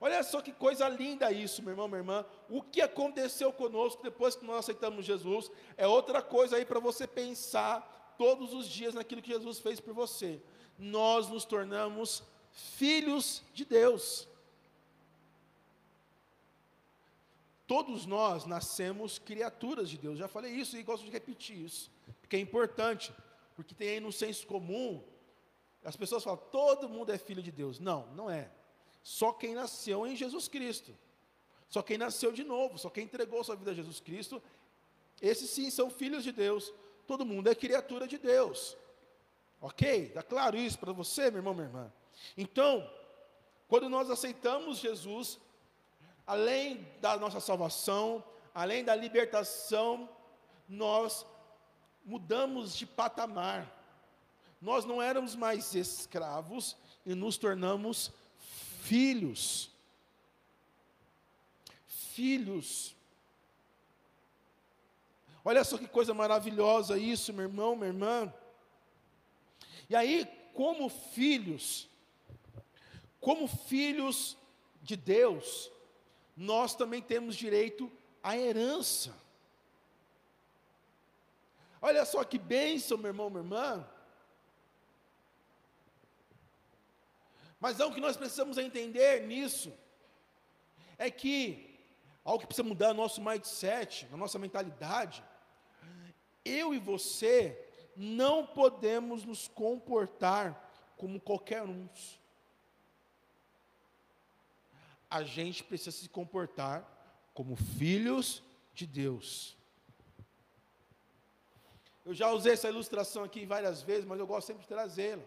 Olha 0.00 0.22
só 0.22 0.42
que 0.42 0.52
coisa 0.52 0.88
linda 0.88 1.32
isso, 1.32 1.62
meu 1.62 1.72
irmão, 1.72 1.88
minha 1.88 2.00
irmã. 2.00 2.26
O 2.48 2.60
que 2.60 2.82
aconteceu 2.82 3.52
conosco 3.52 4.02
depois 4.02 4.36
que 4.36 4.44
nós 4.44 4.58
aceitamos 4.58 5.06
Jesus 5.06 5.50
é 5.76 5.86
outra 5.86 6.20
coisa 6.20 6.56
aí 6.56 6.64
para 6.64 6.78
você 6.78 7.06
pensar 7.06 8.14
todos 8.18 8.52
os 8.52 8.68
dias 8.68 8.94
naquilo 8.94 9.22
que 9.22 9.32
Jesus 9.32 9.58
fez 9.60 9.80
por 9.80 9.94
você. 9.94 10.42
Nós 10.78 11.28
nos 11.28 11.44
tornamos 11.44 12.22
filhos 12.50 13.42
de 13.54 13.64
Deus. 13.64 14.28
Todos 17.66 18.04
nós 18.04 18.44
nascemos 18.44 19.18
criaturas 19.18 19.88
de 19.88 19.96
Deus. 19.96 20.18
Já 20.18 20.28
falei 20.28 20.52
isso 20.52 20.76
e 20.76 20.82
gosto 20.82 21.04
de 21.04 21.10
repetir 21.10 21.56
isso, 21.58 21.90
porque 22.20 22.36
é 22.36 22.38
importante. 22.40 23.12
Porque 23.56 23.74
tem 23.74 23.90
aí 23.90 24.00
no 24.00 24.10
senso 24.10 24.46
comum, 24.46 25.02
as 25.84 25.96
pessoas 25.96 26.24
falam, 26.24 26.40
todo 26.50 26.88
mundo 26.88 27.12
é 27.12 27.18
filho 27.18 27.42
de 27.42 27.52
Deus. 27.52 27.78
Não, 27.78 28.06
não 28.14 28.28
é. 28.30 28.50
Só 29.02 29.32
quem 29.32 29.54
nasceu 29.54 30.06
em 30.06 30.16
Jesus 30.16 30.48
Cristo. 30.48 30.96
Só 31.68 31.82
quem 31.82 31.98
nasceu 31.98 32.32
de 32.32 32.44
novo, 32.44 32.78
só 32.78 32.88
quem 32.88 33.04
entregou 33.04 33.42
sua 33.42 33.56
vida 33.56 33.70
a 33.70 33.74
Jesus 33.74 34.00
Cristo, 34.00 34.42
esses 35.20 35.50
sim 35.50 35.70
são 35.70 35.90
filhos 35.90 36.22
de 36.22 36.32
Deus. 36.32 36.72
Todo 37.06 37.24
mundo 37.24 37.48
é 37.48 37.54
criatura 37.54 38.06
de 38.06 38.18
Deus. 38.18 38.76
Ok? 39.60 40.06
Está 40.06 40.22
claro 40.22 40.56
isso 40.56 40.78
para 40.78 40.92
você, 40.92 41.30
meu 41.30 41.38
irmão, 41.38 41.54
minha 41.54 41.66
irmã? 41.66 41.92
Então, 42.36 42.88
quando 43.66 43.88
nós 43.88 44.10
aceitamos 44.10 44.78
Jesus, 44.78 45.38
além 46.26 46.86
da 47.00 47.16
nossa 47.16 47.40
salvação, 47.40 48.24
além 48.54 48.84
da 48.84 48.94
libertação, 48.94 50.08
nós 50.68 51.26
mudamos 52.04 52.76
de 52.76 52.86
patamar. 52.86 53.70
Nós 54.60 54.84
não 54.84 55.02
éramos 55.02 55.34
mais 55.34 55.74
escravos 55.74 56.76
e 57.04 57.14
nos 57.14 57.36
tornamos 57.36 58.10
filhos. 58.82 59.70
Filhos. 61.86 62.94
Olha 65.44 65.62
só 65.62 65.76
que 65.76 65.86
coisa 65.86 66.14
maravilhosa 66.14 66.96
isso, 66.96 67.32
meu 67.32 67.44
irmão, 67.44 67.76
minha 67.76 67.88
irmã. 67.88 68.32
E 69.90 69.94
aí, 69.94 70.26
como 70.54 70.88
filhos, 70.88 71.86
como 73.20 73.46
filhos 73.46 74.38
de 74.82 74.96
Deus, 74.96 75.70
nós 76.36 76.74
também 76.74 77.00
temos 77.00 77.36
direito 77.36 77.90
à 78.22 78.36
herança. 78.36 79.14
Olha 81.80 82.04
só 82.04 82.24
que 82.24 82.38
bênção, 82.38 82.96
meu 82.96 83.08
irmão, 83.08 83.28
minha 83.28 83.42
irmã. 83.42 83.88
Mas 87.60 87.80
algo 87.80 87.94
que 87.94 88.00
nós 88.00 88.16
precisamos 88.16 88.58
entender 88.58 89.26
nisso 89.26 89.72
é 90.98 91.10
que 91.10 91.78
algo 92.24 92.40
que 92.40 92.46
precisa 92.46 92.66
mudar 92.66 92.88
no 92.88 93.02
nosso 93.02 93.22
mindset, 93.22 94.06
na 94.10 94.16
nossa 94.16 94.38
mentalidade. 94.38 95.22
Eu 96.44 96.74
e 96.74 96.78
você 96.78 97.70
não 97.96 98.46
podemos 98.46 99.24
nos 99.24 99.46
comportar 99.46 100.70
como 100.96 101.20
qualquer 101.20 101.62
um 101.62 101.88
a 105.14 105.22
gente 105.22 105.62
precisa 105.62 105.92
se 105.92 106.08
comportar 106.08 106.84
como 107.32 107.54
filhos 107.54 108.42
de 108.74 108.84
Deus. 108.84 109.56
Eu 112.04 112.12
já 112.12 112.32
usei 112.32 112.54
essa 112.54 112.68
ilustração 112.68 113.22
aqui 113.22 113.46
várias 113.46 113.80
vezes, 113.80 114.04
mas 114.04 114.18
eu 114.18 114.26
gosto 114.26 114.48
sempre 114.48 114.62
de 114.62 114.68
trazê-la. 114.68 115.22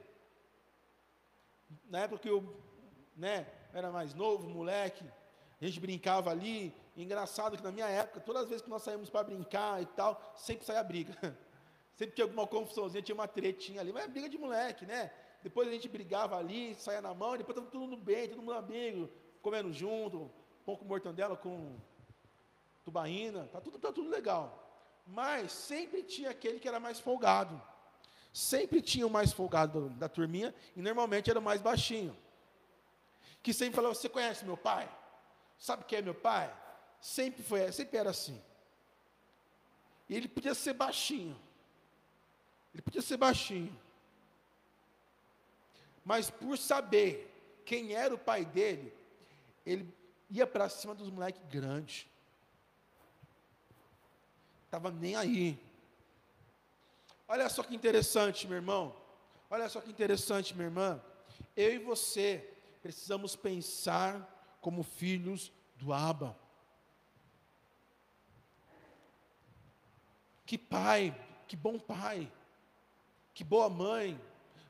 Na 1.90 2.00
época 2.00 2.24
que 2.24 2.30
eu, 2.30 2.54
né, 3.16 3.48
era 3.74 3.90
mais 3.90 4.14
novo, 4.14 4.50
moleque, 4.50 5.06
a 5.62 5.66
gente 5.66 5.80
brincava 5.80 6.32
ali. 6.32 6.76
Engraçado 6.98 7.56
que 7.56 7.64
na 7.64 7.72
minha 7.72 7.88
época, 7.88 8.20
todas 8.20 8.44
as 8.44 8.50
vezes 8.50 8.62
que 8.62 8.70
nós 8.70 8.84
saímos 8.84 9.10
para 9.10 9.24
brincar 9.24 9.82
e 9.82 9.86
tal, 9.86 10.22
sempre 10.36 10.66
saía 10.66 10.84
briga. 10.84 11.16
Sempre 11.96 12.14
tinha 12.14 12.26
alguma 12.26 12.46
confusãozinha, 12.46 13.02
tinha 13.02 13.16
uma 13.16 13.28
tretinha 13.28 13.82
ali, 13.82 13.92
mas 13.92 14.04
é 14.04 14.08
briga 14.08 14.30
de 14.30 14.38
moleque, 14.38 14.86
né? 14.86 15.12
Depois 15.42 15.68
a 15.68 15.72
gente 15.72 15.90
brigava 15.90 16.38
ali, 16.38 16.76
saía 16.76 17.02
na 17.02 17.12
mão, 17.12 17.36
depois 17.36 17.58
estava 17.58 17.72
todo 17.72 17.82
mundo 17.82 17.98
bem, 17.98 18.30
todo 18.30 18.38
mundo 18.40 18.54
amigo, 18.54 19.10
comendo 19.42 19.72
junto, 19.72 20.32
pão 20.66 20.76
com 20.76 20.86
mortandela, 20.86 21.36
com 21.38 21.76
tubaína, 22.84 23.48
tá 23.52 23.60
tudo, 23.60 23.80
tá 23.80 23.92
tudo 23.92 24.10
legal. 24.10 24.64
Mas 25.06 25.52
sempre 25.52 26.04
tinha 26.04 26.30
aquele 26.30 26.60
que 26.60 26.68
era 26.68 26.80
mais 26.80 27.00
folgado. 27.00 27.62
Sempre 28.34 28.82
tinha 28.82 29.08
o 29.08 29.10
mais 29.10 29.32
folgado 29.32 29.90
da, 29.92 30.08
turminha, 30.08 30.54
e 30.76 30.82
normalmente 30.82 31.30
era 31.30 31.40
o 31.40 31.42
mais 31.42 31.62
baixinho. 31.62 32.16
Que 33.42 33.54
sempre 33.54 33.76
falava, 33.76 33.96
você 33.96 34.10
conhece 34.10 34.46
meu 34.46 34.58
pai? 34.58 34.90
Sabe 35.58 35.86
quem 35.86 36.00
é 36.00 36.02
meu 36.02 36.14
pai? 36.14 36.54
Sempre 37.02 37.42
foi, 37.44 37.72
sempre 37.72 37.98
era 37.98 38.10
assim. 38.10 38.42
E 40.10 40.16
ele 40.16 40.28
podia 40.28 40.54
ser 40.54 40.74
baixinho. 40.74 41.40
Ele 42.74 42.82
podia 42.82 43.02
ser 43.02 43.18
baixinho. 43.18 43.76
Mas 46.06 46.30
por 46.30 46.58
saber 46.58 47.62
quem 47.66 47.94
era 47.94 48.14
o 48.14 48.18
pai 48.18 48.46
dele, 48.46 48.94
ele 49.68 49.94
ia 50.30 50.48
para 50.48 50.70
cima 50.70 50.96
dos 50.96 51.10
moleques 51.10 51.42
grandes. 51.50 52.08
Estava 54.66 54.90
nem 54.90 55.16
aí. 55.16 55.60
Olha 57.28 57.50
só 57.50 57.62
que 57.64 57.76
interessante, 57.76 58.48
meu 58.48 58.56
irmão. 58.56 58.96
Olha 59.50 59.68
só 59.68 59.82
que 59.82 59.90
interessante, 59.90 60.54
minha 60.56 60.68
irmã. 60.68 61.02
Eu 61.56 61.74
e 61.74 61.78
você 61.78 62.54
precisamos 62.82 63.36
pensar 63.36 64.58
como 64.62 64.84
filhos 64.84 65.52
do 65.76 65.92
Abba. 65.92 66.38
Que 70.46 70.58
pai, 70.58 71.14
que 71.48 71.56
bom 71.56 71.78
pai. 71.78 72.32
Que 73.34 73.44
boa 73.44 73.70
mãe, 73.70 74.20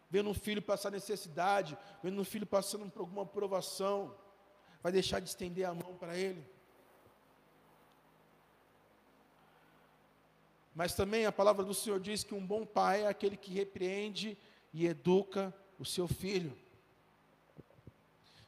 vendo 0.10 0.30
um 0.30 0.34
filho 0.34 0.62
passar 0.62 0.92
necessidade, 0.92 1.78
vendo 2.02 2.20
um 2.20 2.26
filho 2.26 2.46
passando 2.46 2.90
por 2.90 3.02
alguma 3.02 3.26
provação, 3.26 4.14
vai 4.82 4.92
deixar 4.92 5.20
de 5.20 5.30
estender 5.30 5.66
a 5.66 5.74
mão 5.74 5.96
para 5.96 6.18
ele. 6.18 6.46
Mas 10.74 10.94
também 10.94 11.26
a 11.26 11.32
palavra 11.32 11.66
do 11.66 11.74
Senhor 11.74 12.00
diz 12.00 12.24
que 12.24 12.36
um 12.36 12.46
bom 12.46 12.66
pai 12.66 13.04
é 13.04 13.08
aquele 13.08 13.36
que 13.36 13.52
repreende 13.52 14.38
e 14.72 14.86
educa 14.86 15.54
o 15.80 15.86
seu 15.86 16.08
filho. 16.08 16.56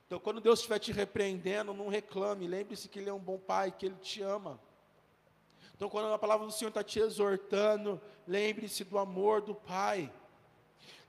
Então, 0.05 0.19
quando 0.19 0.41
Deus 0.41 0.59
estiver 0.59 0.79
te 0.79 0.91
repreendendo, 0.91 1.73
não 1.73 1.87
reclame, 1.87 2.47
lembre-se 2.47 2.87
que 2.87 2.99
Ele 2.99 3.09
é 3.09 3.13
um 3.13 3.19
bom 3.19 3.37
pai, 3.37 3.71
que 3.71 3.85
Ele 3.85 3.95
te 3.95 4.21
ama. 4.21 4.59
Então, 5.75 5.89
quando 5.89 6.11
a 6.11 6.19
palavra 6.19 6.45
do 6.45 6.51
Senhor 6.51 6.69
está 6.69 6.83
te 6.83 6.99
exortando, 6.99 8.01
lembre-se 8.27 8.83
do 8.83 8.97
amor 8.97 9.41
do 9.41 9.55
Pai. 9.55 10.11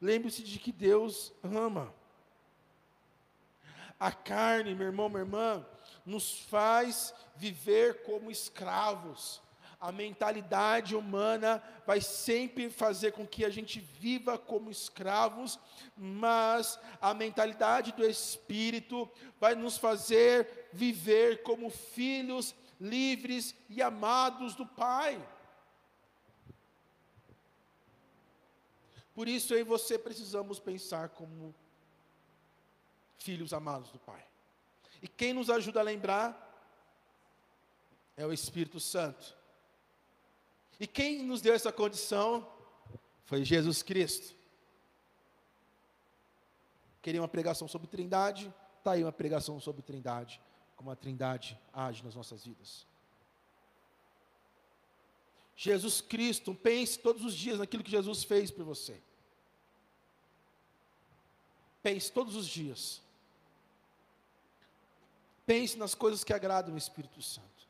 Lembre-se 0.01 0.43
de 0.43 0.59
que 0.59 0.71
Deus 0.71 1.33
ama. 1.43 1.93
A 4.01 4.11
carne, 4.11 4.75
meu 4.75 4.87
irmão, 4.87 5.11
minha 5.11 5.21
irmã, 5.21 5.67
nos 6.07 6.41
faz 6.41 7.13
viver 7.37 8.03
como 8.03 8.31
escravos. 8.31 9.43
A 9.79 9.93
mentalidade 9.93 10.97
humana 10.97 11.63
vai 11.87 12.01
sempre 12.01 12.71
fazer 12.71 13.13
com 13.13 13.27
que 13.27 13.45
a 13.45 13.51
gente 13.51 13.79
viva 13.79 14.39
como 14.39 14.71
escravos, 14.71 15.59
mas 15.95 16.81
a 16.99 17.13
mentalidade 17.13 17.93
do 17.93 18.03
Espírito 18.05 19.07
vai 19.39 19.55
nos 19.55 19.77
fazer 19.77 20.71
viver 20.73 21.43
como 21.43 21.69
filhos 21.69 22.55
livres 22.81 23.55
e 23.69 23.83
amados 23.83 24.55
do 24.55 24.67
Pai. 24.67 25.23
Por 29.15 29.29
isso 29.29 29.53
eu 29.53 29.61
e 29.61 29.63
você 29.63 29.99
precisamos 29.99 30.59
pensar 30.59 31.11
como 31.11 31.55
filhos 33.21 33.53
amados 33.53 33.91
do 33.91 33.99
Pai. 33.99 34.27
E 35.01 35.09
quem 35.09 35.33
nos 35.33 35.49
ajuda 35.49 35.81
a 35.81 35.85
lembrar 35.85 36.49
é 38.17 38.27
o 38.27 38.33
Espírito 38.33 38.81
Santo. 38.81 39.37
E 40.79 40.87
quem 40.87 41.23
nos 41.23 41.41
deu 41.41 41.55
essa 41.55 41.73
condição 41.73 42.51
foi 43.25 43.45
Jesus 43.45 43.83
Cristo. 43.83 44.35
Queria 47.01 47.21
uma 47.21 47.29
pregação 47.29 47.69
sobre 47.69 47.87
Trindade? 47.87 48.53
Está 48.79 48.93
aí 48.93 49.03
uma 49.03 49.13
pregação 49.13 49.61
sobre 49.61 49.83
Trindade 49.83 50.41
como 50.77 50.91
a 50.91 50.97
Trindade 50.97 51.59
age 51.75 52.03
nas 52.03 52.15
nossas 52.15 52.45
vidas. 52.45 52.87
Jesus 55.55 56.01
Cristo, 56.01 56.55
pense 56.55 56.99
todos 56.99 57.23
os 57.23 57.35
dias 57.35 57.59
naquilo 57.59 57.85
que 57.85 57.91
Jesus 57.91 58.25
fez 58.25 58.51
por 58.51 58.65
você. 58.65 58.99
Pense 61.83 62.11
todos 62.11 62.35
os 62.35 62.47
dias. 62.47 63.03
Pense 65.51 65.77
nas 65.77 65.97
coisas 65.97 66.23
que 66.23 66.33
agradam 66.33 66.77
o 66.77 66.79
Espírito 66.79 67.21
Santo. 67.21 67.67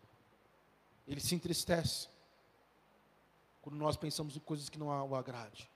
Ele 1.08 1.18
se 1.18 1.34
entristece 1.34 2.08
quando 3.62 3.76
nós 3.76 3.96
pensamos 3.96 4.36
em 4.36 4.40
coisas 4.40 4.68
que 4.68 4.78
não 4.78 4.88
o 5.08 5.16
agrade. 5.16 5.66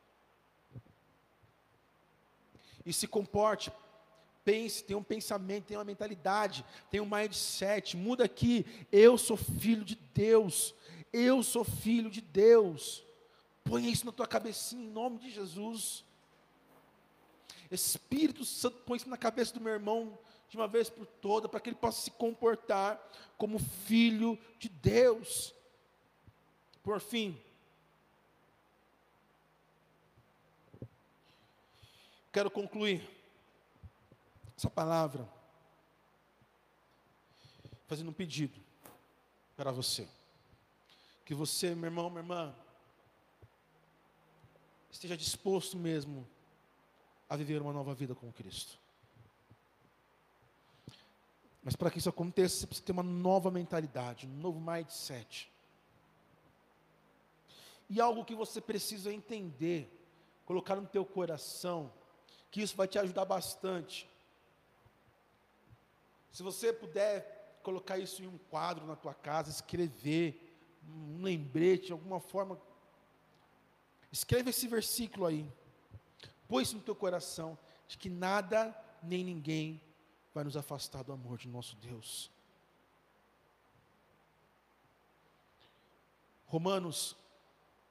E 2.85 2.93
se 2.93 3.09
comporte 3.09 3.73
pense, 4.45 4.85
tenha 4.85 4.99
um 4.99 5.03
pensamento, 5.03 5.65
tenha 5.65 5.79
uma 5.79 5.85
mentalidade, 5.87 6.63
tenha 6.91 7.03
um 7.03 7.09
mindset, 7.09 7.97
muda 7.97 8.23
aqui. 8.23 8.67
Eu 8.93 9.17
sou 9.17 9.39
filho 9.39 9.83
de 9.83 9.95
Deus. 9.95 10.75
Eu 11.11 11.43
sou 11.43 11.65
filho 11.65 12.11
de 12.11 12.21
Deus. 12.21 13.03
Põe 13.65 13.91
isso 13.91 14.05
na 14.05 14.13
tua 14.13 14.27
cabecinha 14.27 14.85
em 14.85 14.91
nome 14.91 15.21
de 15.21 15.31
Jesus. 15.31 16.05
Espírito 17.71 18.45
Santo, 18.45 18.77
põe 18.85 18.99
isso 18.99 19.09
na 19.09 19.17
cabeça 19.17 19.55
do 19.55 19.61
meu 19.63 19.73
irmão 19.73 20.19
de 20.55 20.61
uma 20.61 20.69
vez 20.69 20.89
por 20.89 21.05
toda, 21.05 21.49
para 21.49 21.59
que 21.59 21.69
ele 21.69 21.77
possa 21.77 22.01
se 22.01 22.13
comportar 22.13 22.97
como 23.37 23.59
filho 23.59 24.39
de 24.57 24.69
Deus. 24.69 25.53
Por 26.81 27.01
fim, 27.01 27.43
quero 32.33 32.49
concluir 32.53 33.03
essa 34.57 34.71
palavra, 34.71 35.29
fazendo 37.89 38.11
um 38.11 38.15
pedido 38.15 38.61
para 39.57 39.73
você. 39.73 40.09
Que 41.25 41.35
você, 41.35 41.75
meu 41.75 41.87
irmão, 41.87 42.09
minha 42.09 42.21
irmã, 42.21 42.55
esteja 44.89 45.17
disposto 45.17 45.77
mesmo 45.77 46.25
a 47.29 47.35
viver 47.35 47.61
uma 47.61 47.73
nova 47.73 47.93
vida 47.93 48.15
com 48.15 48.33
Cristo. 48.33 48.84
Mas 51.65 51.75
para 51.75 51.91
que 51.91 51.99
isso 51.99 52.09
aconteça, 52.09 52.59
você 52.59 52.67
precisa 52.67 52.87
ter 52.87 52.93
uma 52.93 53.03
nova 53.03 53.51
mentalidade, 53.51 54.27
um 54.27 54.37
novo 54.37 54.61
mindset. 54.61 55.51
E 57.89 58.01
algo 58.01 58.25
que 58.25 58.35
você 58.35 58.61
precisa 58.61 59.12
entender, 59.12 59.91
colocar 60.45 60.77
no 60.77 60.87
teu 60.87 61.05
coração, 61.05 61.91
que 62.51 62.61
isso 62.61 62.77
vai 62.77 62.87
te 62.87 62.99
ajudar 62.99 63.25
bastante 63.25 64.09
se 66.35 66.43
você 66.43 66.73
puder 66.73 67.61
colocar 67.62 67.97
isso 67.97 68.21
em 68.21 68.27
um 68.27 68.37
quadro 68.51 68.85
na 68.85 68.97
tua 68.97 69.15
casa, 69.15 69.51
escrever, 69.51 70.59
um 70.85 71.23
lembrete, 71.23 71.93
alguma 71.93 72.19
forma, 72.19 72.61
escreve 74.11 74.51
esse 74.51 74.67
versículo 74.67 75.27
aí. 75.27 75.49
Põe 76.49 76.65
isso 76.65 76.75
no 76.75 76.83
teu 76.83 76.97
coração, 76.97 77.57
de 77.87 77.97
que 77.97 78.11
nada 78.11 78.77
nem 79.01 79.23
ninguém 79.23 79.81
vai 80.35 80.45
nos 80.45 80.57
afastar 80.57 81.03
do 81.05 81.12
amor 81.12 81.39
de 81.39 81.49
nosso 81.49 81.76
Deus. 81.76 82.30
Romanos 86.47 87.16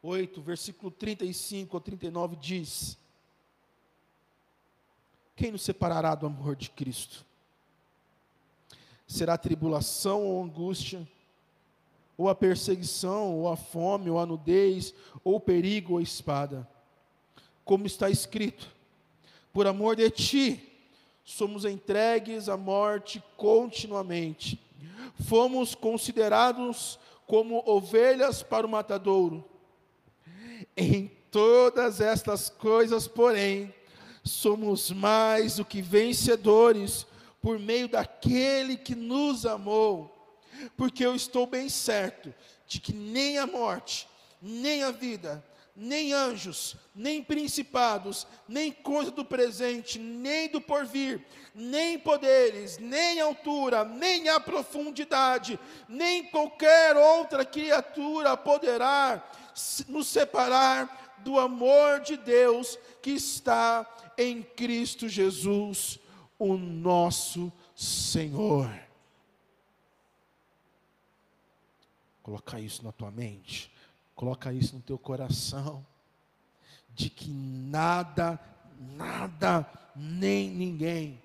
8, 0.02 0.42
versículo 0.42 0.92
35 0.92 1.76
ao 1.76 1.82
39 1.82 2.36
diz: 2.36 2.98
Quem 5.36 5.52
nos 5.52 5.62
separará 5.62 6.14
do 6.14 6.26
amor 6.26 6.56
de 6.56 6.70
Cristo? 6.70 7.26
será 9.14 9.38
tribulação 9.38 10.24
ou 10.24 10.44
angústia, 10.44 11.08
ou 12.18 12.30
a 12.30 12.36
perseguição, 12.36 13.36
ou 13.38 13.48
a 13.50 13.56
fome, 13.56 14.10
ou 14.10 14.20
a 14.20 14.26
nudez, 14.26 14.94
ou 15.24 15.40
perigo, 15.40 15.94
ou 15.94 16.02
espada. 16.02 16.68
Como 17.64 17.86
está 17.86 18.10
escrito: 18.10 18.74
por 19.52 19.68
amor 19.68 19.96
de 19.96 20.10
ti, 20.10 20.73
somos 21.24 21.66
entregues 21.66 22.50
à 22.50 22.58
morte 22.58 23.24
continuamente. 23.38 24.60
Fomos 25.26 25.74
considerados 25.76 27.00
como 27.26 27.64
ovelhas 27.66 28.44
para 28.44 28.68
o 28.68 28.70
matadouro. 28.70 29.44
Em 30.76 31.12
todas 31.32 32.02
estas 32.02 32.50
coisas, 32.50 33.08
porém, 33.08 33.74
somos 34.24 34.92
mais 34.92 35.58
do 35.58 35.66
que 35.66 35.82
vencedores 35.82 37.06
por 37.42 37.60
meio 37.60 37.88
daquele 37.88 38.78
que 38.78 38.96
nos 38.96 39.46
amou. 39.46 40.10
Porque 40.78 41.06
eu 41.06 41.16
estou 41.16 41.46
bem 41.46 41.70
certo 41.70 42.34
de 42.68 42.80
que 42.80 42.94
nem 42.94 43.38
a 43.38 43.46
morte, 43.46 44.08
nem 44.42 44.84
a 44.84 44.92
vida, 44.92 45.44
nem 45.76 46.14
anjos, 46.14 46.76
nem 46.94 47.24
principados, 47.24 48.28
nem 48.48 48.72
coisa 48.72 49.10
do 49.10 49.26
presente, 49.26 49.98
nem 49.98 50.48
do 50.48 50.62
porvir, 50.62 51.26
nem 51.54 51.98
poderes, 51.98 52.78
nem 52.78 53.20
altura, 53.20 53.84
nem 53.84 54.30
a 54.30 54.40
profundidade, 54.40 55.60
nem 55.90 56.26
qualquer 56.26 56.96
outra 56.96 57.44
criatura 57.44 58.38
poderá 58.38 59.24
nos 59.88 60.08
separar 60.08 61.16
do 61.20 61.40
amor 61.40 62.02
de 62.02 62.18
Deus 62.18 62.78
que 63.02 63.12
está 63.12 63.88
em 64.18 64.44
Cristo 64.44 65.10
Jesus, 65.10 66.00
o 66.38 66.56
nosso 66.56 67.52
Senhor. 67.76 68.70
Coloca 72.22 72.60
isso 72.60 72.84
na 72.84 72.92
tua 72.92 73.12
mente, 73.12 73.73
coloca 74.24 74.54
isso 74.54 74.76
no 74.76 74.82
teu 74.82 74.98
coração, 74.98 75.86
de 76.96 77.10
que 77.10 77.30
nada, 77.30 78.40
nada, 78.80 79.70
nem 79.94 80.50
ninguém 80.50 81.22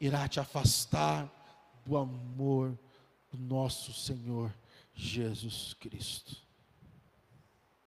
irá 0.00 0.28
te 0.28 0.38
afastar 0.38 1.28
do 1.84 1.96
amor 1.96 2.78
do 3.32 3.36
nosso 3.36 3.92
Senhor 3.92 4.54
Jesus 4.94 5.74
Cristo. 5.74 6.36